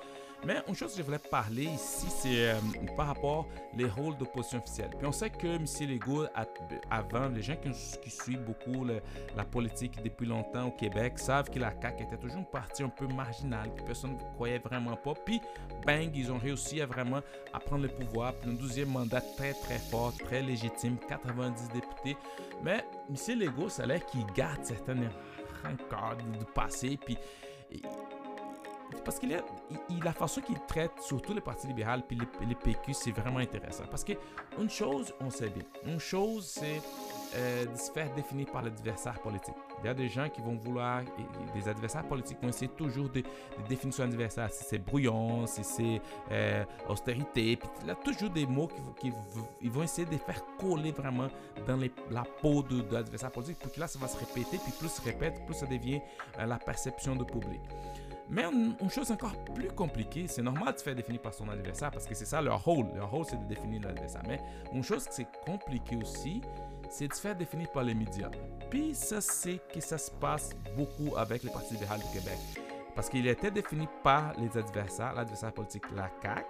Mais 0.46 0.62
une 0.68 0.74
chose 0.74 0.92
que 0.92 0.98
je 0.98 1.02
voulais 1.02 1.18
parler 1.18 1.64
ici, 1.64 2.06
c'est 2.08 2.50
euh, 2.50 2.54
par 2.96 3.08
rapport 3.08 3.46
les 3.76 3.84
rôles 3.84 4.16
d'opposition 4.16 4.58
officielle. 4.58 4.90
Puis 4.96 5.06
on 5.06 5.12
sait 5.12 5.28
que 5.28 5.46
M. 5.46 5.66
Legault, 5.88 6.24
avant, 6.90 7.28
les 7.28 7.42
gens 7.42 7.56
qui, 7.56 8.10
suivent 8.10 8.44
beaucoup 8.44 8.84
la 8.84 9.44
politique 9.44 10.02
depuis 10.02 10.26
longtemps 10.26 10.68
au 10.68 10.70
Québec 10.70 11.18
savent 11.18 11.50
que 11.50 11.58
la 11.58 11.72
CAQ 11.80 12.04
était 12.04 12.16
toujours 12.16 12.38
une 12.38 12.46
partie 12.46 12.82
un 12.82 12.88
peu 12.88 13.06
marginale, 13.06 13.72
que 13.74 13.82
personne 13.82 14.14
ne 14.14 14.34
croyait 14.34 14.58
vraiment 14.58 14.96
pas. 14.96 15.14
Puis, 15.14 15.40
bang, 15.86 16.10
ils 16.14 16.32
ont 16.32 16.38
réussi 16.38 16.80
à 16.80 16.86
vraiment 16.86 17.20
prendre 17.66 17.82
le 17.82 17.88
pouvoir. 17.88 18.34
Puis 18.34 18.50
un 18.50 18.54
douzième 18.54 18.90
mandat 18.90 19.20
très, 19.36 19.52
très 19.52 19.78
fort, 19.78 20.12
très 20.16 20.42
légitime, 20.42 20.96
90 21.08 21.68
députés. 21.68 22.16
Mais 22.62 22.84
M. 23.08 23.38
Legault, 23.38 23.68
ça 23.68 23.84
a 23.84 23.86
l'air 23.86 24.04
qu'il 24.06 24.24
garde 24.34 24.64
certaines 24.64 25.10
rancœurs 25.62 26.16
du 26.16 26.44
passé. 26.54 26.98
Puis 27.04 27.16
parce 29.04 29.20
il, 29.22 30.04
la 30.04 30.12
façon 30.12 30.40
qu'il 30.40 30.58
traite 30.66 30.92
surtout 31.00 31.34
le 31.34 31.40
Parti 31.40 31.66
libéral 31.66 32.02
puis 32.06 32.18
les, 32.46 32.54
PQ, 32.54 32.92
c'est 32.92 33.12
vraiment 33.12 33.38
intéressant. 33.38 33.84
Parce 33.90 34.04
que 34.04 34.12
une 34.58 34.70
chose, 34.70 35.14
on 35.20 35.30
sait 35.30 35.50
bien, 35.50 35.62
une 35.86 36.00
chose, 36.00 36.46
c'est 36.46 36.80
euh, 37.36 37.64
de 37.64 37.76
se 37.76 37.92
faire 37.92 38.12
définir 38.14 38.46
par 38.50 38.62
l'adversaire 38.62 39.20
politique. 39.20 39.54
Il 39.82 39.86
y 39.86 39.88
a 39.88 39.94
des 39.94 40.08
gens 40.08 40.28
qui 40.28 40.40
vont 40.40 40.56
vouloir, 40.56 41.02
des 41.54 41.68
adversaires 41.68 42.06
politiques 42.06 42.38
vont 42.42 42.48
essayer 42.48 42.70
toujours 42.76 43.08
de, 43.08 43.22
définir 43.68 43.94
son 43.94 44.02
adversaire. 44.02 44.50
Si 44.50 44.64
c'est 44.64 44.78
brouillon, 44.78 45.46
si 45.46 45.62
c'est 45.62 46.00
euh, 46.30 46.64
austérité, 46.88 47.56
puis 47.56 47.68
il 47.82 47.88
y 47.88 47.90
a 47.90 47.94
toujours 47.94 48.30
des 48.30 48.46
mots 48.46 48.68
qui, 48.98 49.12
ils 49.62 49.70
vont 49.70 49.82
essayer 49.82 50.06
de 50.06 50.16
faire 50.16 50.42
coller 50.58 50.92
vraiment 50.92 51.28
dans 51.66 51.78
la 52.10 52.24
peau 52.42 52.62
de, 52.62 52.82
l'adversaire 52.92 53.30
politique 53.30 53.58
pour 53.58 53.72
que 53.72 53.80
là, 53.80 53.86
ça 53.86 53.98
va 53.98 54.08
se 54.08 54.18
répéter, 54.18 54.58
puis 54.58 54.72
plus 54.78 54.88
ça 54.88 55.02
se 55.02 55.08
répète, 55.08 55.44
plus 55.46 55.54
ça 55.54 55.66
devient 55.66 56.00
euh, 56.38 56.46
la 56.46 56.58
perception 56.58 57.14
du 57.14 57.24
public. 57.24 57.60
Mais 58.30 58.44
une, 58.44 58.90
chose 58.90 59.10
encore 59.10 59.34
plus 59.54 59.68
compliquée, 59.68 60.26
c'est 60.28 60.42
normal 60.42 60.74
de 60.74 60.78
se 60.78 60.84
faire 60.84 60.94
définir 60.94 61.20
par 61.20 61.34
son 61.34 61.48
adversaire 61.48 61.90
parce 61.90 62.06
que 62.06 62.14
c'est 62.14 62.24
ça 62.24 62.40
leur 62.40 62.62
rôle. 62.62 62.86
Leur 62.94 63.10
rôle, 63.10 63.24
c'est 63.24 63.36
de 63.36 63.48
définir 63.48 63.82
l'adversaire. 63.82 64.22
Mais 64.28 64.40
une 64.72 64.84
chose 64.84 65.04
qui 65.06 65.14
c'est 65.14 65.28
compliqué 65.44 65.96
aussi, 65.96 66.40
c'est 66.88 67.08
de 67.08 67.14
se 67.14 67.20
faire 67.20 67.34
définir 67.34 67.70
par 67.72 67.82
les 67.82 67.94
médias. 67.94 68.30
Puis 68.70 68.94
ça, 68.94 69.20
c'est 69.20 69.60
que 69.72 69.80
ça 69.80 69.98
se 69.98 70.12
passe 70.12 70.50
beaucoup 70.76 71.16
avec 71.16 71.42
le 71.42 71.50
Parti 71.50 71.74
libéral 71.74 71.98
du 71.98 72.18
Québec. 72.18 72.38
Parce 72.94 73.08
qu'il 73.08 73.26
était 73.26 73.50
défini 73.50 73.88
par 74.02 74.32
les 74.38 74.56
adversaires, 74.56 75.14
l'adversaire 75.14 75.52
politique, 75.52 75.84
la 75.94 76.10
CAQ, 76.22 76.44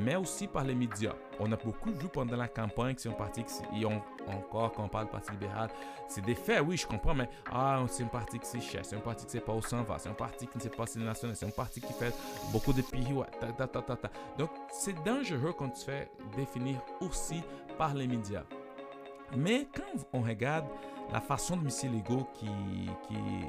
mais 0.00 0.16
aussi 0.16 0.46
par 0.46 0.64
les 0.64 0.74
médias. 0.74 1.14
On 1.38 1.50
a 1.52 1.56
beaucoup 1.56 1.90
vu 1.90 2.08
pendant 2.08 2.36
la 2.36 2.48
campagne 2.48 2.94
que 2.94 3.00
c'est 3.00 3.08
un 3.08 3.12
parti 3.12 3.44
qui, 3.44 3.84
ont 3.84 4.02
encore 4.28 4.72
quand 4.72 4.84
on 4.84 4.88
parle 4.88 5.08
Parti 5.08 5.32
libéral, 5.32 5.70
c'est 6.08 6.24
des 6.24 6.34
faits, 6.34 6.62
oui, 6.64 6.76
je 6.76 6.86
comprends, 6.86 7.14
mais 7.14 7.28
ah, 7.50 7.82
c'est 7.88 8.04
un 8.04 8.08
parti 8.08 8.38
qui 8.38 8.46
s'est 8.46 8.60
cher, 8.60 8.84
c'est 8.84 8.96
un 8.96 9.00
parti 9.00 9.24
qui 9.24 9.36
ne 9.36 9.40
sait 9.40 9.44
pas 9.44 9.54
où 9.54 9.62
s'en 9.62 9.82
va, 9.82 9.98
c'est 9.98 10.08
un 10.08 10.14
parti 10.14 10.46
qui 10.46 10.58
ne 10.58 10.62
sait 10.62 10.70
pas 10.70 10.86
si 10.86 10.94
c'est 10.94 11.04
national, 11.04 11.36
c'est 11.36 11.46
un 11.46 11.50
parti 11.50 11.80
qui 11.80 11.92
fait 11.92 12.14
beaucoup 12.52 12.72
de 12.72 12.82
pays, 12.82 13.06
ta, 13.40 13.66
ta, 13.66 13.66
ta, 13.66 13.96
ta, 13.96 14.10
Donc, 14.38 14.50
c'est 14.70 15.02
dangereux 15.02 15.54
quand 15.56 15.70
tu 15.70 15.84
fais 15.84 16.10
définir 16.36 16.80
aussi 17.00 17.42
par 17.78 17.94
les 17.94 18.06
médias. 18.06 18.44
Mais 19.36 19.68
quand 19.74 20.06
on 20.12 20.22
regarde 20.22 20.66
la 21.12 21.20
façon 21.20 21.56
de 21.56 21.62
M. 21.62 21.94
Legault, 21.94 22.28
qui, 22.34 22.48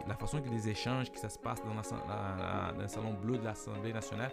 la 0.08 0.15
façon 0.15 0.41
que 0.41 0.50
les 0.50 0.70
échanges 0.70 1.12
qui 1.12 1.20
ça 1.20 1.30
se 1.30 1.38
passe 1.38 1.60
dans 1.63 1.74
le 1.74 2.88
salon 2.88 3.13
bleu 3.13 3.38
de 3.38 3.46
l'Assemblée 3.46 3.94
nationale, 3.94 4.32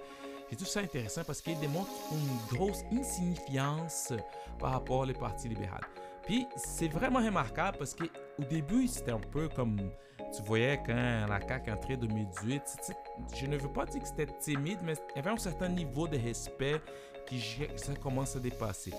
j'ai 0.50 0.56
tout 0.56 0.64
ça 0.64 0.80
intéressant 0.80 1.22
parce 1.24 1.40
qu'il 1.40 1.58
démontre 1.58 1.90
une 2.12 2.56
grosse 2.56 2.82
insignifiance 2.92 4.12
par 4.58 4.72
rapport 4.72 5.06
au 5.08 5.12
Parti 5.12 5.48
libéral. 5.48 5.80
Puis 6.24 6.46
c'est 6.56 6.88
vraiment 6.88 7.20
remarquable 7.20 7.78
parce 7.78 7.94
qu'au 7.94 8.44
début, 8.50 8.86
c'était 8.86 9.12
un 9.12 9.20
peu 9.20 9.48
comme 9.48 9.78
tu 10.36 10.42
voyais 10.42 10.78
quand 10.84 11.26
la 11.28 11.40
CAQ 11.40 11.70
entrait 11.72 11.94
en 11.94 12.00
2018. 12.00 12.62
Je 13.34 13.46
ne 13.46 13.56
veux 13.56 13.72
pas 13.72 13.86
dire 13.86 14.02
que 14.02 14.08
c'était 14.08 14.26
timide, 14.26 14.78
mais 14.82 14.94
il 15.14 15.16
y 15.16 15.18
avait 15.20 15.30
un 15.30 15.38
certain 15.38 15.68
niveau 15.68 16.06
de 16.06 16.18
respect 16.18 16.80
qui 17.26 17.40
ça 17.76 17.94
commence 17.94 18.36
à 18.36 18.40
dépasser. 18.40 18.92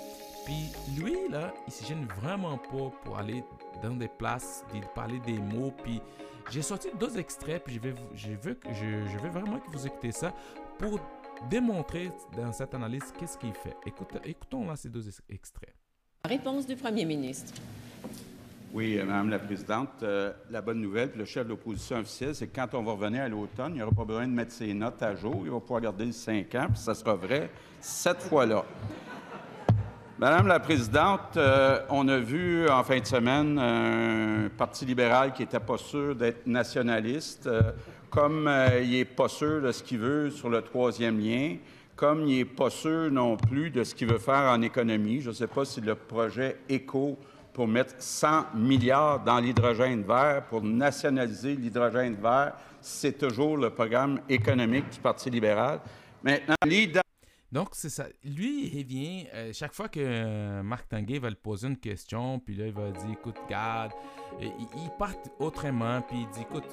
Puis 0.46 0.72
lui, 0.98 1.30
là, 1.30 1.54
il 1.68 1.74
se 1.74 1.86
gêne 1.86 2.08
vraiment 2.20 2.58
pas 2.58 2.92
pour 3.04 3.18
aller 3.18 3.44
dans 3.84 3.96
des 3.96 4.08
places, 4.08 4.64
de 4.74 4.80
parler 4.96 5.20
des 5.20 5.38
mots. 5.38 5.74
Puis 5.84 6.02
j'ai 6.50 6.62
sorti 6.62 6.90
deux 7.00 7.18
extraits, 7.20 7.64
puis 7.64 7.76
je 7.76 7.80
vais, 7.80 7.96
je 8.16 8.30
veux, 8.30 8.60
je, 8.72 9.08
je 9.08 9.18
veux 9.20 9.30
vraiment 9.30 9.60
que 9.60 9.70
vous 9.70 9.86
écoutez 9.86 10.12
ça 10.12 10.34
pour 10.80 11.00
démontrer 11.50 12.12
dans 12.36 12.52
cette 12.52 12.74
analyse 12.74 13.14
qu'est-ce 13.18 13.38
qu'il 13.38 13.54
fait. 13.54 13.76
écoutons 14.26 14.66
là 14.66 14.76
ces 14.76 14.90
deux 14.90 15.08
extraits. 15.30 15.74
Réponse 16.26 16.66
du 16.66 16.76
premier 16.76 17.06
ministre. 17.06 17.54
Oui, 18.72 19.00
euh, 19.00 19.06
Madame 19.06 19.30
la 19.30 19.40
Présidente, 19.40 20.04
euh, 20.04 20.32
la 20.52 20.62
bonne 20.62 20.80
nouvelle, 20.80 21.12
le 21.16 21.26
chef 21.26 21.44
de 21.46 21.50
l'opposition 21.50 21.98
officielle, 21.98 22.36
c'est 22.36 22.48
que 22.48 22.56
quand 22.56 22.76
on 22.76 22.84
va 22.84 22.92
revenir 22.92 23.24
à 23.24 23.28
l'automne, 23.28 23.72
il 23.72 23.76
n'y 23.78 23.82
aura 23.82 23.92
pas 23.92 24.06
besoin 24.06 24.28
de 24.28 24.34
mettre 24.34 24.52
ses 24.52 24.74
notes 24.76 25.02
à 25.02 25.16
jour. 25.16 25.42
Il 25.44 25.50
va 25.50 25.60
pouvoir 25.60 25.82
garder 25.82 26.06
les 26.06 26.12
cinq 26.12 26.54
ans, 26.54 26.68
puis 26.68 26.78
ça 26.78 26.94
sera 26.94 27.16
vrai 27.16 27.50
cette 27.82 28.22
fois-là. 28.22 28.64
Madame 30.20 30.48
la 30.48 30.60
Présidente, 30.60 31.38
euh, 31.38 31.80
on 31.90 32.06
a 32.10 32.18
vu 32.18 32.68
en 32.68 32.84
fin 32.84 33.00
de 33.00 33.06
semaine 33.06 33.58
un 33.58 34.50
Parti 34.50 34.84
libéral 34.86 35.32
qui 35.32 35.44
n'était 35.44 35.62
pas 35.62 35.78
sûr 35.78 36.14
d'être 36.14 36.46
nationaliste, 36.46 37.50
comme 38.10 38.52
il 38.84 38.90
n'est 38.90 39.06
pas 39.06 39.30
sûr 39.30 39.62
de 39.62 39.72
ce 39.72 39.82
qu'il 39.82 40.00
veut 40.00 40.30
sur 40.30 40.50
le 40.50 40.62
troisième 40.62 41.22
lien, 41.22 41.56
comme 41.96 42.28
il 42.28 42.40
n'est 42.40 42.44
pas 42.44 42.70
sûr 42.70 43.10
non 43.10 43.38
plus 43.38 43.70
de 43.70 43.82
ce 43.86 43.96
qu'il 43.96 44.10
veut 44.10 44.18
faire 44.18 44.52
en 44.52 44.62
économie. 44.62 45.22
Je 45.22 45.30
ne 45.30 45.34
sais 45.34 45.48
pas 45.48 45.64
si 45.64 45.80
le 45.80 45.96
projet 45.96 46.58
ECO 46.70 47.18
pour 47.54 47.70
mettre 47.70 47.94
100 47.98 48.48
milliards 48.56 49.22
dans 49.24 49.40
l'hydrogène 49.40 50.04
vert, 50.04 50.44
pour 50.50 50.62
nationaliser 50.62 51.56
l'hydrogène 51.56 52.18
vert. 52.22 52.56
C'est 52.82 53.18
toujours 53.18 53.56
le 53.56 53.70
programme 53.70 54.20
économique 54.28 54.90
du 54.90 55.00
Parti 55.00 55.30
libéral. 55.30 55.80
Maintenant, 56.22 56.56
Donc, 57.52 57.70
c'est 57.74 57.90
ça. 57.90 58.06
Lui, 58.24 58.68
il 58.68 58.78
revient, 58.78 59.26
euh, 59.34 59.52
chaque 59.54 59.74
fois 59.74 59.90
que 59.90 60.00
euh, 60.00 60.62
Marc 60.62 60.88
Tanguay 60.88 61.18
va 61.18 61.30
lui 61.30 61.36
poser 61.36 61.68
une 61.68 61.78
question, 61.78 62.40
puis 62.40 62.56
là, 62.56 62.68
il 62.68 62.74
va 62.74 62.92
dire, 62.92 63.12
écoute, 63.12 63.38
garde, 63.50 63.92
il, 64.40 64.52
il 64.78 64.90
part 65.00 65.16
autrement, 65.40 66.02
puis 66.02 66.18
il 66.22 66.30
dit, 66.30 66.42
écoute, 66.42 66.66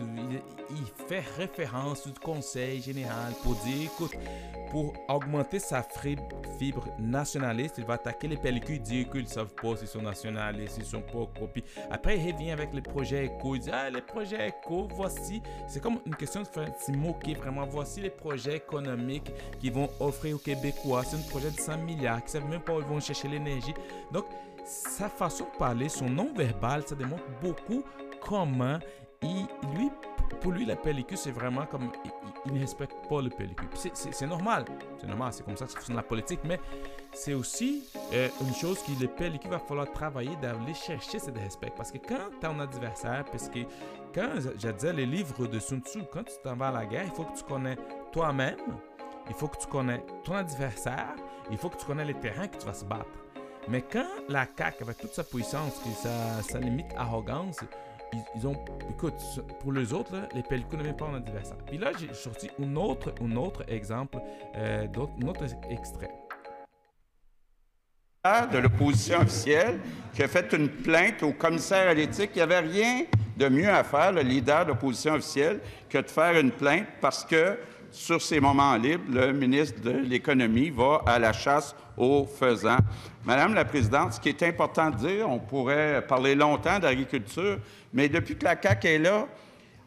il, 0.71 1.07
fait 1.09 1.25
référence 1.39 2.07
au 2.07 2.11
conseil 2.21 2.83
général 2.83 3.33
pour 3.43 3.55
dire, 3.57 3.91
écoute, 3.91 4.13
pour 4.71 4.93
augmenter 5.09 5.59
sa 5.61 5.83
fibre 6.59 6.85
nationaliste, 6.99 7.77
il 7.79 7.85
va 7.85 7.95
attaquer 7.95 8.29
les 8.29 8.37
pellicules, 8.37 8.81
dire 8.81 9.09
qu'ils 9.09 9.23
ne 9.23 9.27
savent 9.29 9.55
pas 9.55 9.77
s'ils 9.77 9.89
sont 9.89 10.03
nationalistes, 10.03 10.77
ils 10.79 10.85
sont 10.85 11.01
pas 11.01 11.27
copies. 11.39 11.65
Après, 11.91 12.19
il 12.19 12.33
revient 12.33 12.51
avec 12.51 12.75
les 12.75 12.83
projets 12.83 13.27
éco, 13.27 13.55
il 13.55 13.61
dit, 13.61 13.71
ah, 13.73 13.89
les 13.89 14.03
projets 14.03 14.49
éco, 14.49 14.89
voici, 14.95 15.41
c'est 15.69 15.81
comme 15.81 16.01
une 16.05 16.17
question 16.17 16.43
de 16.43 16.49
faire 16.49 16.71
moquer, 16.89 17.35
vraiment, 17.35 17.65
voici 17.65 18.01
les 18.01 18.11
projets 18.11 18.57
économiques 18.57 19.31
qui 19.61 19.71
vont 19.71 19.89
offrir 20.01 20.37
au 20.37 20.39
Québécois, 20.67 21.05
c'est 21.05 21.17
un 21.17 21.29
projet 21.31 21.51
de 21.51 21.61
100 21.61 21.79
milliards, 21.79 22.19
qui 22.25 22.37
ne 22.37 22.41
savent 22.41 22.51
même 22.51 22.61
pas 22.61 22.75
où 22.75 22.81
ils 22.81 22.87
vont 22.87 23.01
chercher 23.01 23.29
l'énergie. 23.29 23.75
Donc, 24.13 24.25
sa 24.65 25.09
façon 25.09 25.45
de 25.45 25.59
parler, 25.59 25.89
son 25.89 26.09
non-verbal, 26.09 26.83
ça 26.87 26.95
démontre 26.95 27.23
beaucoup 27.41 27.85
comment 28.21 28.79
lui, 29.23 29.91
pour 30.41 30.53
lui, 30.53 30.67
la 30.67 30.77
pellicule, 30.77 31.17
c'est 31.17 31.31
vraiment 31.31 31.67
comme. 31.67 31.91
Il, 32.45 32.53
ne 32.53 32.61
respecte 32.61 32.95
pas 33.09 33.23
le 33.23 33.31
pellicule. 33.31 33.69
C'est 33.75 34.27
normal. 34.27 34.65
C'est 35.01 35.07
normal, 35.07 35.33
c'est 35.33 35.45
comme 35.45 35.57
ça 35.57 35.65
que 35.65 35.71
ça 35.71 35.77
fonctionne 35.79 35.97
la 35.97 36.03
politique. 36.03 36.41
Mais 36.45 36.61
c'est 37.13 37.35
aussi 37.35 37.85
euh, 38.13 38.29
une 38.41 38.55
chose 38.55 38.83
que 38.83 38.93
le 39.01 39.09
pellicule 39.09 39.51
va 39.51 39.59
falloir 39.59 39.91
travailler 39.91 40.37
d'aller 40.37 40.75
chercher 40.75 41.19
ce 41.19 41.31
respect. 41.31 41.73
Parce 41.77 41.91
que 41.91 41.99
quand 41.99 42.31
tu 42.41 42.47
as 42.47 42.51
un 42.51 42.61
adversaire, 42.61 43.25
parce 43.31 43.49
que 43.49 43.61
quand 44.15 44.35
je 44.37 44.71
disais 44.71 44.93
les 44.93 45.07
livres 45.07 45.47
de 45.47 45.59
Sun 45.59 45.81
Tzu, 45.81 46.01
quand 46.13 46.25
tu 46.25 46.35
t'en 46.43 46.57
vas 46.57 46.69
à 46.69 46.73
la 46.73 46.87
guerre, 46.87 47.05
il 47.07 47.13
faut 47.13 47.25
que 47.25 47.37
tu 47.37 47.45
connais 47.45 47.77
toi-même, 48.13 48.57
il 49.29 49.35
faut 49.35 49.49
que 49.49 49.59
tu 49.59 49.67
connais 49.67 50.03
ton 50.25 50.35
adversaire, 50.35 51.15
il 51.51 51.57
faut 51.57 51.69
que 51.69 51.79
tu 51.79 51.87
connais 51.87 52.05
les 52.05 52.15
terrains 52.15 52.49
que 52.49 52.57
tu 52.57 52.67
vas 52.67 52.75
se 52.75 52.85
battre. 52.85 53.07
Mais 53.69 53.83
quand 53.83 54.07
la 54.29 54.47
CAQ, 54.57 54.83
avec 54.83 54.99
toute 54.99 55.13
sa 55.13 55.25
puissance, 55.25 55.81
et 55.87 55.93
sa, 55.95 56.43
sa 56.43 56.59
limite 56.61 56.87
arrogance, 56.97 57.59
ils, 58.37 58.47
ont. 58.47 58.57
Écoute, 58.89 59.15
pour 59.61 59.73
les 59.73 59.93
autres, 59.93 60.15
les 60.35 60.43
pellicules 60.43 60.83
ne 60.83 60.93
pas 60.93 61.07
en 61.07 61.15
adversaire. 61.15 61.59
Puis 61.67 61.77
là, 61.77 61.91
j'ai 61.99 62.15
sorti 62.15 62.49
un 62.63 62.77
autre, 62.77 63.13
un 63.21 63.35
autre 63.37 63.65
exemple, 63.69 64.19
euh, 64.57 64.87
un 64.87 65.27
autre 65.27 65.45
extrait 65.69 66.11
de 68.53 68.59
l'opposition 68.59 69.21
officielle 69.21 69.79
qui 70.15 70.23
a 70.23 70.29
fait 70.29 70.53
une 70.53 70.69
plainte 70.69 71.23
au 71.23 71.33
commissaire 71.33 71.89
à 71.89 71.95
l'éthique. 71.95 72.31
Il 72.35 72.39
n'y 72.39 72.43
avait 72.43 72.61
rien 72.61 73.05
de 73.37 73.49
mieux 73.49 73.69
à 73.69 73.85
faire, 73.85 74.13
le 74.13 74.23
leader 74.23 74.65
de 74.65 74.71
l'opposition 74.71 75.15
officielle, 75.15 75.61
que 75.89 75.99
de 75.99 76.09
faire 76.09 76.39
une 76.39 76.51
plainte 76.51 76.87
parce 77.01 77.25
que 77.25 77.59
sur 77.91 78.21
ses 78.21 78.41
moments 78.41 78.77
libres, 78.77 79.05
le 79.11 79.33
ministre 79.33 79.81
de 79.81 79.91
l'Économie 79.91 80.71
va 80.71 81.03
à 81.07 81.19
la 81.19 81.33
chasse 81.33 81.75
aux 81.97 82.27
faisans. 82.27 82.79
Madame 83.25 83.55
la 83.55 83.65
Présidente, 83.65 84.15
ce 84.15 84.21
qui 84.21 84.29
est 84.29 84.43
important 84.43 84.91
de 84.91 84.97
dire, 84.97 85.29
on 85.29 85.39
pourrait 85.39 86.05
parler 86.07 86.35
longtemps 86.35 86.79
d'agriculture, 86.79 87.59
mais 87.93 88.09
depuis 88.09 88.37
que 88.37 88.45
la 88.45 88.61
CAQ 88.61 88.89
est 88.89 88.99
là, 88.99 89.27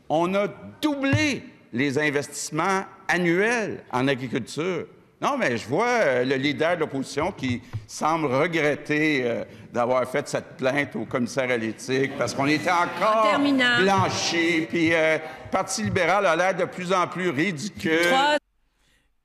on 0.10 0.34
a 0.34 0.48
doublé 0.82 1.44
les 1.72 2.00
investissements 2.00 2.84
annuels 3.08 3.84
en 3.92 4.08
agriculture. 4.08 4.86
Non, 5.22 5.38
mais 5.38 5.58
je 5.58 5.68
vois 5.68 5.86
euh, 5.86 6.24
le 6.24 6.36
leader 6.36 6.76
de 6.76 6.80
l'opposition 6.80 7.32
qui 7.32 7.62
semble 7.86 8.28
regretter 8.28 9.24
euh, 9.26 9.44
d'avoir 9.72 10.08
fait 10.10 10.28
cette 10.28 10.58
plainte 10.58 10.96
au 10.96 11.06
commissaire 11.06 11.50
à 11.52 11.58
l'éthique 11.58 12.18
parce 12.18 12.34
qu'on 12.34 12.48
était 12.48 12.72
encore 12.72 13.40
blanchi, 13.80 14.68
puis 14.70 14.94
euh, 14.94 15.18
le 15.18 15.52
Parti 15.52 15.84
libéral 15.84 16.26
a 16.26 16.36
l'air 16.36 16.56
de 16.56 16.66
plus 16.66 16.92
en 16.92 17.08
plus 17.08 17.30
ridicule. 17.30 18.39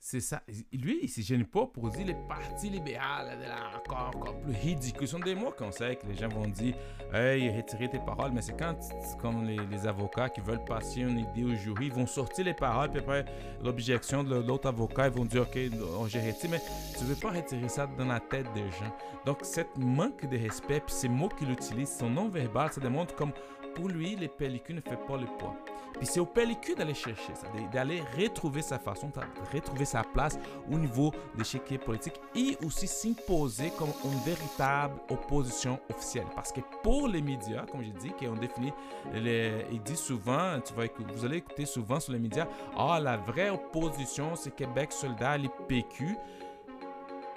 C'est 0.07 0.21
ça. 0.21 0.43
Lui, 0.71 0.99
il 1.01 1.05
ne 1.05 1.09
se 1.09 1.23
gêne 1.23 1.47
pas 1.47 1.65
pour 1.65 1.89
dire 1.89 2.07
les 2.07 2.15
partis 2.29 2.69
libéraux, 2.69 3.01
encore, 3.75 4.13
encore 4.15 4.39
plus 4.39 4.53
ridicule. 4.53 5.09
Ce 5.09 5.13
sont 5.13 5.19
des 5.19 5.35
mots 5.35 5.51
qu'on 5.57 5.73
sait 5.73 5.97
que 5.97 6.07
les 6.07 6.15
gens 6.15 6.29
vont 6.29 6.47
dire 6.47 6.75
Hey, 7.11 7.49
retirez 7.49 7.89
tes 7.89 8.01
paroles. 8.01 8.33
Mais 8.35 8.43
c'est 8.43 8.55
quand, 8.55 8.79
comme 9.19 9.47
les, 9.47 9.87
avocats 9.87 10.29
qui 10.29 10.43
veulent 10.43 10.63
passer 10.67 11.01
une 11.01 11.21
idée 11.21 11.45
au 11.45 11.55
jury, 11.55 11.87
ils 11.87 11.93
vont 11.95 12.07
sortir 12.07 12.45
les 12.45 12.53
paroles, 12.53 12.91
puis 12.91 13.01
après, 13.01 13.25
l'objection 13.63 14.23
de 14.23 14.35
l'autre 14.35 14.69
avocat, 14.69 15.07
ils 15.07 15.15
vont 15.15 15.25
dire 15.25 15.41
Ok, 15.41 15.55
j'ai 15.55 16.21
retiré. 16.21 16.49
Mais 16.51 16.61
tu 16.99 17.05
veux 17.05 17.17
pas 17.17 17.31
retirer 17.31 17.71
ça 17.71 17.87
dans 17.87 18.05
la 18.05 18.21
tête 18.21 18.53
des 18.53 18.71
gens. 18.73 18.95
Donc, 19.25 19.39
cette 19.41 19.75
manque 19.79 20.29
de 20.29 20.37
respect, 20.37 20.81
puis 20.81 20.95
ces 20.95 21.09
mots 21.09 21.31
qu'il 21.31 21.51
utilise, 21.51 21.97
son 21.97 22.11
non-verbal, 22.11 22.71
ça 22.71 22.81
démontre 22.83 23.15
comme 23.15 23.33
pour 23.75 23.89
lui, 23.89 24.17
les 24.17 24.29
pellicules 24.29 24.77
ne 24.77 24.81
font 24.81 24.97
pas 25.07 25.17
le 25.17 25.27
poids. 25.39 25.57
Puis 25.99 26.07
c'est 26.07 26.21
au 26.21 26.27
pellicule 26.27 26.75
d'aller 26.77 26.95
chercher 26.95 27.35
ça, 27.35 27.47
d'aller 27.73 28.03
retrouver 28.19 28.63
sa 28.63 28.79
façon, 28.79 29.09
de 29.09 29.57
retrouver 29.57 29.85
sa 29.85 30.03
place 30.03 30.39
au 30.71 30.77
niveau 30.77 31.11
des 31.35 31.39
l'échiquier 31.39 31.79
politique 31.79 32.21
et 32.35 32.57
aussi 32.65 32.87
s'imposer 32.87 33.71
comme 33.79 33.93
une 34.05 34.19
véritable 34.21 34.95
opposition 35.11 35.79
officielle. 35.91 36.27
Parce 36.35 36.51
que 36.51 36.61
pour 36.83 37.07
les 37.07 37.23
médias, 37.23 37.65
comme 37.71 37.83
je 37.83 37.91
dis, 37.91 38.13
qui 38.19 38.27
ont 38.27 38.35
défini, 38.35 38.73
ils 39.15 39.83
disent 39.83 40.01
souvent, 40.01 40.59
tu 40.65 40.75
vas, 40.75 40.85
vous 41.15 41.25
allez 41.25 41.39
écouter 41.39 41.67
souvent 41.67 42.01
sur 42.01 42.13
les 42.13 42.19
médias, 42.19 42.49
ah, 42.77 42.99
la 43.01 43.17
vraie 43.17 43.51
opposition, 43.51 44.35
c'est 44.35 44.55
Québec 44.55 44.93
soldat, 44.93 45.37
les 45.37 45.51
PQ 45.69 46.17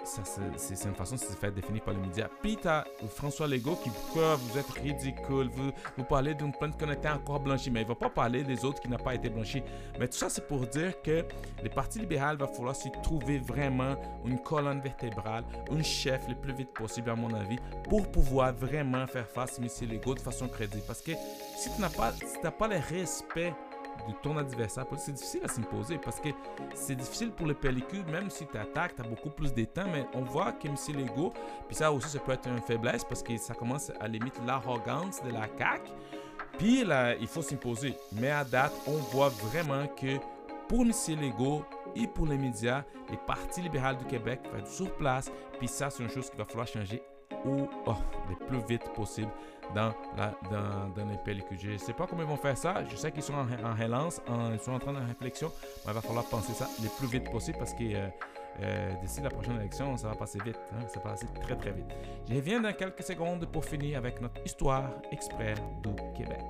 c'est 0.08 0.86
une 0.86 0.96
façon 0.96 1.16
de 1.16 1.20
se 1.20 1.34
faire 1.34 1.52
définir 1.52 1.84
par 1.84 1.94
les 1.94 2.00
médias. 2.00 2.28
Puis 2.42 2.58
tu 2.58 2.68
François 3.10 3.48
Legault 3.48 3.76
qui, 3.76 3.90
pourquoi 3.90 4.36
vous 4.36 4.58
êtes 4.58 4.70
ridicule, 4.70 5.50
vous, 5.52 5.72
vous 5.98 6.04
parlez 6.04 6.34
d'une 6.34 6.52
plainte 6.52 6.82
a 6.82 6.94
été 6.94 7.10
encore 7.10 7.40
blanchie, 7.40 7.70
mais 7.70 7.82
il 7.82 7.84
ne 7.84 7.90
va 7.90 7.96
pas 7.96 8.10
parler 8.10 8.44
des 8.44 8.64
autres 8.64 8.80
qui 8.80 8.88
n'ont 8.88 8.98
pas 8.98 9.16
été 9.16 9.30
blanchis. 9.30 9.62
Mais 10.00 10.08
tout 10.08 10.18
ça, 10.18 10.30
c'est 10.30 10.48
pour 10.48 10.66
dire 10.68 11.02
que 11.02 11.26
les 11.62 11.70
partis 11.70 12.00
libéraux, 12.00 12.38
va 12.38 12.48
falloir 12.48 12.76
s'y 12.76 12.92
trouver 13.04 13.40
vraiment 13.40 13.96
une 14.26 14.40
colonne 14.40 14.82
vertébrale, 14.82 15.44
un 15.72 15.84
chef 15.84 16.28
le 16.28 16.36
plus 16.36 16.54
vite 16.54 16.74
possible, 16.74 17.10
à 17.10 17.16
mon 17.16 17.34
avis, 17.34 17.58
pour 17.90 18.10
pouvoir 18.10 18.54
vraiment 18.54 19.06
faire 19.08 19.28
face 19.28 19.60
à 19.60 19.62
M. 19.62 19.90
Legault 19.90 20.16
de 20.16 20.20
façon 20.20 20.48
crédible. 20.48 20.84
Parce 20.88 21.02
que 21.02 21.12
si 21.58 21.74
tu 21.74 21.82
n'as 21.82 21.90
pas, 21.90 22.14
si 22.14 22.38
pas 22.58 22.68
le 22.68 22.78
respect 22.78 23.54
de 24.08 24.14
ton 24.22 24.38
adversaire. 24.38 24.86
C'est 24.98 25.14
difficile 25.14 25.42
à 25.44 25.48
s'imposer 25.48 25.98
parce 25.98 26.20
que 26.20 26.30
c'est 26.74 26.96
difficile 26.96 27.32
pour 27.32 27.48
les 27.48 27.54
pellicules, 27.54 28.06
même 28.06 28.30
si 28.30 28.46
tu 28.46 28.58
attaques, 28.58 28.96
tu 28.96 29.02
as 29.02 29.06
beaucoup 29.06 29.30
plus 29.30 29.54
de 29.54 29.64
temps, 29.66 29.88
mais 29.92 30.06
on 30.14 30.22
voit 30.22 30.54
que 30.54 30.68
M. 30.68 30.76
Legault, 30.96 31.34
puis 31.68 31.76
ça 31.76 31.92
aussi, 31.92 32.10
ça 32.10 32.20
peut 32.20 32.34
être 32.34 32.48
une 32.48 32.62
faiblesse 32.62 33.04
parce 33.04 33.24
que 33.24 33.36
ça 33.38 33.54
commence 33.54 33.92
à 34.00 34.08
limiter 34.08 34.40
l'arrogance 34.46 35.22
de 35.24 35.32
la 35.32 35.48
CAQ. 35.58 35.92
Puis 36.58 36.84
là, 36.84 37.16
il 37.16 37.28
faut 37.28 37.42
s'imposer. 37.42 37.96
Mais 38.14 38.32
à 38.32 38.44
date, 38.44 38.74
on 38.88 38.98
voit 39.12 39.30
vraiment 39.30 39.88
que 39.88 40.18
pour 40.68 40.82
M. 40.82 40.92
Legault 41.22 41.64
et 41.96 42.08
pour 42.08 42.26
les 42.26 42.38
médias, 42.38 42.84
les 43.10 43.18
partis 43.18 43.62
libéraux 43.62 43.96
du 43.96 44.06
Québec 44.06 44.42
vont 44.52 44.60
être 44.60 44.68
sur 44.68 44.92
place. 44.96 45.32
Puis 45.60 45.68
ça, 45.68 45.90
c'est 45.90 46.04
une 46.04 46.10
chose 46.10 46.30
qu'il 46.30 46.40
va 46.40 46.46
falloir 46.46 46.68
changer 46.68 47.02
oh, 47.86 47.96
le 48.30 48.36
plus 48.46 48.60
vite 48.68 48.84
possible 48.94 49.32
dans, 49.76 49.94
les 50.98 51.18
pellicules. 51.18 51.60
Je 51.60 51.72
ne 51.72 51.78
sais 51.78 51.94
pas 51.94 52.08
comment 52.08 52.24
ils 52.24 52.28
vont 52.28 52.38
faire 52.38 52.58
ça. 52.58 52.84
Je 52.86 52.96
sais 52.96 53.12
qu'ils 53.12 53.24
sont 53.24 53.34
en, 53.34 53.48
en 53.64 53.76
relance, 53.76 54.22
ils 54.54 54.60
sont 54.60 54.72
en 54.74 54.80
train 54.80 54.94
de 54.94 55.06
réflexion, 55.06 55.52
mais 55.86 55.92
il 55.92 55.94
va 55.94 56.02
falloir 56.02 56.26
penser 56.26 56.54
ça 56.54 56.68
le 56.82 56.90
plus 56.98 57.08
vite 57.08 57.30
possible 57.32 57.58
parce 57.58 57.74
que 57.74 57.84
euh, 57.84 58.08
euh, 58.62 58.94
d'ici 59.02 59.22
la 59.22 59.30
prochaine 59.30 59.58
élection, 59.58 59.96
ça 59.98 60.08
va 60.08 60.16
passer 60.16 60.40
vite. 60.44 60.60
Hein? 60.74 60.88
Ça 60.88 61.00
va 61.00 61.12
passer 61.12 61.28
très 61.42 61.56
très 61.56 61.72
vite. 61.72 61.86
Je 62.30 62.36
reviens 62.36 62.60
dans 62.60 62.74
quelques 62.74 63.04
secondes 63.04 63.46
pour 63.46 63.66
finir 63.66 63.98
avec 63.98 64.22
notre 64.22 64.42
histoire 64.46 64.90
exprès 65.12 65.56
du 65.84 65.96
Québec. 66.16 66.42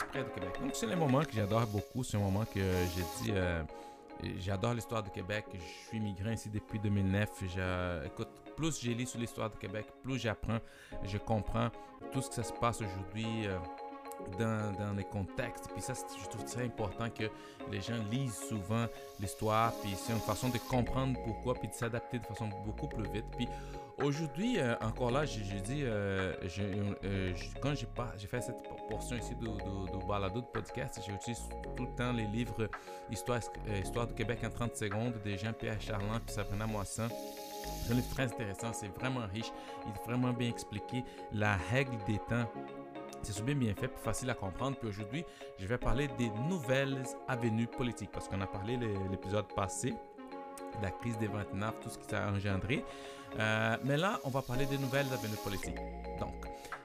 De 0.00 0.34
Québec. 0.34 0.60
Donc, 0.60 0.70
c'est 0.74 0.86
le 0.86 0.96
moment 0.96 1.20
que 1.20 1.32
j'adore 1.32 1.66
beaucoup. 1.66 2.02
C'est 2.02 2.16
un 2.16 2.20
moment 2.20 2.44
que 2.44 2.60
j'ai 2.60 3.24
dit. 3.24 3.30
Euh, 3.30 3.62
j'adore 4.38 4.74
l'histoire 4.74 5.02
de 5.02 5.10
Québec. 5.10 5.44
Je 5.54 5.88
suis 5.88 6.00
migrant 6.00 6.30
ici 6.30 6.48
depuis 6.48 6.78
2009. 6.78 7.30
écoute, 8.06 8.28
plus 8.56 8.80
j'ai 8.80 8.94
lu 8.94 9.06
sur 9.06 9.18
l'histoire 9.18 9.50
de 9.50 9.56
Québec, 9.56 9.86
plus 10.02 10.18
j'apprends, 10.18 10.58
je 11.04 11.18
comprends 11.18 11.70
tout 12.12 12.22
ce 12.22 12.32
ça 12.32 12.42
se 12.42 12.52
passe 12.52 12.80
aujourd'hui. 12.80 13.46
Euh, 13.46 13.58
dans, 14.38 14.72
dans, 14.78 14.92
les 14.92 15.04
contextes. 15.04 15.68
Puis 15.72 15.82
ça, 15.82 15.94
je 15.94 16.28
trouve 16.28 16.44
très 16.44 16.64
important 16.64 17.10
que 17.10 17.24
les 17.70 17.80
gens 17.80 17.98
lisent 18.10 18.38
souvent 18.48 18.86
l'histoire. 19.18 19.72
Puis 19.82 19.94
c'est 19.96 20.12
une 20.12 20.20
façon 20.20 20.48
de 20.48 20.58
comprendre 20.58 21.18
pourquoi, 21.24 21.54
puis 21.54 21.68
de 21.68 21.74
s'adapter 21.74 22.18
de 22.18 22.26
façon 22.26 22.48
beaucoup 22.64 22.88
plus 22.88 23.08
vite. 23.10 23.24
Puis 23.36 23.48
Aujourd'hui, 23.98 24.58
euh, 24.58 24.74
encore 24.80 25.10
là, 25.10 25.24
j'ai 25.24 25.60
dit, 25.60 25.82
euh, 25.82 26.32
euh, 27.04 27.32
quand 27.60 27.74
j'ai 27.74 28.26
fait 28.26 28.40
cette 28.40 28.62
portion 28.88 29.16
ici 29.16 29.34
de, 29.34 29.46
de, 29.46 30.06
balado 30.08 30.40
de 30.40 30.46
podcast, 30.46 30.98
j'utilise 31.06 31.48
tout 31.76 31.84
le 31.84 31.94
temps 31.94 32.12
les 32.12 32.26
livres 32.26 32.68
Histoire, 33.10 33.40
Histoire 33.82 34.06
du 34.06 34.14
Québec 34.14 34.40
en 34.44 34.50
30 34.50 34.76
secondes 34.76 35.14
de 35.24 35.36
Jean-Pierre 35.36 35.80
Charland 35.80 36.20
puis 36.24 36.34
Sabrina 36.34 36.66
Moisson. 36.66 37.08
C'est 37.84 37.92
un 37.92 37.96
livre 37.96 38.08
très 38.10 38.24
intéressant, 38.24 38.72
c'est 38.72 38.88
vraiment 38.88 39.26
riche, 39.32 39.52
il 39.86 39.90
est 39.90 40.04
vraiment 40.06 40.32
bien 40.32 40.48
expliqué 40.48 41.04
la 41.32 41.56
règle 41.70 41.96
des 42.06 42.18
temps 42.28 42.50
C'est 43.22 43.44
bien 43.44 43.54
bien 43.54 43.74
fait, 43.74 43.90
facile 43.98 44.30
à 44.30 44.34
comprendre. 44.34 44.76
Puis 44.78 44.88
aujourd'hui, 44.88 45.24
je 45.58 45.66
vais 45.66 45.78
parler 45.78 46.08
des 46.18 46.30
nouvelles 46.48 47.04
avenues 47.28 47.68
politiques 47.68 48.10
parce 48.10 48.26
qu'on 48.26 48.40
a 48.40 48.46
parlé 48.46 48.78
l'épisode 49.10 49.46
passé 49.54 49.90
de 49.90 49.96
la 50.80 50.90
crise 50.90 51.18
des 51.18 51.28
29, 51.28 51.80
tout 51.80 51.90
ce 51.90 51.98
qui 51.98 52.06
s'est 52.06 52.16
engendré. 52.16 52.84
Euh, 53.38 53.76
mais 53.84 53.96
là, 53.96 54.20
on 54.24 54.30
va 54.30 54.42
parler 54.42 54.66
des 54.66 54.78
nouvelles 54.78 55.10
avenues 55.12 55.36
politiques. 55.42 55.78
Donc, 56.20 56.34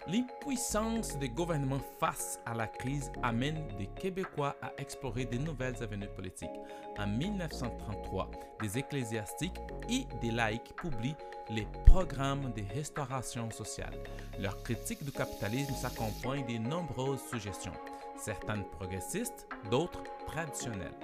l'impuissance 0.07 1.17
des 1.17 1.29
gouvernements 1.29 1.81
face 1.99 2.39
à 2.45 2.53
la 2.53 2.67
crise 2.67 3.11
amène 3.23 3.67
des 3.77 3.87
Québécois 3.87 4.55
à 4.61 4.71
explorer 4.77 5.25
des 5.25 5.39
nouvelles 5.39 5.81
avenues 5.83 6.07
politiques. 6.15 6.49
En 6.97 7.07
1933, 7.07 8.31
des 8.61 8.77
ecclésiastiques 8.77 9.59
et 9.89 10.05
des 10.21 10.31
laïcs 10.31 10.73
publient 10.77 11.15
les 11.49 11.67
programmes 11.85 12.51
de 12.53 12.63
restauration 12.73 13.51
sociale. 13.51 13.93
Leur 14.39 14.61
critique 14.63 15.03
du 15.03 15.11
capitalisme 15.11 15.73
s'accompagne 15.73 16.45
de 16.45 16.57
nombreuses 16.57 17.21
suggestions, 17.29 17.73
certaines 18.17 18.63
progressistes, 18.65 19.47
d'autres 19.69 20.03
traditionnelles. 20.25 20.95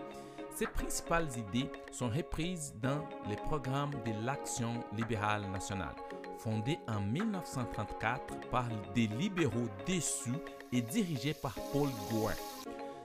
Ces 0.56 0.68
principales 0.68 1.30
idées 1.36 1.72
sont 1.92 2.10
reprises 2.10 2.76
dans 2.80 3.04
les 3.28 3.36
programmes 3.36 3.94
de 4.06 4.26
l'Action 4.26 4.84
libérale 4.96 5.50
nationale, 5.50 5.96
fondé 6.38 6.78
en 6.88 7.02
1934 7.02 8.50
par 8.52 8.66
des 8.94 9.08
libéraux 9.08 9.68
déçus 9.88 10.30
et 10.72 10.82
dirigé 10.82 11.34
par 11.34 11.56
Paul 11.72 11.90
Gouin. 12.12 12.34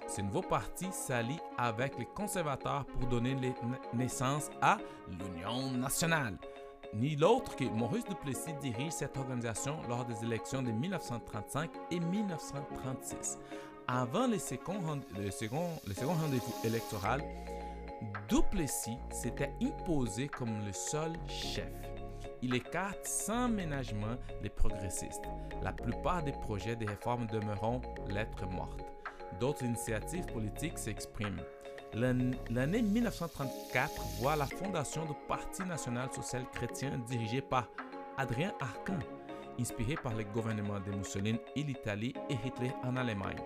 Ce 0.07 0.21
nouveau 0.21 0.43
parti 0.43 0.89
s'allie 0.93 1.41
avec 1.57 1.99
les 1.99 2.07
conservateurs 2.07 2.85
pour 2.85 3.09
donner 3.09 3.35
naissance 3.95 4.51
à 4.61 4.77
l'Union 5.09 5.71
nationale. 5.71 6.37
Ni 6.95 7.17
l'autre 7.17 7.57
que 7.57 7.65
Maurice 7.65 8.05
Duplessis 8.05 8.55
dirige 8.61 8.93
cette 8.93 9.17
organisation 9.17 9.79
lors 9.89 10.05
des 10.05 10.23
élections 10.23 10.63
de 10.63 10.71
1935 10.71 11.71
et 11.91 12.01
1936. 12.01 13.39
Avant 13.91 14.27
le 14.27 14.39
second, 14.39 15.01
le 15.19 15.31
second, 15.31 15.71
le 15.87 15.95
second 15.95 16.13
rendez-vous 16.13 16.55
électoral, 16.63 17.23
Duplessis 18.29 18.99
s'était 19.11 19.51
imposé 19.63 20.29
comme 20.29 20.63
le 20.67 20.75
seul 20.75 21.13
chef. 21.27 21.73
Il 22.43 22.55
écarte 22.55 23.07
sans 23.07 23.49
ménagement 23.49 24.19
les 24.43 24.51
progressistes. 24.51 25.25
La 25.63 25.73
plupart 25.73 26.23
des 26.23 26.33
projets 26.33 26.77
de 26.77 26.87
réforme 26.87 27.27
demeureront 27.29 27.81
lettres 28.11 28.47
mortes. 28.47 28.85
D'autres 29.41 29.65
initiatives 29.65 30.27
politiques 30.27 30.79
s'expriment. 30.79 31.41
L'année 31.95 32.83
1934 32.83 34.03
voit 34.21 34.37
la 34.37 34.45
fondation 34.45 35.07
du 35.07 35.15
Parti 35.27 35.63
national 35.63 36.13
social 36.13 36.45
chrétien 36.53 36.99
dirigé 37.09 37.41
par 37.41 37.67
Adrien 38.19 38.53
Arcan, 38.61 38.99
inspiré 39.59 39.95
par 39.95 40.15
le 40.15 40.25
gouvernement 40.25 40.79
de 40.79 40.93
Mussolini 40.93 41.41
et 41.57 41.63
l'Italie 41.63 42.13
et 42.29 42.37
Hitler 42.47 42.73
en 42.85 42.95
Allemagne. 42.97 43.41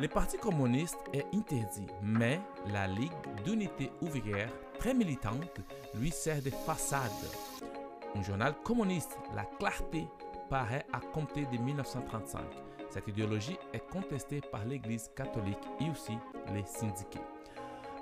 Le 0.00 0.08
Parti 0.08 0.38
communiste 0.38 0.98
est 1.12 1.26
interdit, 1.34 1.86
mais 2.02 2.40
la 2.68 2.86
Ligue 2.86 3.12
d'unité 3.44 3.92
ouvrière, 4.00 4.50
très 4.78 4.94
militante, 4.94 5.60
lui 5.94 6.10
sert 6.10 6.42
de 6.42 6.50
façade. 6.50 7.10
Un 8.14 8.22
journal 8.22 8.54
communiste, 8.64 9.18
La 9.36 9.44
Clarté, 9.58 10.08
paraît 10.48 10.86
à 10.92 11.00
compter 11.00 11.44
de 11.46 11.58
1935. 11.58 12.40
Cette 12.90 13.08
idéologie 13.08 13.58
est 13.72 13.86
contestée 13.90 14.40
par 14.40 14.64
l'Église 14.64 15.10
catholique 15.14 15.68
et 15.80 15.90
aussi 15.90 16.18
les 16.52 16.64
syndiqués. 16.64 17.20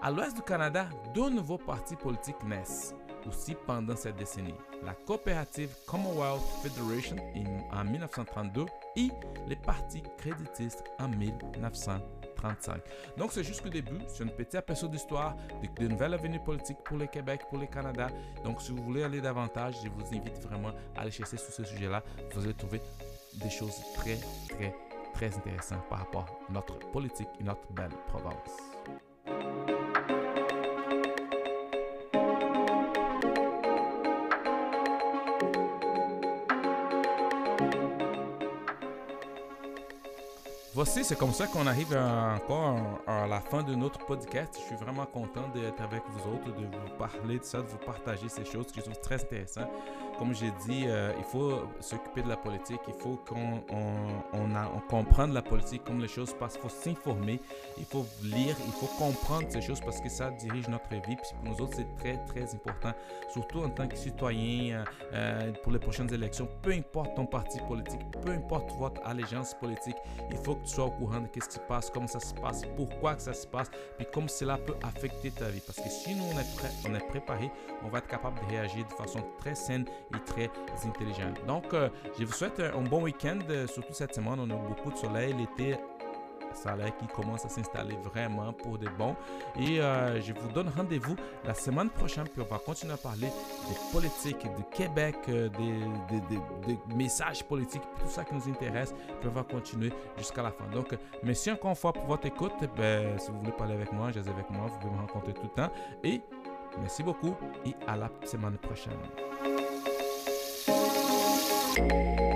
À 0.01 0.11
l'ouest 0.11 0.37
du 0.37 0.43
Canada, 0.43 0.89
deux 1.13 1.29
nouveaux 1.29 1.59
partis 1.59 1.97
politiques 1.97 2.43
naissent 2.45 2.95
aussi 3.27 3.55
pendant 3.67 3.97
cette 3.97 4.17
décennie. 4.17 4.55
La 4.85 4.95
coopérative 4.95 5.71
Commonwealth 5.87 6.43
Federation 6.63 7.17
en 7.73 7.85
1932 7.85 8.67
et 8.97 9.09
les 9.49 9.57
partis 9.57 10.03
créditistes 10.19 10.85
en 10.99 11.09
1935. 11.09 12.81
Donc 13.17 13.33
c'est 13.33 13.45
juste 13.45 13.65
le 13.65 13.71
début, 13.71 14.01
c'est 14.09 14.25
un 14.25 14.29
petit 14.29 14.57
aperçu 14.57 14.89
d'histoire 14.89 15.37
de, 15.63 15.83
de 15.83 15.89
nouvelles 15.89 16.15
avenues 16.15 16.41
politiques 16.41 16.79
pour 16.85 16.97
le 16.97 17.07
Québec, 17.07 17.43
pour 17.49 17.59
le 17.59 17.67
Canada. 17.67 18.09
Donc 18.45 18.63
si 18.63 18.73
vous 18.73 18.83
voulez 18.83 19.03
aller 19.03 19.21
davantage, 19.21 19.77
je 19.85 19.89
vous 19.89 20.07
invite 20.15 20.41
vraiment 20.43 20.73
à 20.97 21.03
aller 21.03 21.11
chercher 21.11 21.37
sur 21.37 21.53
ce 21.53 21.65
sujet-là. 21.65 22.03
Vous 22.35 22.45
allez 22.45 22.55
trouver 22.55 22.81
des 23.35 23.51
choses 23.51 23.81
très, 23.95 24.19
très, 24.49 24.75
très 25.15 25.37
intéressantes 25.37 25.89
par 25.89 25.99
rapport 26.01 26.27
à 26.49 26.53
notre 26.53 26.79
politique 26.91 27.29
et 27.41 27.45
notre 27.45 27.71
belle 27.73 27.93
province. 28.09 29.70
Voici, 40.83 41.05
c'est 41.05 41.19
comme 41.19 41.35
ça 41.35 41.47
qu'on 41.47 41.67
arrive 41.67 41.95
encore 41.95 43.03
à 43.07 43.27
la 43.27 43.43
fin 43.43 43.63
de 43.63 43.75
notre 43.75 43.99
podcast. 44.07 44.55
Je 44.59 44.65
suis 44.65 44.77
vraiment 44.77 45.05
content 45.05 45.47
d'être 45.55 45.79
avec 45.83 46.03
vous 46.09 46.33
autres, 46.33 46.59
de 46.59 46.65
vous 46.65 46.97
parler 46.99 47.39
de 47.39 47.45
ça, 47.45 47.59
de 47.59 47.67
vous 47.67 47.77
partager 47.77 48.31
ces 48.31 48.47
choses 48.47 48.69
je 48.75 48.81
trouve 48.81 48.99
très 48.99 49.17
intéressantes. 49.17 49.69
Comme 50.21 50.35
j'ai 50.35 50.51
dit, 50.67 50.85
euh, 50.87 51.15
il 51.17 51.25
faut 51.25 51.63
s'occuper 51.81 52.21
de 52.21 52.29
la 52.29 52.37
politique, 52.37 52.81
il 52.87 52.93
faut 52.93 53.19
qu'on 53.27 53.65
on, 54.35 54.81
comprenne 54.91 55.33
la 55.33 55.41
politique, 55.41 55.83
comme 55.83 55.99
les 55.99 56.09
choses 56.09 56.35
passent, 56.35 56.57
il 56.57 56.61
faut 56.61 56.69
s'informer, 56.69 57.41
il 57.79 57.87
faut 57.87 58.05
lire, 58.25 58.55
il 58.67 58.73
faut 58.73 58.91
comprendre 58.99 59.47
ces 59.49 59.63
choses 59.63 59.81
parce 59.81 59.99
que 59.99 60.11
ça 60.11 60.31
dirige 60.33 60.69
notre 60.69 60.91
vie. 60.91 61.17
Puis 61.17 61.31
pour 61.43 61.51
nous 61.51 61.63
autres, 61.63 61.77
c'est 61.77 61.97
très, 61.97 62.19
très 62.27 62.55
important, 62.55 62.93
surtout 63.33 63.61
en 63.61 63.71
tant 63.71 63.89
que 63.89 63.97
citoyen 63.97 64.75
euh, 64.75 64.85
euh, 65.15 65.53
pour 65.63 65.73
les 65.73 65.79
prochaines 65.79 66.13
élections. 66.13 66.47
Peu 66.61 66.73
importe 66.73 67.15
ton 67.17 67.25
parti 67.25 67.59
politique, 67.67 68.03
peu 68.23 68.33
importe 68.33 68.73
votre 68.73 69.01
allégeance 69.07 69.55
politique, 69.55 69.97
il 70.31 70.37
faut 70.37 70.57
que 70.57 70.67
tu 70.67 70.75
sois 70.75 70.85
au 70.85 70.91
courant 70.91 71.21
de 71.21 71.29
ce 71.29 71.49
qui 71.49 71.55
se 71.55 71.61
passe, 71.61 71.89
comment 71.89 72.07
ça 72.07 72.21
se 72.21 72.35
passe, 72.35 72.61
pourquoi 72.77 73.15
que 73.15 73.23
ça 73.23 73.33
se 73.33 73.47
passe, 73.47 73.71
puis 73.97 74.07
comment 74.13 74.29
cela 74.29 74.59
peut 74.59 74.77
affecter 74.83 75.31
ta 75.31 75.49
vie. 75.49 75.63
Parce 75.65 75.81
que 75.81 75.89
si 75.89 76.15
nous, 76.15 76.25
on 76.25 76.39
est, 76.39 76.57
prêt, 76.57 76.71
on 76.87 76.95
est 76.95 77.09
préparé, 77.09 77.51
on 77.83 77.89
va 77.89 77.99
être 77.99 78.09
capable 78.09 78.39
de 78.41 78.51
réagir 78.51 78.87
de 78.87 78.93
façon 78.93 79.21
très 79.39 79.55
saine 79.55 79.87
très 80.19 80.51
intelligente. 80.87 81.41
Donc, 81.47 81.73
euh, 81.73 81.89
je 82.19 82.25
vous 82.25 82.33
souhaite 82.33 82.61
un 82.61 82.83
bon 82.83 83.03
week-end, 83.03 83.39
euh, 83.49 83.67
surtout 83.67 83.93
cette 83.93 84.15
semaine. 84.15 84.39
On 84.39 84.51
a 84.51 84.57
beaucoup 84.57 84.91
de 84.91 84.97
soleil, 84.97 85.35
l'été 85.35 85.77
l'air 86.77 86.97
qui 86.97 87.07
commence 87.07 87.45
à 87.45 87.49
s'installer 87.49 87.97
vraiment 87.97 88.53
pour 88.53 88.79
de 88.79 88.89
bon. 88.99 89.17
Et 89.59 89.81
euh, 89.81 90.21
je 90.21 90.33
vous 90.33 90.49
donne 90.53 90.69
rendez-vous 90.69 91.17
la 91.45 91.55
semaine 91.55 91.91
prochaine, 91.91 92.25
puis 92.25 92.43
on 92.43 92.53
va 92.53 92.59
continuer 92.59 92.95
à 92.95 92.97
parler 92.97 93.29
des 93.69 93.77
politiques 93.93 94.43
du 94.43 94.65
Québec, 94.71 95.17
euh, 95.29 95.49
des, 95.49 96.79
messages 96.95 97.45
politiques, 97.45 97.83
tout 98.01 98.09
ça 98.09 98.25
qui 98.25 98.35
nous 98.35 98.49
intéresse, 98.49 98.95
puis 99.21 99.29
on 99.29 99.33
va 99.33 99.43
continuer 99.43 99.93
jusqu'à 100.19 100.43
la 100.43 100.51
fin. 100.51 100.67
Donc, 100.73 100.97
merci 101.23 101.51
encore 101.51 101.71
une 101.71 101.77
fois 101.77 101.93
pour 101.93 102.05
votre 102.05 102.27
écoute. 102.27 102.53
Ben, 102.77 103.19
si 103.19 103.31
vous 103.31 103.39
voulez 103.39 103.53
parler 103.53 103.75
avec 103.75 103.93
moi, 103.93 104.11
j'ai 104.13 104.21
avec 104.21 104.51
moi, 104.51 104.67
vous 104.67 104.79
pouvez 104.79 104.95
me 104.95 105.01
rencontrer 105.01 105.33
tout 105.33 105.43
le 105.45 105.49
temps. 105.63 105.73
Et 106.05 106.21
merci 106.79 107.03
beaucoup 107.03 107.35
et 107.65 107.75
à 107.87 107.97
la 107.97 108.11
semaine 108.25 108.59
prochaine. 108.59 109.50
Música 111.81 112.30